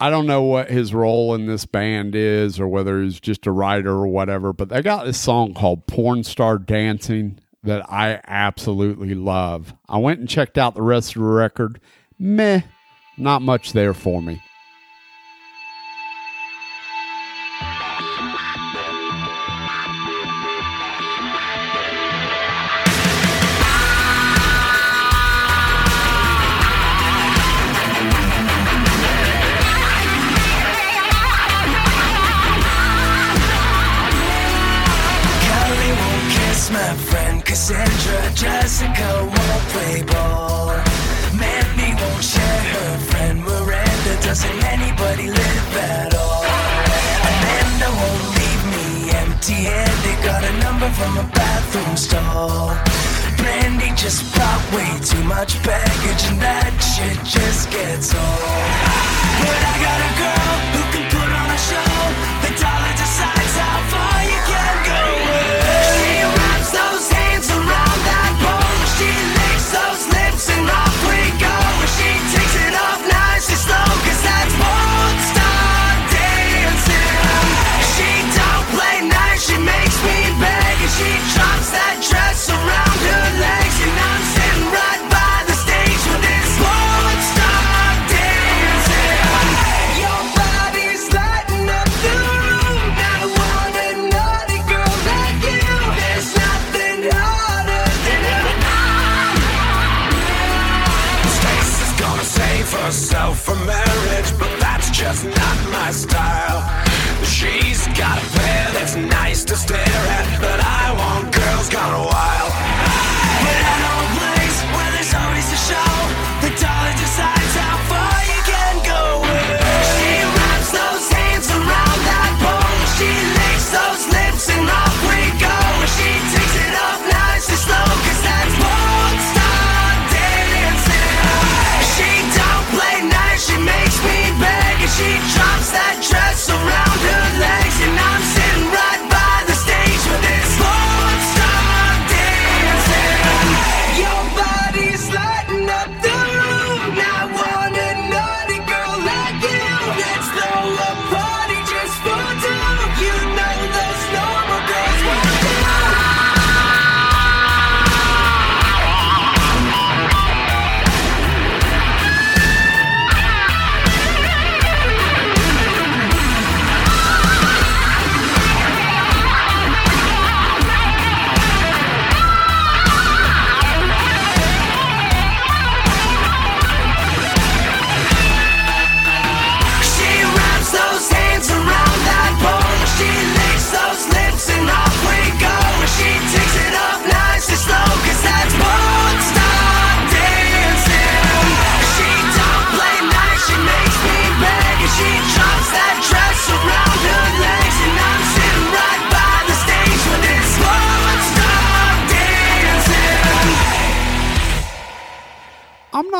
I 0.03 0.09
don't 0.09 0.27
know 0.27 0.43
what 0.43 0.71
his 0.71 0.95
role 0.95 1.35
in 1.35 1.45
this 1.45 1.67
band 1.67 2.15
is 2.15 2.59
or 2.59 2.67
whether 2.67 3.03
he's 3.03 3.21
just 3.21 3.47
a 3.47 3.53
writer 3.53 3.91
or 3.91 4.07
whatever, 4.07 4.55
but 4.55 4.71
they 4.71 4.81
got 4.81 5.05
this 5.05 5.21
song 5.21 5.53
called 5.53 5.87
Porn 5.87 6.25
Star 6.25 6.57
Dancing 6.57 7.39
that 7.63 7.85
I 7.93 8.19
absolutely 8.27 9.15
love. 9.15 9.75
I 9.91 9.99
went 9.99 10.21
and 10.21 10.29
checked 10.29 10.57
out 10.57 10.75
the 10.75 10.81
rest 10.81 11.17
of 11.17 11.23
the 11.23 11.29
record. 11.29 11.81
Meh, 12.19 12.63
not 13.19 13.43
much 13.43 13.73
there 13.75 13.93
for 13.93 14.23
me. 14.23 14.41
From 51.01 51.17
a 51.17 51.27
bathroom 51.33 51.97
stall. 51.97 52.77
Brandy 53.39 53.89
just 53.97 54.21
brought 54.35 54.63
way 54.75 54.91
too 55.01 55.25
much 55.25 55.57
baggage, 55.65 56.23
and 56.29 56.39
that 56.45 56.77
shit 56.93 57.17
just 57.25 57.71
gets 57.73 58.13
old. 58.13 58.69
But 59.41 59.61
I 59.71 59.75
got 59.87 59.99
a 60.09 60.13
girl 60.21 60.57
who 60.75 60.83
can 60.93 61.05
put 61.09 61.31
on 61.41 61.49
a 61.57 61.61
show. 61.69 61.93
The 62.45 62.53
dollar 62.61 62.95
decides 63.01 63.55
how 63.65 63.79
far 63.93 64.17
you 64.29 64.41
can 64.45 64.77
go. 64.93 65.70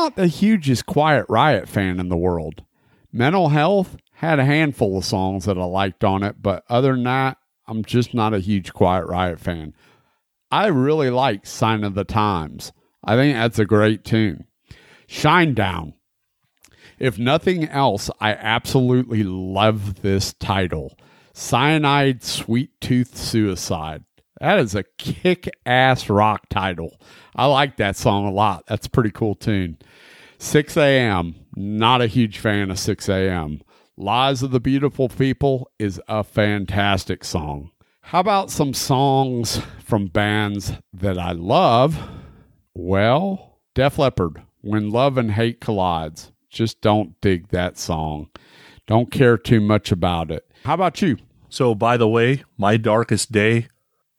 Not 0.01 0.15
the 0.15 0.25
hugest 0.25 0.87
Quiet 0.87 1.27
Riot 1.29 1.69
fan 1.69 1.99
in 1.99 2.09
the 2.09 2.17
world. 2.17 2.63
Mental 3.13 3.49
Health 3.49 3.97
had 4.13 4.39
a 4.39 4.45
handful 4.45 4.97
of 4.97 5.05
songs 5.05 5.45
that 5.45 5.59
I 5.59 5.63
liked 5.63 6.03
on 6.03 6.23
it, 6.23 6.41
but 6.41 6.63
other 6.67 6.93
than 6.93 7.03
that, 7.03 7.37
I'm 7.67 7.85
just 7.85 8.11
not 8.11 8.33
a 8.33 8.39
huge 8.39 8.73
Quiet 8.73 9.05
Riot 9.05 9.39
fan. 9.39 9.75
I 10.49 10.65
really 10.69 11.11
like 11.11 11.45
Sign 11.45 11.83
of 11.83 11.93
the 11.93 12.03
Times. 12.03 12.71
I 13.03 13.15
think 13.15 13.35
that's 13.35 13.59
a 13.59 13.63
great 13.65 14.03
tune. 14.03 14.45
Shinedown. 15.07 15.93
If 16.97 17.19
nothing 17.19 17.65
else, 17.65 18.09
I 18.19 18.33
absolutely 18.33 19.21
love 19.21 20.01
this 20.01 20.33
title 20.33 20.97
Cyanide 21.33 22.23
Sweet 22.23 22.71
Tooth 22.81 23.15
Suicide. 23.15 24.03
That 24.41 24.57
is 24.57 24.73
a 24.73 24.85
kick 24.97 25.47
ass 25.67 26.09
rock 26.09 26.49
title. 26.49 26.99
I 27.35 27.45
like 27.45 27.77
that 27.77 27.95
song 27.95 28.25
a 28.25 28.31
lot. 28.31 28.63
That's 28.65 28.87
a 28.87 28.89
pretty 28.89 29.11
cool 29.11 29.35
tune. 29.35 29.77
6 30.39 30.75
a.m. 30.77 31.35
Not 31.55 32.01
a 32.01 32.07
huge 32.07 32.39
fan 32.39 32.71
of 32.71 32.79
6 32.79 33.07
a.m. 33.07 33.61
Lies 33.95 34.41
of 34.41 34.49
the 34.49 34.59
Beautiful 34.59 35.09
People 35.09 35.69
is 35.77 36.01
a 36.07 36.23
fantastic 36.23 37.23
song. 37.23 37.69
How 38.01 38.19
about 38.19 38.49
some 38.49 38.73
songs 38.73 39.61
from 39.77 40.07
bands 40.07 40.73
that 40.91 41.19
I 41.19 41.33
love? 41.33 42.09
Well, 42.73 43.59
Def 43.75 43.99
Leppard, 43.99 44.41
When 44.61 44.89
Love 44.89 45.19
and 45.19 45.33
Hate 45.33 45.61
Collides. 45.61 46.31
Just 46.49 46.81
don't 46.81 47.13
dig 47.21 47.49
that 47.49 47.77
song. 47.77 48.29
Don't 48.87 49.11
care 49.11 49.37
too 49.37 49.61
much 49.61 49.91
about 49.91 50.31
it. 50.31 50.51
How 50.65 50.73
about 50.73 50.99
you? 50.99 51.17
So, 51.49 51.75
by 51.75 51.95
the 51.95 52.07
way, 52.07 52.43
My 52.57 52.77
Darkest 52.77 53.31
Day 53.31 53.67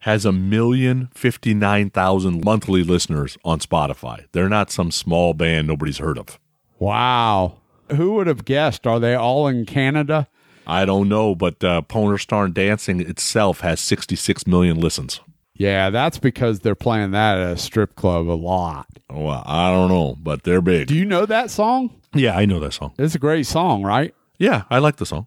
has 0.02 0.24
a 0.24 0.32
million 0.32 1.08
fifty 1.14 1.54
nine 1.54 1.90
thousand 1.90 2.44
monthly 2.44 2.82
listeners 2.82 3.36
on 3.44 3.58
Spotify. 3.60 4.26
They're 4.32 4.48
not 4.48 4.70
some 4.70 4.90
small 4.90 5.34
band 5.34 5.66
nobody's 5.68 5.98
heard 5.98 6.18
of. 6.18 6.38
Wow. 6.78 7.58
Who 7.90 8.14
would 8.14 8.26
have 8.26 8.44
guessed? 8.44 8.86
Are 8.86 8.98
they 8.98 9.14
all 9.14 9.46
in 9.48 9.66
Canada? 9.66 10.28
I 10.66 10.84
don't 10.84 11.08
know, 11.08 11.34
but 11.34 11.62
uh, 11.62 11.82
Poner 11.82 12.18
Star 12.18 12.48
Dancing 12.48 13.00
itself 13.00 13.60
has 13.60 13.80
66 13.80 14.46
million 14.46 14.80
listens. 14.80 15.20
Yeah, 15.54 15.90
that's 15.90 16.18
because 16.18 16.60
they're 16.60 16.74
playing 16.74 17.10
that 17.10 17.38
at 17.38 17.52
a 17.52 17.56
strip 17.56 17.94
club 17.94 18.28
a 18.28 18.32
lot. 18.32 18.86
Well, 19.10 19.42
I 19.44 19.70
don't 19.70 19.88
know, 19.88 20.16
but 20.20 20.44
they're 20.44 20.62
big. 20.62 20.88
Do 20.88 20.94
you 20.94 21.04
know 21.04 21.26
that 21.26 21.50
song? 21.50 22.00
yeah, 22.14 22.36
I 22.36 22.46
know 22.46 22.58
that 22.60 22.72
song. 22.72 22.94
It's 22.98 23.14
a 23.14 23.18
great 23.18 23.46
song, 23.46 23.82
right? 23.82 24.14
Yeah, 24.38 24.64
I 24.70 24.78
like 24.78 24.96
the 24.96 25.06
song. 25.06 25.26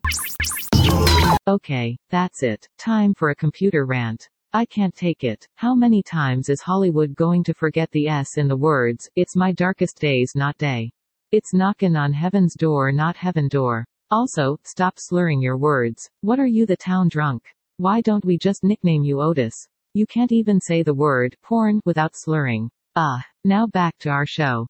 Okay, 1.48 1.98
that's 2.10 2.42
it. 2.42 2.68
Time 2.78 3.14
for 3.14 3.30
a 3.30 3.36
computer 3.36 3.86
rant. 3.86 4.30
I 4.56 4.66
can't 4.66 4.96
take 4.96 5.26
it. 5.26 5.50
How 5.56 5.76
many 5.76 6.02
times 6.02 6.48
is 6.48 6.62
Hollywood 6.62 7.14
going 7.14 7.44
to 7.44 7.54
forget 7.54 7.92
the 7.92 8.08
S 8.08 8.38
in 8.38 8.48
the 8.48 8.56
words, 8.56 9.10
it's 9.14 9.36
my 9.36 9.52
darkest 9.52 10.00
days, 10.00 10.32
not 10.34 10.58
day? 10.58 10.92
It's 11.34 11.54
knocking 11.54 11.98
on 11.98 12.14
heaven's 12.14 12.54
door, 12.54 12.94
not 12.94 13.18
heaven 13.18 13.50
door. 13.50 13.84
Also, 14.12 14.58
stop 14.64 14.98
slurring 14.98 15.42
your 15.42 15.58
words. 15.58 16.10
What 16.22 16.40
are 16.40 16.48
you 16.48 16.66
the 16.66 16.78
town 16.78 17.10
drunk? 17.10 17.44
Why 17.76 18.00
don't 18.00 18.24
we 18.24 18.38
just 18.38 18.64
nickname 18.64 19.04
you 19.04 19.20
Otis? 19.20 19.68
You 19.94 20.06
can't 20.06 20.32
even 20.32 20.62
say 20.62 20.84
the 20.84 20.94
word 20.94 21.36
porn 21.44 21.82
without 21.84 22.16
slurring. 22.16 22.70
Ah, 22.96 23.26
now 23.44 23.68
back 23.68 23.98
to 24.00 24.10
our 24.10 24.26
show. 24.26 24.68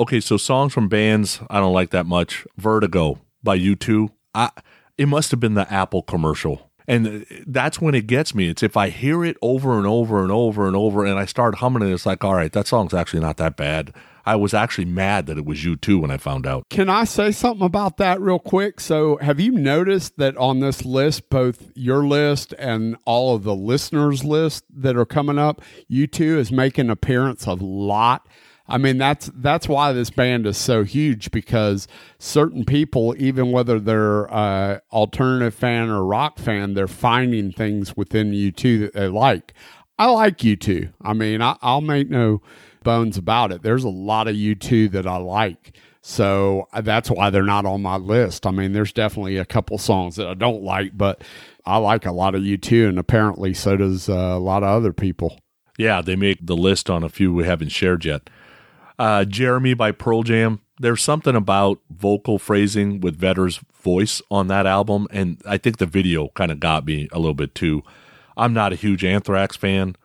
Okay, 0.00 0.18
so 0.18 0.36
songs 0.36 0.72
from 0.72 0.88
bands 0.88 1.38
I 1.48 1.60
don't 1.60 1.72
like 1.72 1.90
that 1.90 2.06
much. 2.06 2.44
Vertigo 2.56 3.20
by 3.44 3.56
U2. 3.56 4.08
I 4.34 4.50
it 4.98 5.06
must 5.06 5.30
have 5.30 5.38
been 5.38 5.54
the 5.54 5.72
Apple 5.72 6.02
commercial. 6.02 6.65
And 6.88 7.26
that's 7.46 7.80
when 7.80 7.94
it 7.94 8.06
gets 8.06 8.34
me. 8.34 8.48
It's 8.48 8.62
if 8.62 8.76
I 8.76 8.90
hear 8.90 9.24
it 9.24 9.36
over 9.42 9.76
and 9.76 9.86
over 9.86 10.22
and 10.22 10.30
over 10.30 10.66
and 10.66 10.76
over 10.76 11.04
and 11.04 11.18
I 11.18 11.24
start 11.24 11.56
humming 11.56 11.82
it, 11.82 11.92
it's 11.92 12.06
like, 12.06 12.24
all 12.24 12.34
right, 12.34 12.52
that 12.52 12.66
song's 12.66 12.94
actually 12.94 13.20
not 13.20 13.36
that 13.38 13.56
bad. 13.56 13.92
I 14.26 14.34
was 14.34 14.52
actually 14.52 14.86
mad 14.86 15.26
that 15.26 15.38
it 15.38 15.44
was 15.44 15.60
U2 15.60 16.00
when 16.00 16.10
I 16.10 16.16
found 16.16 16.46
out. 16.48 16.68
Can 16.68 16.88
I 16.88 17.04
say 17.04 17.30
something 17.30 17.64
about 17.64 17.96
that 17.98 18.20
real 18.20 18.40
quick? 18.40 18.80
So, 18.80 19.18
have 19.18 19.38
you 19.38 19.52
noticed 19.52 20.16
that 20.16 20.36
on 20.36 20.58
this 20.58 20.84
list, 20.84 21.30
both 21.30 21.70
your 21.76 22.04
list 22.04 22.52
and 22.58 22.96
all 23.04 23.36
of 23.36 23.44
the 23.44 23.54
listeners' 23.54 24.24
list 24.24 24.64
that 24.74 24.96
are 24.96 25.06
coming 25.06 25.38
up, 25.38 25.62
U2 25.88 26.38
is 26.38 26.50
making 26.50 26.86
an 26.86 26.90
appearance 26.90 27.46
a 27.46 27.54
lot. 27.54 28.26
I 28.68 28.78
mean, 28.78 28.98
that's 28.98 29.30
that's 29.34 29.68
why 29.68 29.92
this 29.92 30.10
band 30.10 30.46
is 30.46 30.56
so 30.56 30.82
huge 30.82 31.30
because 31.30 31.86
certain 32.18 32.64
people, 32.64 33.14
even 33.18 33.52
whether 33.52 33.78
they're 33.78 34.32
uh, 34.32 34.80
alternative 34.92 35.54
fan 35.54 35.88
or 35.88 36.04
rock 36.04 36.38
fan, 36.38 36.74
they're 36.74 36.88
finding 36.88 37.52
things 37.52 37.96
within 37.96 38.32
U2 38.32 38.80
that 38.80 38.92
they 38.94 39.08
like. 39.08 39.54
I 39.98 40.10
like 40.10 40.38
U2. 40.38 40.92
I 41.02 41.12
mean, 41.12 41.40
I, 41.40 41.56
I'll 41.62 41.80
make 41.80 42.10
no 42.10 42.42
bones 42.82 43.16
about 43.16 43.52
it. 43.52 43.62
There's 43.62 43.84
a 43.84 43.88
lot 43.88 44.28
of 44.28 44.34
U2 44.34 44.90
that 44.92 45.06
I 45.06 45.16
like. 45.16 45.76
So 46.02 46.68
uh, 46.72 46.82
that's 46.82 47.10
why 47.10 47.30
they're 47.30 47.42
not 47.42 47.66
on 47.66 47.82
my 47.82 47.96
list. 47.96 48.46
I 48.46 48.52
mean, 48.52 48.72
there's 48.72 48.92
definitely 48.92 49.38
a 49.38 49.44
couple 49.44 49.76
songs 49.78 50.16
that 50.16 50.28
I 50.28 50.34
don't 50.34 50.62
like, 50.62 50.96
but 50.96 51.22
I 51.64 51.78
like 51.78 52.06
a 52.06 52.12
lot 52.12 52.36
of 52.36 52.42
U2, 52.42 52.88
and 52.88 52.98
apparently 52.98 53.52
so 53.54 53.76
does 53.76 54.08
uh, 54.08 54.12
a 54.12 54.38
lot 54.38 54.62
of 54.62 54.68
other 54.68 54.92
people. 54.92 55.40
Yeah, 55.78 56.00
they 56.02 56.14
make 56.14 56.46
the 56.46 56.56
list 56.56 56.88
on 56.88 57.02
a 57.02 57.08
few 57.08 57.32
we 57.32 57.44
haven't 57.44 57.70
shared 57.70 58.04
yet. 58.04 58.30
Uh, 58.98 59.24
Jeremy 59.24 59.74
by 59.74 59.92
Pearl 59.92 60.22
Jam. 60.22 60.60
There's 60.78 61.02
something 61.02 61.34
about 61.34 61.80
vocal 61.90 62.38
phrasing 62.38 63.00
with 63.00 63.16
Vedder's 63.16 63.60
voice 63.82 64.20
on 64.30 64.48
that 64.48 64.66
album, 64.66 65.06
and 65.10 65.40
I 65.46 65.58
think 65.58 65.78
the 65.78 65.86
video 65.86 66.28
kind 66.28 66.50
of 66.50 66.60
got 66.60 66.86
me 66.86 67.08
a 67.12 67.18
little 67.18 67.34
bit 67.34 67.54
too. 67.54 67.82
I'm 68.36 68.52
not 68.52 68.72
a 68.72 68.76
huge 68.76 69.04
Anthrax 69.04 69.56
fan, 69.56 69.96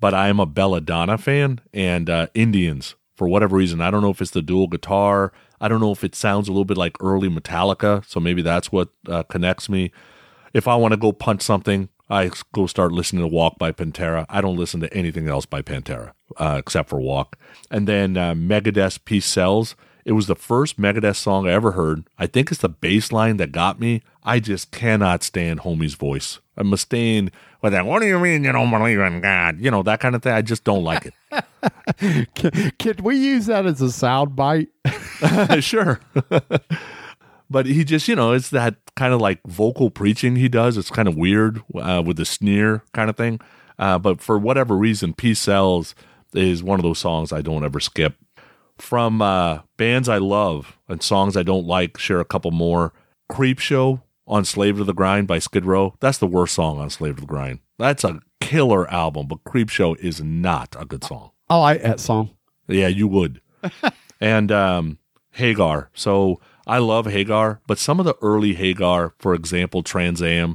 but 0.00 0.14
I 0.14 0.28
am 0.28 0.40
a 0.40 0.46
Belladonna 0.46 1.18
fan 1.18 1.60
and 1.72 2.10
uh, 2.10 2.26
Indians 2.34 2.94
for 3.14 3.28
whatever 3.28 3.56
reason. 3.56 3.80
I 3.80 3.90
don't 3.90 4.02
know 4.02 4.10
if 4.10 4.20
it's 4.20 4.30
the 4.30 4.42
dual 4.42 4.68
guitar. 4.68 5.32
I 5.60 5.68
don't 5.68 5.80
know 5.80 5.92
if 5.92 6.04
it 6.04 6.14
sounds 6.14 6.48
a 6.48 6.52
little 6.52 6.64
bit 6.64 6.76
like 6.76 6.96
early 7.00 7.28
Metallica, 7.28 8.04
so 8.06 8.20
maybe 8.20 8.42
that's 8.42 8.70
what 8.70 8.90
uh, 9.08 9.24
connects 9.24 9.68
me. 9.68 9.92
If 10.52 10.68
I 10.68 10.76
want 10.76 10.92
to 10.92 10.98
go 10.98 11.12
punch 11.12 11.42
something, 11.42 11.88
I 12.10 12.30
go 12.52 12.66
start 12.66 12.92
listening 12.92 13.22
to 13.22 13.28
Walk 13.28 13.58
by 13.58 13.72
Pantera. 13.72 14.24
I 14.28 14.40
don't 14.40 14.56
listen 14.56 14.80
to 14.80 14.92
anything 14.94 15.28
else 15.28 15.46
by 15.46 15.62
Pantera 15.62 16.12
uh, 16.36 16.56
except 16.58 16.88
for 16.88 17.00
Walk. 17.00 17.36
And 17.70 17.86
then 17.86 18.16
uh, 18.16 18.34
Megadeth's 18.34 18.98
Peace 18.98 19.26
Sells. 19.26 19.76
It 20.04 20.12
was 20.12 20.26
the 20.26 20.34
first 20.34 20.80
Megadeth 20.80 21.16
song 21.16 21.46
I 21.46 21.52
ever 21.52 21.72
heard. 21.72 22.04
I 22.18 22.26
think 22.26 22.50
it's 22.50 22.62
the 22.62 22.68
bass 22.70 23.12
line 23.12 23.36
that 23.36 23.52
got 23.52 23.78
me. 23.78 24.02
I 24.24 24.40
just 24.40 24.70
cannot 24.70 25.22
stand 25.22 25.60
Homie's 25.60 25.94
voice. 25.94 26.40
I'm 26.56 26.68
Mustaine 26.68 27.30
with 27.62 27.72
that, 27.72 27.86
what 27.86 28.00
do 28.00 28.06
you 28.06 28.18
mean 28.18 28.44
you 28.44 28.52
don't 28.52 28.70
believe 28.70 29.00
in 29.00 29.20
God? 29.20 29.60
You 29.60 29.70
know, 29.70 29.82
that 29.82 30.00
kind 30.00 30.14
of 30.14 30.22
thing. 30.22 30.32
I 30.32 30.42
just 30.42 30.64
don't 30.64 30.84
like 30.84 31.06
it. 31.06 31.14
Can, 32.34 32.72
can 32.78 33.02
we 33.02 33.16
use 33.16 33.46
that 33.46 33.66
as 33.66 33.80
a 33.80 33.90
sound 33.90 34.36
bite? 34.36 34.68
sure. 35.60 36.00
but 37.50 37.66
he 37.66 37.84
just, 37.84 38.08
you 38.08 38.14
know, 38.14 38.32
it's 38.32 38.50
that 38.50 38.76
kind 38.96 39.14
of 39.14 39.20
like 39.20 39.40
vocal 39.46 39.90
preaching 39.90 40.36
he 40.36 40.48
does. 40.48 40.76
It's 40.76 40.90
kind 40.90 41.08
of 41.08 41.16
weird 41.16 41.62
uh, 41.74 42.02
with 42.04 42.16
the 42.16 42.24
sneer 42.24 42.82
kind 42.92 43.08
of 43.08 43.16
thing. 43.16 43.40
Uh, 43.78 43.98
but 43.98 44.20
for 44.20 44.38
whatever 44.38 44.76
reason, 44.76 45.14
Peace 45.14 45.38
Sells 45.38 45.94
is 46.34 46.62
one 46.62 46.78
of 46.78 46.82
those 46.82 46.98
songs 46.98 47.32
I 47.32 47.42
don't 47.42 47.64
ever 47.64 47.80
skip. 47.80 48.16
From 48.76 49.20
uh, 49.22 49.60
bands 49.76 50.08
I 50.08 50.18
love 50.18 50.78
and 50.88 51.02
songs 51.02 51.36
I 51.36 51.42
don't 51.42 51.66
like, 51.66 51.98
share 51.98 52.20
a 52.20 52.24
couple 52.24 52.50
more. 52.50 52.92
Creep 53.28 53.58
Show 53.58 54.02
on 54.26 54.44
Slave 54.44 54.76
to 54.76 54.84
the 54.84 54.94
Grind 54.94 55.26
by 55.26 55.38
Skid 55.38 55.64
Row. 55.64 55.94
That's 56.00 56.18
the 56.18 56.26
worst 56.26 56.54
song 56.54 56.78
on 56.78 56.90
Slave 56.90 57.16
to 57.16 57.20
the 57.22 57.26
Grind. 57.26 57.60
That's 57.78 58.04
a 58.04 58.20
killer 58.40 58.88
album, 58.90 59.26
but 59.26 59.44
Creep 59.44 59.68
Show 59.68 59.94
is 59.94 60.22
not 60.22 60.76
a 60.78 60.84
good 60.84 61.02
song. 61.04 61.30
Oh 61.50 61.62
I 61.62 61.72
like 61.72 61.82
that 61.82 62.00
song. 62.00 62.30
Yeah, 62.68 62.88
you 62.88 63.08
would. 63.08 63.40
and 64.20 64.52
um, 64.52 64.98
Hagar. 65.32 65.90
So 65.94 66.40
I 66.68 66.78
love 66.78 67.06
Hagar, 67.06 67.60
but 67.66 67.78
some 67.78 67.98
of 67.98 68.04
the 68.04 68.16
early 68.20 68.52
Hagar, 68.54 69.14
for 69.18 69.34
example, 69.34 69.82
Trans 69.82 70.20
Am, 70.20 70.54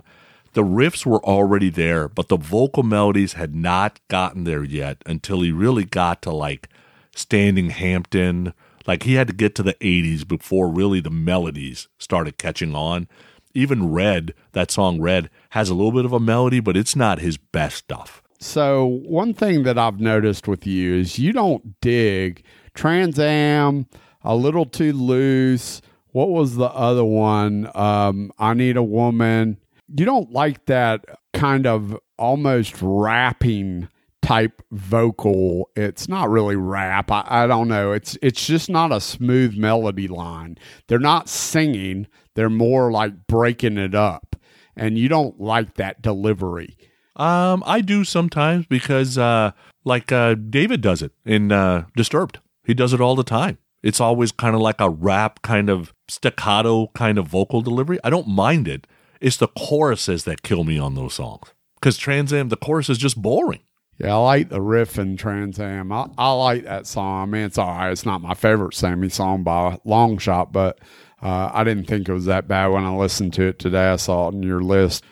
the 0.53 0.64
riffs 0.64 1.07
were 1.07 1.26
already 1.26 1.72
there, 1.72 2.07
but 2.07 2.28
the 2.28 2.38
vocal 2.38 2.84
melodies 2.84 3.34
had 3.34 3.55
not 3.55 3.99
gotten 4.07 4.43
there 4.43 4.64
yet 4.64 5.01
until 5.07 5.41
he 5.41 5.51
really 5.51 5.86
got 5.86 6.22
to 6.22 6.32
like 6.32 6.70
Standing 7.16 7.72
Hampton. 7.72 8.53
Like 8.86 9.03
he 9.03 9.16
had 9.16 9.28
to 9.28 9.34
get 9.34 9.55
to 9.55 9.64
the 9.64 9.74
80s 9.76 10.28
before 10.28 10.70
really 10.70 10.99
the 10.99 11.09
melodies 11.09 11.88
started 11.97 12.38
catching 12.38 12.76
on. 12.76 13.07
Even 13.55 13.91
Red, 13.91 14.36
that 14.51 14.70
song 14.70 15.01
Red, 15.01 15.32
has 15.51 15.70
a 15.70 15.74
little 15.74 15.91
bit 15.91 16.05
of 16.05 16.14
a 16.14 16.20
melody, 16.20 16.59
but 16.59 16.78
it's 16.78 16.95
not 16.95 17.20
his 17.20 17.38
best 17.38 17.78
stuff. 17.78 18.22
So 18.39 18.86
one 18.86 19.34
thing 19.34 19.64
that 19.64 19.80
I've 19.80 19.99
noticed 19.99 20.47
with 20.47 20.68
you 20.68 20.93
is 20.95 21.18
you 21.18 21.34
don't 21.34 21.80
dig 21.82 22.43
Trans 22.76 23.18
Am, 23.18 23.88
a 24.22 24.36
little 24.36 24.66
too 24.66 24.93
loose. 24.93 25.82
What 26.14 26.30
was 26.30 26.55
the 26.55 26.70
other 26.70 27.03
one? 27.03 27.70
Um, 27.76 28.32
I 28.39 28.53
need 28.53 28.78
a 28.78 28.84
woman. 28.84 29.57
You 29.95 30.05
don't 30.05 30.32
like 30.32 30.66
that 30.68 31.05
kind 31.34 31.68
of 31.68 31.97
almost 32.18 32.76
rapping 32.82 33.89
type 34.22 34.61
vocal. 34.72 35.70
It's 35.76 36.07
not 36.07 36.30
really 36.30 36.55
rap. 36.55 37.11
I, 37.11 37.24
I 37.28 37.47
don't 37.47 37.68
know. 37.68 37.91
It's 37.91 38.18
it's 38.22 38.45
just 38.45 38.70
not 38.70 38.91
a 38.91 39.01
smooth 39.01 39.55
melody 39.57 40.07
line. 40.07 40.57
They're 40.88 40.99
not 40.99 41.30
singing. 41.30 42.07
They're 42.36 42.49
more 42.49 42.91
like 42.91 43.28
breaking 43.28 43.78
it 43.78 43.93
up. 43.93 44.36
And 44.76 44.97
you 44.97 45.09
don't 45.09 45.39
like 45.39 45.76
that 45.76 46.01
delivery. 46.01 46.78
Um, 47.16 47.61
I 47.66 47.82
do 47.82 48.03
sometimes 48.03 48.66
because, 48.66 49.20
uh, 49.20 49.51
like 49.84 50.11
uh, 50.11 50.34
David 50.34 50.82
does 50.82 51.03
it 51.03 51.11
in 51.26 51.51
uh, 51.51 51.86
Disturbed. 51.95 52.39
He 52.64 52.74
does 52.74 52.93
it 52.93 53.01
all 53.01 53.16
the 53.16 53.24
time. 53.24 53.57
It's 53.84 53.99
always 53.99 54.31
kind 54.31 54.55
of 54.55 54.61
like 54.61 54.79
a 54.79 54.89
rap 54.89 55.41
kind 55.41 55.69
of 55.69 55.93
staccato 56.07 56.88
kind 56.95 57.17
of 57.17 57.27
vocal 57.27 57.61
delivery. 57.61 57.99
I 58.03 58.09
don't 58.09 58.27
mind 58.27 58.67
it. 58.67 58.88
It's 59.19 59.38
the 59.38 59.49
choruses 59.49 60.23
that 60.23 60.41
kill 60.41 60.63
me 60.63 60.79
on 60.79 60.95
those 60.95 61.13
songs. 61.13 61.49
Because 61.75 61.97
Trans 61.97 62.31
Am, 62.31 62.49
the 62.49 62.57
chorus 62.57 62.89
is 62.89 62.97
just 62.97 63.21
boring. 63.21 63.59
Yeah, 63.97 64.15
I 64.15 64.17
like 64.17 64.49
the 64.49 64.61
riff 64.61 64.97
in 64.97 65.17
Trans 65.17 65.59
Am. 65.59 65.91
I, 65.91 66.07
I 66.17 66.31
like 66.31 66.63
that 66.63 66.88
song. 66.88 67.23
I 67.23 67.25
mean, 67.25 67.43
it's 67.43 67.57
all 67.57 67.67
right. 67.67 67.91
It's 67.91 68.05
not 68.05 68.21
my 68.21 68.34
favorite 68.34 68.73
Sammy 68.73 69.09
song 69.09 69.43
by 69.43 69.73
a 69.73 69.77
long 69.84 70.17
shot, 70.17 70.51
but 70.51 70.79
uh, 71.21 71.51
I 71.53 71.63
didn't 71.63 71.86
think 71.86 72.07
it 72.07 72.13
was 72.13 72.25
that 72.25 72.47
bad 72.47 72.67
when 72.67 72.84
I 72.84 72.95
listened 72.95 73.34
to 73.34 73.43
it 73.43 73.59
today. 73.59 73.91
I 73.91 73.97
saw 73.97 74.27
it 74.27 74.36
on 74.36 74.43
your 74.43 74.61
list. 74.61 75.03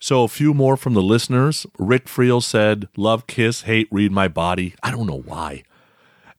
So 0.00 0.24
a 0.24 0.28
few 0.28 0.54
more 0.54 0.76
from 0.76 0.94
the 0.94 1.02
listeners. 1.02 1.66
Rick 1.78 2.06
Friel 2.06 2.42
said, 2.42 2.88
Love, 2.96 3.26
kiss, 3.26 3.62
hate, 3.62 3.88
read 3.90 4.12
my 4.12 4.28
body. 4.28 4.74
I 4.82 4.90
don't 4.90 5.06
know 5.06 5.22
why. 5.22 5.62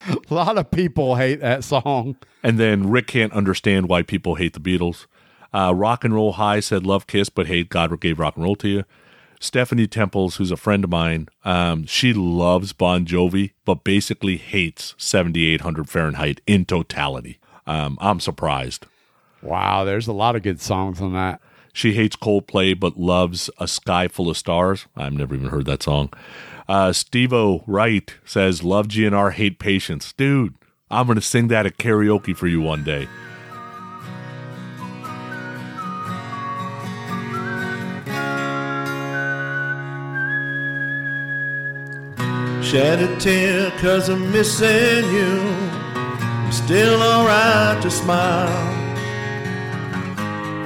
A 0.29 0.33
lot 0.33 0.57
of 0.57 0.71
people 0.71 1.15
hate 1.15 1.41
that 1.41 1.63
song. 1.63 2.15
And 2.43 2.59
then 2.59 2.89
Rick 2.89 3.07
can't 3.07 3.33
understand 3.33 3.87
why 3.87 4.01
people 4.01 4.35
hate 4.35 4.53
the 4.53 4.59
Beatles. 4.59 5.05
Uh, 5.53 5.73
rock 5.75 6.03
and 6.03 6.13
Roll 6.13 6.33
High 6.33 6.59
said, 6.59 6.85
Love, 6.85 7.07
kiss, 7.07 7.29
but 7.29 7.47
hate 7.47 7.69
God 7.69 7.99
gave 7.99 8.19
rock 8.19 8.35
and 8.35 8.43
roll 8.43 8.55
to 8.57 8.67
you. 8.67 8.83
Stephanie 9.39 9.87
Temples, 9.87 10.35
who's 10.35 10.51
a 10.51 10.57
friend 10.57 10.83
of 10.83 10.91
mine, 10.91 11.27
um, 11.43 11.85
she 11.87 12.13
loves 12.13 12.73
Bon 12.73 13.05
Jovi, 13.05 13.51
but 13.65 13.83
basically 13.83 14.37
hates 14.37 14.93
7800 14.97 15.89
Fahrenheit 15.89 16.41
in 16.45 16.63
totality. 16.63 17.39
Um, 17.65 17.97
I'm 17.99 18.19
surprised. 18.19 18.85
Wow, 19.41 19.83
there's 19.83 20.07
a 20.07 20.13
lot 20.13 20.35
of 20.35 20.43
good 20.43 20.61
songs 20.61 21.01
on 21.01 21.13
that. 21.13 21.41
She 21.73 21.93
hates 21.93 22.15
Coldplay, 22.15 22.79
but 22.79 22.97
loves 22.97 23.49
A 23.57 23.67
Sky 23.67 24.07
Full 24.07 24.29
of 24.29 24.37
Stars. 24.37 24.85
I've 24.95 25.13
never 25.13 25.33
even 25.33 25.49
heard 25.49 25.65
that 25.65 25.81
song. 25.81 26.13
Uh, 26.71 26.93
Steve 26.93 27.33
O. 27.33 27.65
Wright 27.67 28.15
says, 28.23 28.63
Love 28.63 28.87
GNR, 28.87 29.33
hate 29.33 29.59
patience. 29.59 30.13
Dude, 30.13 30.55
I'm 30.89 31.05
going 31.05 31.17
to 31.17 31.21
sing 31.21 31.49
that 31.49 31.65
at 31.65 31.77
karaoke 31.77 32.33
for 32.33 32.47
you 32.47 32.61
one 32.61 32.85
day. 32.85 33.09
Shed 42.63 43.01
a 43.03 43.19
tear 43.19 43.69
cause 43.71 44.07
I'm 44.07 44.31
missing 44.31 45.03
you. 45.13 45.41
I'm 45.93 46.53
still 46.53 47.03
alright 47.03 47.81
to 47.83 47.91
smile. 47.91 48.47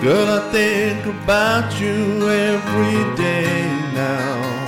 Girl, 0.03 0.39
I 0.39 0.51
think 0.51 1.03
about 1.07 1.81
you 1.81 2.29
every 2.29 3.15
day 3.15 3.65
now. 3.95 4.64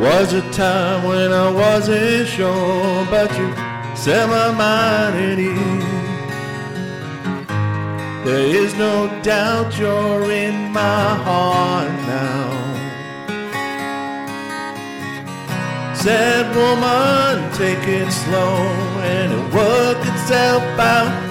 Was 0.00 0.32
a 0.32 0.42
time 0.52 1.04
when 1.04 1.32
I 1.32 1.50
wasn't 1.50 2.28
sure, 2.28 3.04
but 3.06 3.30
you 3.38 3.48
set 3.96 4.28
my 4.28 4.50
mind 4.52 5.16
at 5.16 5.38
ease. 5.38 5.98
There 8.24 8.46
is 8.62 8.74
no 8.74 9.08
doubt 9.22 9.76
you're 9.78 10.30
in 10.30 10.72
my 10.72 11.14
heart 11.26 11.90
now. 12.06 12.48
Said 15.94 16.46
woman, 16.54 17.52
take 17.54 17.86
it 17.88 18.10
slow 18.12 18.56
and 19.02 19.32
it'll 19.32 19.50
work 19.50 19.98
itself 20.06 20.62
out 20.78 21.28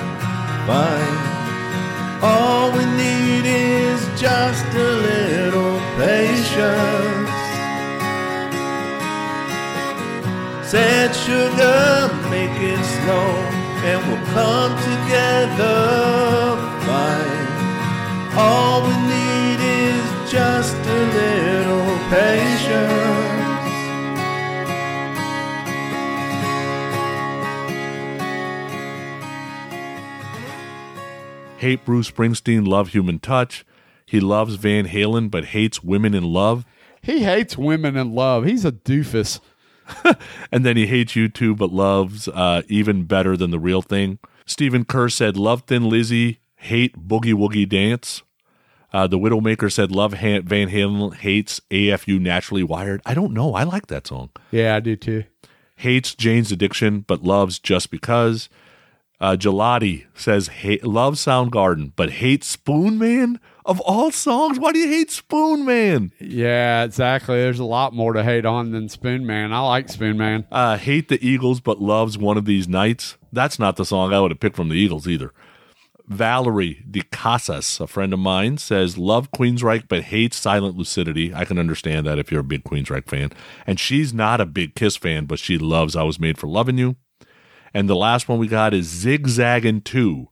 fine. 0.68 1.18
All 2.22 2.72
we 2.78 2.84
need 2.86 3.45
is 3.45 4.01
just 4.20 4.65
a 4.76 4.89
little 5.07 5.80
patience. 5.95 7.26
Said 10.68 11.15
sugar, 11.15 12.11
make 12.30 12.51
it 12.59 12.84
slow 12.84 13.57
and 13.88 14.05
we'll 14.05 14.26
come 14.34 14.76
together 14.84 16.57
fine. 16.86 17.47
All 18.36 18.82
we 18.82 18.93
need 19.07 19.59
is 19.61 20.32
just 20.32 20.76
a 20.76 20.99
little 21.20 21.97
patience. 22.09 23.38
Hate 31.59 31.86
Bruce 31.86 32.11
Springsteen, 32.11 32.68
love 32.68 32.89
Human 32.89 33.20
Touch. 33.20 33.65
He 34.05 34.20
loves 34.20 34.55
Van 34.55 34.86
Halen, 34.88 35.32
but 35.32 35.45
hates 35.45 35.82
Women 35.82 36.13
in 36.13 36.24
Love. 36.24 36.65
He 37.01 37.24
hates 37.24 37.57
women 37.57 37.95
in 37.95 38.13
love. 38.13 38.43
He's 38.43 38.65
a 38.65 38.72
doofus. 38.74 39.39
And 40.51 40.65
then 40.65 40.77
he 40.77 40.88
hates 40.88 41.13
U2, 41.13 41.57
but 41.57 41.71
loves 41.71 42.27
uh, 42.27 42.61
even 42.67 43.03
better 43.03 43.35
than 43.35 43.51
the 43.51 43.59
real 43.59 43.81
thing. 43.81 44.19
Stephen 44.45 44.85
Kerr 44.85 45.09
said, 45.09 45.35
Love 45.38 45.63
Thin 45.67 45.89
Lizzy, 45.89 46.39
hate 46.55 47.07
Boogie 47.07 47.33
Woogie 47.33 47.67
Dance. 47.67 48.23
Uh, 48.93 49.05
the 49.05 49.17
Widowmaker 49.19 49.71
said, 49.71 49.91
Love 49.91 50.13
Han- 50.13 50.43
Van 50.43 50.69
Halen, 50.69 51.13
hates 51.15 51.59
AFU 51.69 52.19
Naturally 52.19 52.63
Wired. 52.63 53.01
I 53.05 53.13
don't 53.13 53.33
know. 53.33 53.53
I 53.53 53.63
like 53.63 53.88
that 53.88 54.07
song. 54.07 54.29
Yeah, 54.51 54.75
I 54.75 54.79
do 54.79 54.95
too. 54.95 55.25
Hates 55.75 56.15
Jane's 56.15 56.51
Addiction, 56.51 57.01
but 57.01 57.23
loves 57.23 57.59
Just 57.59 57.91
Because. 57.91 58.49
Uh, 59.19 59.35
Gelati 59.35 60.05
says, 60.15 60.47
hate, 60.47 60.85
loves 60.85 61.23
Soundgarden, 61.23 61.91
but 61.95 62.11
hates 62.11 62.47
Spoon 62.47 62.97
Man. 62.97 63.39
Of 63.68 63.82
all 63.82 64.11
songs, 64.11 64.57
why 64.57 64.72
do 64.72 64.80
you 64.80 64.88
hate 64.88 65.11
Spoon 65.11 65.65
Man? 65.65 66.13
Yeah, 66.22 66.86
exactly. 66.86 67.36
There's 67.36 67.59
a 67.59 67.65
lot 67.65 67.93
more 67.93 68.13
to 68.13 68.24
hate 68.24 68.45
on 68.45 68.72
than 68.72 68.88
Spoon 68.88 69.26
Man. 69.26 69.51
I 69.51 69.59
like 69.59 69.89
Spoon 69.89 70.18
Man. 70.18 70.47
Uh, 70.49 70.78
hate 70.78 71.09
the 71.09 71.22
Eagles, 71.22 71.59
but 71.59 71.82
loves 71.82 72.18
One 72.18 72.38
of 72.38 72.45
These 72.45 72.70
Nights. 72.70 73.18
That's 73.34 73.59
not 73.59 73.76
the 73.76 73.84
song 73.84 74.13
I 74.13 74.22
would 74.22 74.32
have 74.32 74.39
picked 74.39 74.55
from 74.55 74.70
the 74.70 74.76
Eagles 74.76 75.05
either. 75.05 75.34
Valerie 76.07 76.82
de 76.89 77.01
Casas, 77.11 77.82
a 77.82 77.88
friend 77.88 78.13
of 78.13 78.20
mine, 78.20 78.57
says, 78.57 78.97
Love 78.97 79.32
Queensryche, 79.32 79.89
but 79.89 80.03
hates 80.03 80.38
Silent 80.38 80.78
Lucidity. 80.78 81.34
I 81.34 81.43
can 81.43 81.59
understand 81.59 82.07
that 82.07 82.18
if 82.18 82.32
you're 82.32 82.39
a 82.39 82.45
big 82.45 82.63
Queensryche 82.63 83.09
fan. 83.09 83.32
And 83.68 83.82
she's 83.82 84.13
not 84.13 84.39
a 84.39 84.45
big 84.45 84.76
Kiss 84.76 84.95
fan, 84.95 85.26
but 85.26 85.39
she 85.39 85.57
loves 85.57 85.93
I 85.93 86.03
Was 86.03 86.22
Made 86.22 86.38
for 86.38 86.47
Loving 86.47 86.78
You. 86.78 86.95
And 87.74 87.89
the 87.89 87.97
last 87.97 88.30
one 88.30 88.39
we 88.39 88.47
got 88.47 88.74
is 88.74 88.88
Zigzagging 88.88 89.82
2, 89.82 90.30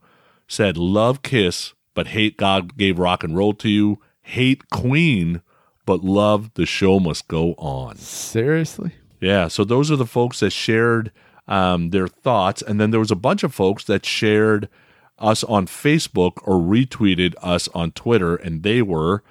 said, 0.47 0.77
Love 0.77 1.21
Kiss, 1.21 1.73
but 1.95 2.07
hate 2.07 2.37
God 2.37 2.77
Gave 2.77 2.99
Rock 2.99 3.23
and 3.23 3.35
Roll 3.35 3.53
to 3.55 3.69
You. 3.69 3.99
Hate 4.21 4.69
Queen, 4.69 5.41
but 5.85 6.03
love 6.03 6.53
The 6.53 6.67
Show 6.67 6.99
Must 6.99 7.27
Go 7.27 7.53
On. 7.53 7.95
Seriously? 7.95 8.91
Yeah, 9.19 9.47
so 9.47 9.63
those 9.63 9.89
are 9.89 9.95
the 9.95 10.05
folks 10.05 10.41
that 10.41 10.51
shared 10.51 11.11
um, 11.47 11.89
their 11.89 12.07
thoughts, 12.07 12.61
and 12.61 12.79
then 12.79 12.91
there 12.91 12.99
was 12.99 13.11
a 13.11 13.15
bunch 13.15 13.43
of 13.43 13.53
folks 13.53 13.83
that 13.85 14.05
shared 14.05 14.69
us 15.17 15.43
on 15.43 15.65
Facebook 15.65 16.33
or 16.43 16.59
retweeted 16.59 17.33
us 17.41 17.67
on 17.69 17.91
Twitter, 17.91 18.35
and 18.35 18.63
they 18.63 18.81
were 18.81 19.23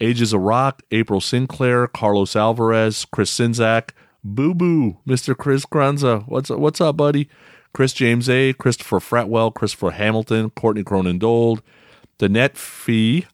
Ages 0.00 0.32
of 0.32 0.40
Rock, 0.40 0.82
April 0.90 1.20
Sinclair, 1.20 1.86
Carlos 1.88 2.36
Alvarez, 2.36 3.04
Chris 3.04 3.36
Sinzak, 3.36 3.90
Boo 4.22 4.54
Boo, 4.54 4.98
Mr. 5.06 5.36
Chris 5.36 5.64
Kranza. 5.64 6.26
What's 6.28 6.50
what's 6.50 6.80
up, 6.80 6.96
buddy? 6.96 7.28
Chris 7.72 7.92
James 7.92 8.28
A, 8.28 8.52
Christopher 8.54 8.98
Fretwell, 9.00 9.52
Christopher 9.52 9.90
Hamilton, 9.90 10.50
Courtney 10.50 10.84
Cronin 10.84 11.18
Dold, 11.18 11.62
Danette 12.18 12.56
Fee, 12.56 13.26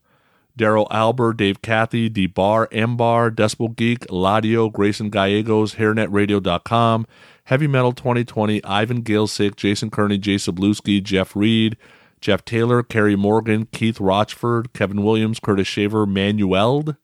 Daryl 0.59 0.87
Albert, 0.91 1.35
Dave 1.35 1.61
Cathy, 1.63 2.09
D 2.09 2.27
Bar, 2.27 2.69
M 2.71 2.97
Bar, 2.97 3.31
Decibel 3.31 3.75
Geek, 3.75 4.01
Ladio, 4.09 4.73
Grayson 4.73 5.11
Gallegos, 5.11 5.75
HairNetRadio.com, 5.75 7.07
Heavy 7.45 7.67
Metal 7.67 7.93
2020, 7.93 8.63
Ivan 8.65 9.03
Galesick, 9.03 9.57
Jason 9.57 9.91
Kearney, 9.91 10.19
Jay 10.19 10.37
Sabluski, 10.37 11.03
Jeff 11.03 11.35
Reed, 11.35 11.77
Jeff 12.21 12.45
Taylor, 12.45 12.83
Kerry 12.83 13.17
Morgan, 13.17 13.67
Keith 13.73 14.01
Rochford, 14.01 14.73
Kevin 14.73 15.03
Williams, 15.03 15.41
Curtis 15.41 15.67
Shaver, 15.67 16.07
Manuel, 16.07 16.97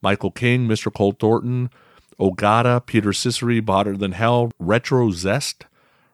Michael 0.00 0.30
King, 0.30 0.68
Mr. 0.68 0.92
Cole 0.92 1.12
Thornton, 1.12 1.70
Ogata, 2.18 2.84
Peter 2.84 3.10
Ciceri, 3.10 3.60
Botter 3.60 3.98
Than 3.98 4.12
Hell, 4.12 4.52
Retro 4.58 5.10
Zest, 5.10 5.66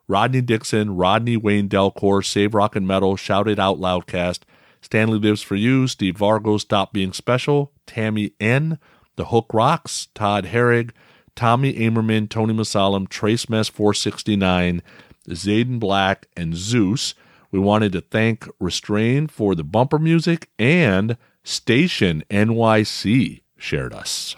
Rodney 0.09 0.41
Dixon, 0.41 0.97
Rodney 0.97 1.37
Wayne 1.37 1.69
Delcor, 1.69 2.25
Save 2.25 2.55
Rock 2.55 2.75
and 2.75 2.87
Metal, 2.87 3.17
Shout 3.17 3.47
It 3.47 3.59
Out 3.59 3.79
Loudcast, 3.79 4.41
Stanley 4.81 5.19
Lives 5.19 5.43
for 5.43 5.57
You, 5.57 5.87
Steve 5.87 6.17
Vargo, 6.17 6.59
Stop 6.61 6.93
Being 6.93 7.13
Special, 7.13 7.73
Tammy 7.87 8.33
N, 8.41 8.79
The 9.17 9.27
Hook 9.27 9.47
Rocks, 9.53 10.09
Todd 10.15 10.47
Herrig, 10.47 10.93
Tommy 11.35 11.75
Amerman, 11.75 12.29
Tony 12.29 12.55
Masalam, 12.55 13.09
Trace 13.09 13.49
Mess 13.49 13.69
469, 13.69 14.83
Zayden 15.29 15.79
Black, 15.79 16.29
and 16.37 16.57
Zeus. 16.57 17.15
We 17.51 17.59
wanted 17.59 17.93
to 17.93 18.01
thank 18.01 18.47
Restrayned 18.61 19.31
for 19.31 19.55
the 19.55 19.65
bumper 19.65 19.99
music 19.99 20.51
and 20.59 21.17
Station 21.43 22.23
NYC 22.31 23.43
shared 23.57 23.95
us. 23.95 24.37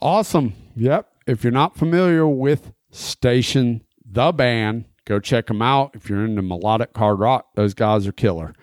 Awesome. 0.00 0.54
Yep. 0.76 1.08
If 1.26 1.44
you're 1.44 1.52
not 1.52 1.76
familiar 1.76 2.26
with 2.26 2.72
Station, 2.90 3.82
the 4.04 4.32
band, 4.32 4.86
go 5.04 5.18
check 5.20 5.46
them 5.46 5.62
out. 5.62 5.92
If 5.94 6.10
you're 6.10 6.24
into 6.24 6.42
melodic 6.42 6.96
hard 6.96 7.20
rock, 7.20 7.54
those 7.54 7.74
guys 7.74 8.06
are 8.06 8.12
killer. 8.12 8.54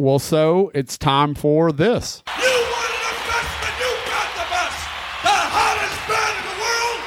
Well, 0.00 0.18
so 0.18 0.72
it's 0.72 0.96
time 0.96 1.34
for 1.34 1.72
this. 1.72 2.22
You 2.26 2.48
wanted 2.48 3.00
the 3.04 3.20
best, 3.28 3.52
but 3.60 3.76
you 3.78 3.92
got 4.08 4.32
the 4.32 4.46
best. 4.48 4.80
The 5.20 5.36
hottest 5.52 6.00
band 6.08 6.40
in 6.40 6.44
the 6.48 6.56
world, 6.64 7.00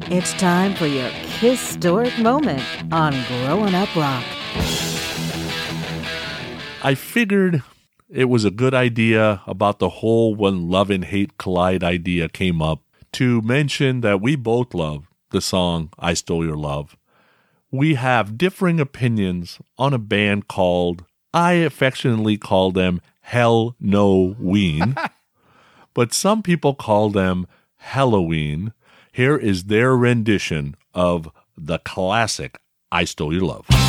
Kiss! 0.00 0.16
It's 0.16 0.32
time 0.40 0.74
for 0.74 0.86
your 0.86 1.10
historic 1.10 2.18
moment 2.18 2.62
on 2.90 3.12
Growin' 3.28 3.74
Up 3.74 3.94
Rock. 3.94 4.24
I 6.82 6.94
figured 6.96 7.62
it 8.08 8.30
was 8.30 8.46
a 8.46 8.50
good 8.50 8.72
idea 8.72 9.42
about 9.46 9.80
the 9.80 9.90
whole 9.90 10.34
when 10.34 10.70
love 10.70 10.88
and 10.88 11.04
hate 11.04 11.36
collide 11.36 11.84
idea 11.84 12.30
came 12.30 12.62
up 12.62 12.80
to 13.16 13.40
mention 13.40 14.02
that 14.02 14.20
we 14.20 14.36
both 14.36 14.74
love 14.74 15.08
the 15.30 15.40
song 15.40 15.88
I 15.98 16.12
Stole 16.12 16.44
Your 16.44 16.54
Love. 16.54 16.98
We 17.70 17.94
have 17.94 18.36
differing 18.36 18.78
opinions 18.78 19.58
on 19.78 19.94
a 19.94 19.98
band 19.98 20.48
called, 20.48 21.06
I 21.32 21.52
affectionately 21.52 22.36
call 22.36 22.72
them 22.72 23.00
Hell 23.22 23.74
No 23.80 24.36
Ween, 24.38 24.96
but 25.94 26.12
some 26.12 26.42
people 26.42 26.74
call 26.74 27.08
them 27.08 27.46
Helloween. 27.82 28.74
Here 29.12 29.38
is 29.38 29.64
their 29.64 29.96
rendition 29.96 30.76
of 30.92 31.30
the 31.56 31.78
classic 31.78 32.58
I 32.92 33.04
Stole 33.04 33.32
Your 33.32 33.46
Love. 33.46 33.85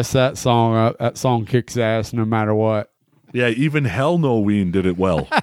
Mess 0.00 0.12
that 0.12 0.38
song 0.38 0.74
up. 0.74 0.96
That 0.98 1.18
song 1.18 1.44
kicks 1.44 1.76
ass 1.76 2.14
no 2.14 2.24
matter 2.24 2.54
what. 2.54 2.90
Yeah, 3.34 3.48
even 3.48 3.84
Hell 3.84 4.16
No 4.16 4.38
Ween 4.38 4.70
did 4.70 4.86
it 4.86 4.96
well. 4.96 5.28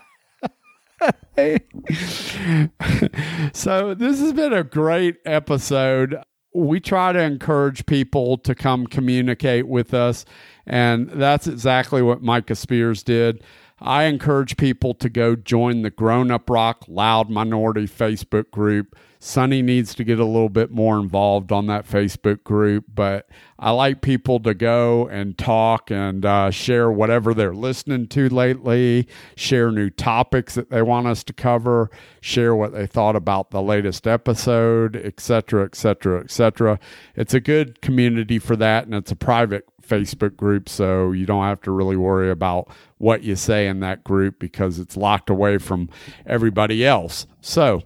So 3.54 3.94
this 3.94 4.20
has 4.20 4.34
been 4.34 4.54
a 4.54 4.64
great 4.64 5.18
episode. 5.26 6.18
We 6.56 6.80
try 6.80 7.14
to 7.14 7.20
encourage 7.22 7.86
people 7.86 8.40
to 8.40 8.56
come 8.56 8.88
communicate 8.88 9.68
with 9.68 9.94
us, 9.94 10.26
and 10.66 11.08
that's 11.10 11.46
exactly 11.46 12.02
what 12.02 12.24
Mika 12.24 12.56
Spears 12.56 13.04
did. 13.04 13.44
I 13.80 14.06
encourage 14.06 14.58
people 14.58 14.96
to 14.96 15.08
go 15.08 15.36
join 15.36 15.84
the 15.84 15.92
Growin' 15.92 16.32
Up 16.32 16.50
Rock 16.50 16.86
Loud 16.88 17.30
Minority 17.30 17.86
Facebook 17.86 18.50
group. 18.50 18.96
Sonny 19.20 19.62
needs 19.62 19.96
to 19.96 20.04
get 20.04 20.20
a 20.20 20.26
little 20.26 20.50
bit 20.50 20.72
more 20.72 21.00
involved 21.00 21.52
on 21.52 21.68
that 21.68 21.88
Facebook 21.88 22.44
group, 22.44 22.86
but 22.94 23.28
I 23.60 23.72
like 23.72 24.02
people 24.02 24.40
to 24.42 24.54
go 24.54 25.08
and 25.08 25.38
talk 25.38 25.90
and 25.90 26.26
uh, 26.26 26.52
share 26.52 26.92
whatever 26.92 27.34
they're 27.34 27.56
listening 27.56 28.08
to 28.10 28.30
lately, 28.30 29.08
share 29.36 29.72
new 29.72 29.90
topics 29.90 30.56
that 30.56 30.70
they 30.70 30.82
want 30.82 31.08
us 31.08 31.24
to 31.26 31.34
cover, 31.34 31.90
share 32.22 32.56
what 32.56 32.74
they 32.74 32.86
thought 32.86 33.16
about 33.16 33.50
the 33.50 33.62
latest 33.62 34.06
episode, 34.08 34.96
etc., 34.96 35.66
etc., 35.66 36.22
etc. 36.22 36.80
It's 37.16 37.34
a 37.34 37.40
good 37.40 37.82
community 37.82 38.38
for 38.38 38.56
that, 38.58 38.86
and 38.86 38.94
it's 38.94 39.12
a 39.12 39.16
private 39.16 39.68
Facebook 39.82 40.36
group, 40.36 40.70
so 40.70 41.12
you 41.12 41.26
don't 41.26 41.44
have 41.44 41.62
to 41.62 41.72
really 41.72 41.96
worry 41.96 42.30
about 42.30 42.70
what 42.98 43.24
you 43.24 43.36
say 43.36 43.68
in 43.68 43.80
that 43.80 44.04
group 44.04 44.38
because 44.38 44.80
it's 44.80 44.98
locked 44.98 45.30
away 45.30 45.58
from 45.58 45.90
everybody 46.26 46.86
else. 46.86 47.26
So 47.42 47.84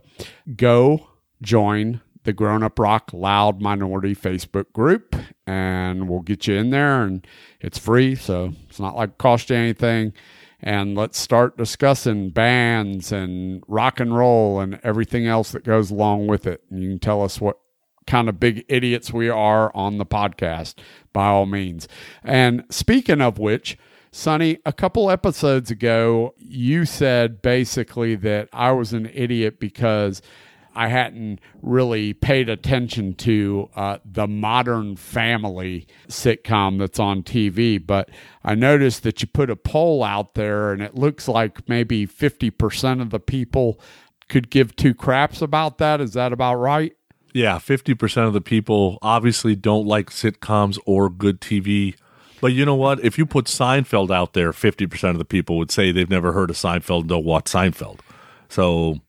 go 0.55 1.10
join 1.41 2.01
the 2.23 2.33
Growin' 2.33 2.61
Up 2.63 2.77
Rock 2.77 3.09
Loud 3.13 3.61
Minority 3.61 4.15
Facebook 4.15 4.71
group, 4.73 5.15
and 5.47 6.07
we'll 6.07 6.21
get 6.21 6.45
you 6.47 6.55
in 6.55 6.69
there, 6.69 7.01
and 7.01 7.25
it's 7.59 7.79
free, 7.79 8.13
so 8.15 8.53
it's 8.69 8.79
not 8.79 8.95
like 8.95 9.09
it 9.09 9.17
cost 9.17 9.49
you 9.49 9.55
anything. 9.55 10.13
and 10.61 10.95
let's 10.95 11.17
start 11.17 11.57
discussing 11.57 12.29
bands 12.29 13.11
and 13.11 13.63
rock 13.67 13.99
and 13.99 14.15
roll 14.15 14.59
and 14.59 14.79
everything 14.83 15.25
else 15.25 15.51
that 15.51 15.63
goes 15.63 15.89
along 15.91 16.27
with 16.27 16.45
it. 16.45 16.61
And 16.69 16.81
you 16.81 16.89
can 16.89 16.99
tell 16.99 17.23
us 17.23 17.41
what 17.41 17.57
kind 18.07 18.29
of 18.29 18.39
big 18.39 18.63
idiots 18.67 19.11
we 19.11 19.29
are 19.29 19.75
on 19.75 19.97
the 19.97 20.05
podcast 20.05 20.75
by 21.13 21.27
all 21.27 21.45
means. 21.45 21.87
And 22.23 22.63
speaking 22.69 23.21
of 23.21 23.39
which, 23.39 23.77
Sonny, 24.11 24.59
a 24.65 24.73
couple 24.73 25.09
episodes 25.09 25.71
ago, 25.71 26.33
you 26.37 26.85
said 26.85 27.41
basically 27.41 28.15
that 28.15 28.49
I 28.53 28.71
was 28.71 28.93
an 28.93 29.09
idiot 29.13 29.59
because 29.59 30.21
I 30.73 30.87
hadn't 30.87 31.39
really 31.61 32.13
paid 32.13 32.49
attention 32.49 33.13
to 33.15 33.69
uh, 33.75 33.97
the 34.05 34.27
Modern 34.27 34.95
Family 34.95 35.87
sitcom 36.07 36.79
that's 36.79 36.99
on 36.99 37.23
TV. 37.23 37.85
But 37.85 38.09
I 38.43 38.55
noticed 38.55 39.03
that 39.03 39.21
you 39.21 39.27
put 39.27 39.49
a 39.49 39.55
poll 39.55 40.03
out 40.03 40.35
there, 40.35 40.71
and 40.71 40.81
it 40.81 40.95
looks 40.95 41.27
like 41.27 41.67
maybe 41.67 42.07
50% 42.07 43.01
of 43.01 43.09
the 43.09 43.19
people 43.19 43.79
could 44.29 44.49
give 44.49 44.75
two 44.75 44.93
craps 44.93 45.41
about 45.41 45.77
that. 45.79 45.99
Is 45.99 46.13
that 46.13 46.31
about 46.31 46.55
right? 46.55 46.95
Yeah, 47.33 47.57
50% 47.57 48.27
of 48.27 48.33
the 48.33 48.41
people 48.41 48.97
obviously 49.01 49.55
don't 49.55 49.85
like 49.85 50.09
sitcoms 50.09 50.77
or 50.85 51.09
good 51.09 51.41
TV. 51.41 51.95
But 52.41 52.53
you 52.53 52.65
know 52.65 52.75
what? 52.75 53.03
If 53.03 53.17
you 53.17 53.25
put 53.25 53.45
Seinfeld 53.45 54.09
out 54.09 54.33
there, 54.33 54.51
50% 54.51 55.09
of 55.11 55.17
the 55.17 55.25
people 55.25 55.57
would 55.57 55.71
say 55.71 55.91
they've 55.91 56.09
never 56.09 56.31
heard 56.31 56.49
of 56.49 56.55
Seinfeld, 56.55 57.07
don't 57.07 57.23
watch 57.23 57.45
Seinfeld. 57.45 57.99
So 58.49 58.99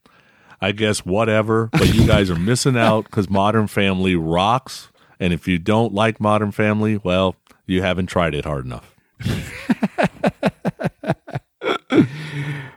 I 0.62 0.70
guess 0.70 1.04
whatever, 1.04 1.70
but 1.72 1.92
you 1.92 2.06
guys 2.06 2.30
are 2.30 2.38
missing 2.38 2.76
out 2.78 3.06
because 3.06 3.28
Modern 3.28 3.66
Family 3.66 4.14
rocks. 4.14 4.90
And 5.18 5.32
if 5.32 5.48
you 5.48 5.58
don't 5.58 5.92
like 5.92 6.20
Modern 6.20 6.52
Family, 6.52 6.98
well, 7.02 7.34
you 7.66 7.82
haven't 7.82 8.06
tried 8.06 8.34
it 8.36 8.44
hard 8.44 8.64
enough. 8.64 8.94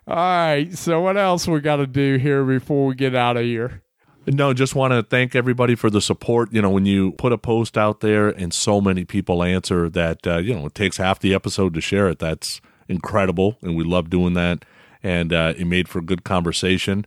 All 0.08 0.16
right. 0.16 0.76
So, 0.76 1.00
what 1.02 1.16
else 1.16 1.48
we 1.48 1.60
got 1.60 1.76
to 1.78 1.88
do 1.88 2.18
here 2.18 2.44
before 2.44 2.88
we 2.88 2.96
get 2.96 3.16
out 3.16 3.38
of 3.38 3.44
here? 3.44 3.84
No, 4.28 4.54
just 4.54 4.74
want 4.74 4.92
to 4.92 5.04
thank 5.04 5.36
everybody 5.36 5.76
for 5.76 5.92
the 5.92 6.02
support. 6.02 6.52
You 6.52 6.64
know, 6.64 6.72
when 6.72 6.88
you 6.88 7.12
put 7.14 7.32
a 7.32 7.38
post 7.38 7.78
out 7.78 8.00
there 8.00 8.30
and 8.30 8.52
so 8.52 8.82
many 8.82 9.06
people 9.06 9.44
answer 9.44 9.90
that, 9.92 10.26
uh, 10.26 10.38
you 10.38 10.56
know, 10.56 10.66
it 10.66 10.74
takes 10.76 10.98
half 10.98 11.20
the 11.20 11.36
episode 11.36 11.76
to 11.76 11.82
share 11.82 12.08
it. 12.10 12.18
That's 12.18 12.62
incredible. 12.88 13.58
And 13.62 13.76
we 13.76 13.84
love 13.84 14.10
doing 14.10 14.34
that. 14.34 14.66
And 15.04 15.32
uh, 15.32 15.54
it 15.56 15.66
made 15.66 15.88
for 15.88 16.02
good 16.02 16.24
conversation. 16.24 17.06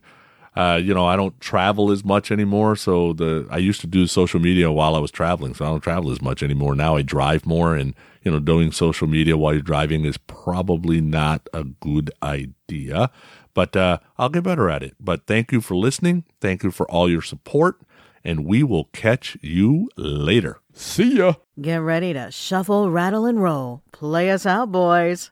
Uh, 0.55 0.79
you 0.81 0.93
know, 0.93 1.05
I 1.05 1.15
don't 1.15 1.39
travel 1.39 1.91
as 1.91 2.03
much 2.03 2.31
anymore. 2.31 2.75
So 2.75 3.13
the 3.13 3.47
I 3.49 3.57
used 3.57 3.81
to 3.81 3.87
do 3.87 4.07
social 4.07 4.39
media 4.39 4.71
while 4.71 4.95
I 4.95 4.99
was 4.99 5.11
traveling. 5.11 5.53
So 5.53 5.65
I 5.65 5.69
don't 5.69 5.81
travel 5.81 6.11
as 6.11 6.21
much 6.21 6.43
anymore. 6.43 6.75
Now 6.75 6.95
I 6.95 7.01
drive 7.01 7.45
more 7.45 7.75
and, 7.75 7.93
you 8.23 8.31
know, 8.31 8.39
doing 8.39 8.71
social 8.71 9.07
media 9.07 9.37
while 9.37 9.53
you're 9.53 9.61
driving 9.61 10.05
is 10.05 10.17
probably 10.17 11.01
not 11.01 11.47
a 11.53 11.63
good 11.63 12.11
idea. 12.23 13.11
But 13.53 13.75
uh, 13.75 13.99
I'll 14.17 14.29
get 14.29 14.43
better 14.43 14.69
at 14.69 14.83
it. 14.83 14.95
But 14.99 15.27
thank 15.27 15.51
you 15.51 15.61
for 15.61 15.75
listening. 15.75 16.23
Thank 16.41 16.63
you 16.63 16.71
for 16.71 16.89
all 16.89 17.09
your 17.09 17.21
support. 17.21 17.81
And 18.23 18.45
we 18.45 18.63
will 18.63 18.85
catch 18.85 19.37
you 19.41 19.89
later. 19.95 20.59
See 20.73 21.17
ya. 21.17 21.33
Get 21.61 21.77
ready 21.77 22.13
to 22.13 22.31
shuffle, 22.31 22.91
rattle, 22.91 23.25
and 23.25 23.41
roll. 23.41 23.81
Play 23.91 24.29
us 24.29 24.45
out, 24.45 24.71
boys. 24.71 25.31